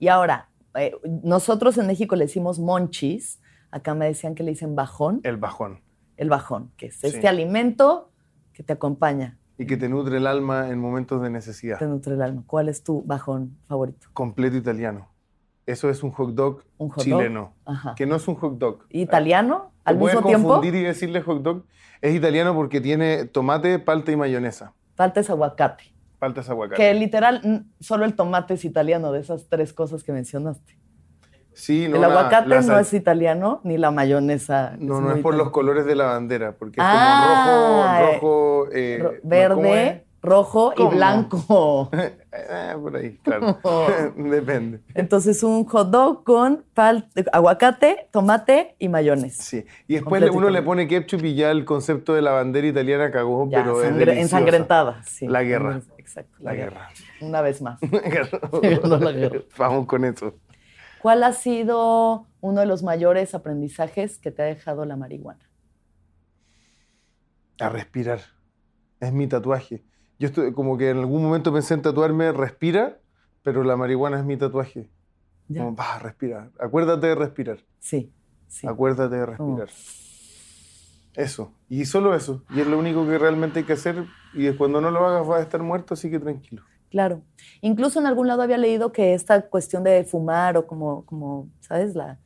[0.00, 0.92] Y ahora, eh,
[1.22, 3.40] nosotros en México le decimos monchis.
[3.70, 5.20] Acá me decían que le dicen bajón.
[5.24, 5.80] El bajón.
[6.16, 7.06] El bajón, que es Sí.
[7.08, 8.10] este alimento
[8.52, 11.78] que te acompaña, Y que te nutre el alma en momentos de necesidad.
[11.78, 12.44] te nutre el alma.
[12.46, 14.06] ¿Cuál es tu bajón favorito?
[14.12, 15.08] Completo italiano.
[15.66, 17.04] Eso es un hot dog ¿Un hot dog?
[17.04, 17.54] chileno.
[17.66, 17.94] Ajá.
[17.94, 18.86] Que no es un hot dog.
[18.88, 20.48] ¿Italiano Te al mismo tiempo?
[20.48, 21.64] confundir y decirle hot dog.
[22.00, 24.72] Es italiano porque tiene tomate, palta y mayonesa.
[24.94, 25.92] Falta es aguacate.
[26.18, 26.80] Palta es aguacate.
[26.82, 30.76] Que literal, solo el tomate es italiano, de esas tres cosas que mencionaste.
[31.52, 34.76] Sí, no, el aguacate la no es italiano, ni la mayonesa.
[34.78, 38.62] No, no muy es por los colores de la bandera, porque es Ah, como rojo,
[38.66, 39.12] rojo, eh, Ro-
[40.22, 41.90] no, ¿cómo Verde, rojo y blanco.
[42.30, 43.58] Eh, por ahí, claro.
[44.16, 44.80] Depende.
[44.94, 49.42] Entonces, un hot dog con pal- aguacate, tomate y mayonesa.
[49.42, 49.64] Sí.
[49.88, 53.48] Y después uno le pone ketchup y ya el concepto de la bandera italiana cagó,
[53.50, 55.02] Ya, pero es ensangrentada.
[55.04, 55.26] sí.
[55.26, 55.80] La guerra.
[55.96, 56.36] Exacto.
[56.40, 56.90] La guerra.
[57.20, 57.80] Una vez más.
[57.80, 59.40] Ganó la guerra.
[59.56, 60.34] Vamos con eso.
[61.02, 65.48] ¿Cuál ha sido uno de los mayores aprendizajes que te ha dejado la marihuana?
[67.60, 68.20] A respirar.
[69.00, 69.82] Es mi tatuaje.
[70.18, 72.98] Yo estoy, como que en algún momento pensé en tatuarme respira,
[73.42, 74.90] pero la marihuana es mi tatuaje.
[75.48, 75.62] Ya.
[75.62, 76.50] Como, va, respira.
[76.58, 77.58] Acuérdate de respirar.
[77.78, 78.12] Sí,
[78.48, 78.66] sí.
[78.66, 79.68] Acuérdate de respirar.
[81.14, 81.52] Eso.
[81.68, 82.44] Y solo eso.
[82.50, 84.04] Y es lo único que realmente hay que hacer.
[84.34, 86.62] Y cuando no lo hagas vas a estar muerto, así que tranquilo.
[86.90, 87.22] Claro.
[87.60, 91.94] Incluso en algún lado había leído que esta cuestión de fumar o como, como ¿sabes?
[91.94, 92.18] La,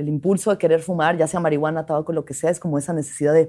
[0.00, 2.92] el impulso de querer fumar, ya sea marihuana, tabaco, lo que sea, es como esa
[2.92, 3.48] necesidad de,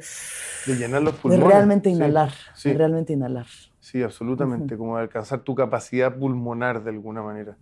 [0.67, 1.47] De llenar los de pulmones.
[1.47, 2.31] realmente Sí, inhalar.
[2.53, 3.45] Sí, De realmente inhalar.
[3.79, 4.77] sí, absolutamente.
[4.77, 7.57] Como de alcanzar tu capacidad pulmonar de alguna manera.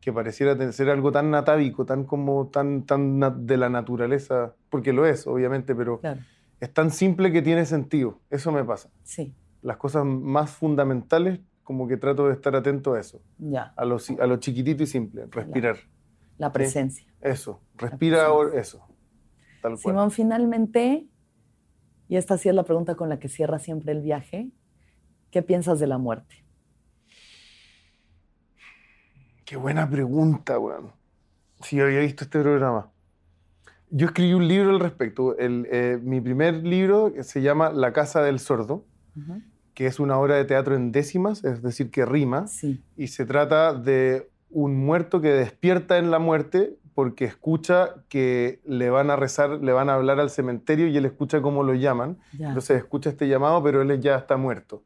[0.00, 4.54] Que pareciera ser algo tan natávico, tan como tan, tan de la naturaleza.
[4.68, 6.20] Porque lo es, obviamente, pero Claro.
[6.60, 8.18] es tan simple que tiene sentido.
[8.30, 8.90] Eso me pasa.
[9.04, 9.34] Sí.
[9.62, 13.20] Las cosas más fundamentales, como que trato de estar atento a eso.
[13.38, 13.72] Ya.
[13.76, 15.26] A lo, a lo chiquitito y simple.
[15.30, 15.76] Respirar.
[16.40, 17.06] La presencia.
[17.20, 18.78] Eso, respira ahora eso.
[19.60, 19.78] Tal cual.
[19.78, 21.06] Simón, finalmente,
[22.08, 24.50] y esta sí es la pregunta con la que cierra siempre el viaje,
[25.30, 26.42] ¿qué piensas de la muerte?
[29.44, 30.92] Qué buena pregunta, weón.
[31.60, 32.90] Sí, yo había visto este programa.
[33.90, 35.36] Yo escribí un libro al respecto.
[35.36, 38.86] El, eh, mi primer libro se llama La Casa del Sordo,
[39.74, 42.82] que es una obra de teatro en décimas, es decir, que rima, Sí.
[42.96, 48.90] y se trata de un muerto que despierta en la muerte porque escucha que le
[48.90, 52.18] van a rezar, le van a hablar al cementerio y él escucha cómo lo llaman.
[52.32, 52.48] Ya.
[52.48, 54.82] Entonces escucha este llamado, pero él ya está muerto.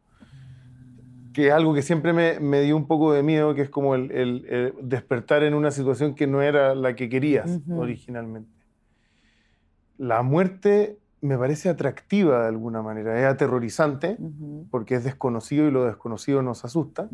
[1.32, 3.95] Que es algo que siempre me, me dio un poco de miedo, que es como
[3.97, 8.51] el, el- el despertar en una situación que no era la que querías originalmente.
[9.97, 14.16] La muerte me parece atractiva de alguna manera, es aterrorizante
[14.70, 17.09] porque es desconocido y lo desconocido nos asusta.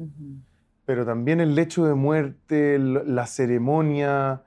[0.90, 4.42] Pero también el lecho de muerte, la ceremonia,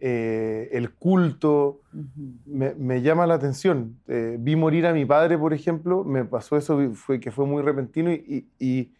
[0.00, 1.82] eh, el culto,
[2.46, 4.00] me, me llama la atención.
[4.08, 7.62] Eh, vi morir a mi padre, por ejemplo, me pasó eso, fue, que fue muy
[7.62, 8.92] repentino y, y,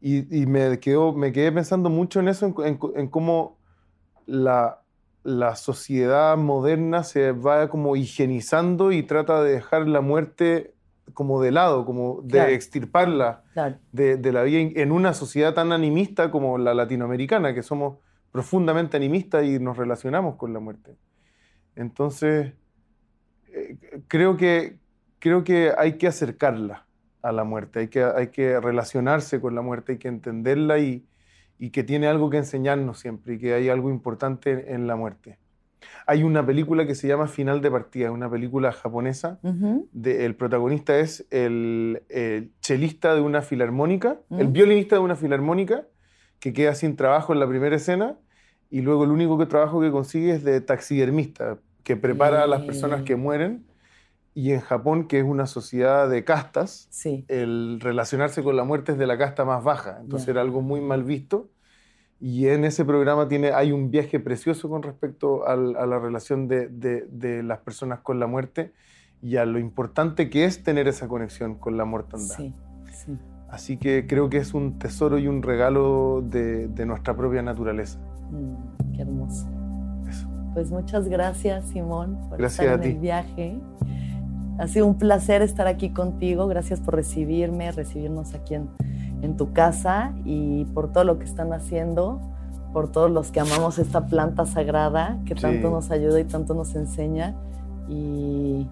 [0.00, 3.60] y- y me, quedó, me quedé pensando mucho en eso, en, en- en cómo
[4.26, 4.82] la,
[5.24, 10.74] la sociedad moderna se va como higienizando y trata de dejar la muerte
[11.14, 12.50] como de lado, como de Claro.
[12.52, 13.76] extirparla Claro.
[13.92, 17.98] de, de la vida en- una sociedad tan animista como la latinoamericana, que somos
[18.32, 20.96] profundamente animistas y nos relacionamos con la muerte.
[21.76, 22.52] Entonces,
[23.52, 23.76] eh,
[24.08, 24.78] creo, que,
[25.18, 26.86] creo que hay que acercarla
[27.22, 31.04] a la muerte, hay que, hay que relacionarse con la muerte, hay que entenderla y,
[31.58, 35.38] y que tiene algo que enseñarnos siempre y que hay algo importante en la muerte.
[36.06, 39.38] Hay una película que se llama Final de Partida, una película japonesa
[39.92, 45.86] de- el protagonista es el, el chelista de una filarmónica, el violinista de una filarmónica,
[46.38, 48.16] que queda sin trabajo en la primera escena,
[48.70, 52.62] y luego el único que trabajo que consigue es de taxidermista, que prepara a las
[52.62, 53.66] personas que mueren.
[54.32, 57.24] Y en Japón, que es una sociedad de castas, Sí.
[57.26, 60.32] el relacionarse con la muerte es de la casta más baja, entonces Ya.
[60.32, 61.50] era algo muy mal visto.
[62.20, 66.48] Y en ese programa tiene, hay un viaje precioso con respecto al- a la relación
[66.48, 68.72] de, de- de las personas con la muerte
[69.22, 72.36] y a lo importante que es tener esa conexión con la mortandad.
[72.36, 72.54] Sí,
[72.92, 73.18] sí.
[73.48, 77.98] Así que creo que es un tesoro y un regalo de, de nuestra propia naturaleza.
[78.30, 79.48] Mm, qué hermoso.
[80.08, 80.28] Eso.
[80.54, 82.88] Pues muchas gracias, Simón, por Gracias estar a en ti.
[82.96, 83.58] el viaje.
[84.58, 86.46] Ha sido un placer estar aquí contigo.
[86.46, 88.68] Gracias por recibirme, recibirnos aquí en,
[89.22, 92.20] en tu casa y por todo lo que están haciendo,
[92.72, 95.42] por todos los que amamos esta planta sagrada que Sí.
[95.42, 97.34] tanto nos ayuda y tanto nos enseña
[97.88, 98.66] y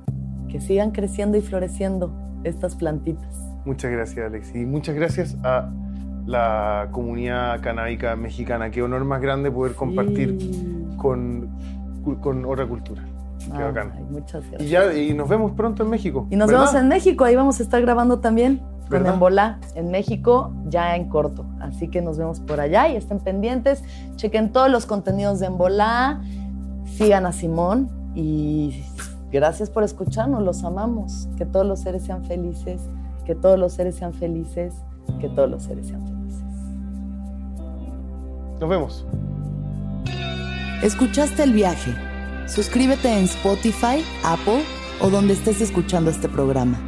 [0.48, 2.10] que sigan creciendo y floreciendo
[2.44, 3.36] estas plantitas.
[3.64, 4.54] Muchas gracias, Alex.
[4.54, 5.68] Y muchas gracias a
[6.26, 8.70] la comunidad canábica mexicana.
[8.70, 10.86] Qué honor más grande poder compartir Sí.
[10.96, 11.48] con,
[12.20, 13.02] con otra cultura.
[13.56, 13.92] Qué bacán.
[13.96, 14.62] Ay, muchas gracias.
[14.62, 16.26] Y, ya, y nos vemos pronto en México.
[16.30, 16.66] Y nos ¿verdad?
[16.66, 19.14] vemos en México, ahí vamos a estar grabando también con ¿Verdad?
[19.14, 21.44] Embolá en México, ya en corto.
[21.60, 23.82] Así que nos vemos por allá y estén pendientes,
[24.16, 26.22] chequen todos los contenidos de Embolá,
[26.84, 28.84] sigan a Simón y
[29.30, 31.28] gracias por escucharnos, los amamos.
[31.36, 32.80] Que todos los seres sean felices,
[33.24, 34.74] que todos los seres sean felices,
[35.20, 36.42] que todos los seres sean felices.
[38.60, 39.06] Nos vemos.
[40.82, 41.94] ¿Escuchaste el viaje?
[42.46, 44.62] Suscríbete en Spotify, Apple
[45.00, 46.87] o donde estés escuchando este programa.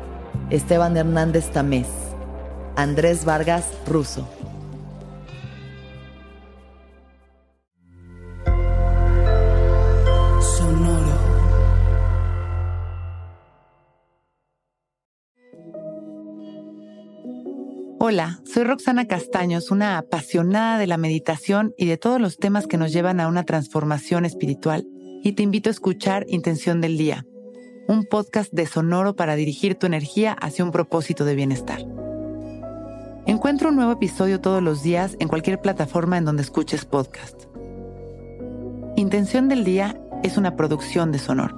[0.49, 1.87] Esteban Hernández Tamés,
[2.75, 4.27] Andrés Vargas Russo.
[10.41, 11.17] Sonoro.
[17.99, 22.77] Hola, soy Roxana Castaños, una apasionada de la meditación y de todos los temas que
[22.77, 24.85] nos llevan a una transformación espiritual,
[25.23, 27.25] y te invito a escuchar Intención del Día,
[27.91, 31.85] un podcast de Sonoro para dirigir tu energía hacia un propósito de bienestar.
[33.25, 37.43] Encuentra un nuevo episodio todos los días en cualquier plataforma en donde escuches podcast.
[38.95, 41.57] Intención del Día es una producción de Sonoro.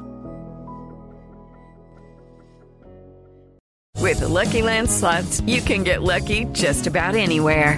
[4.02, 7.78] With the Lucky Land slots, you can get lucky just about anywhere.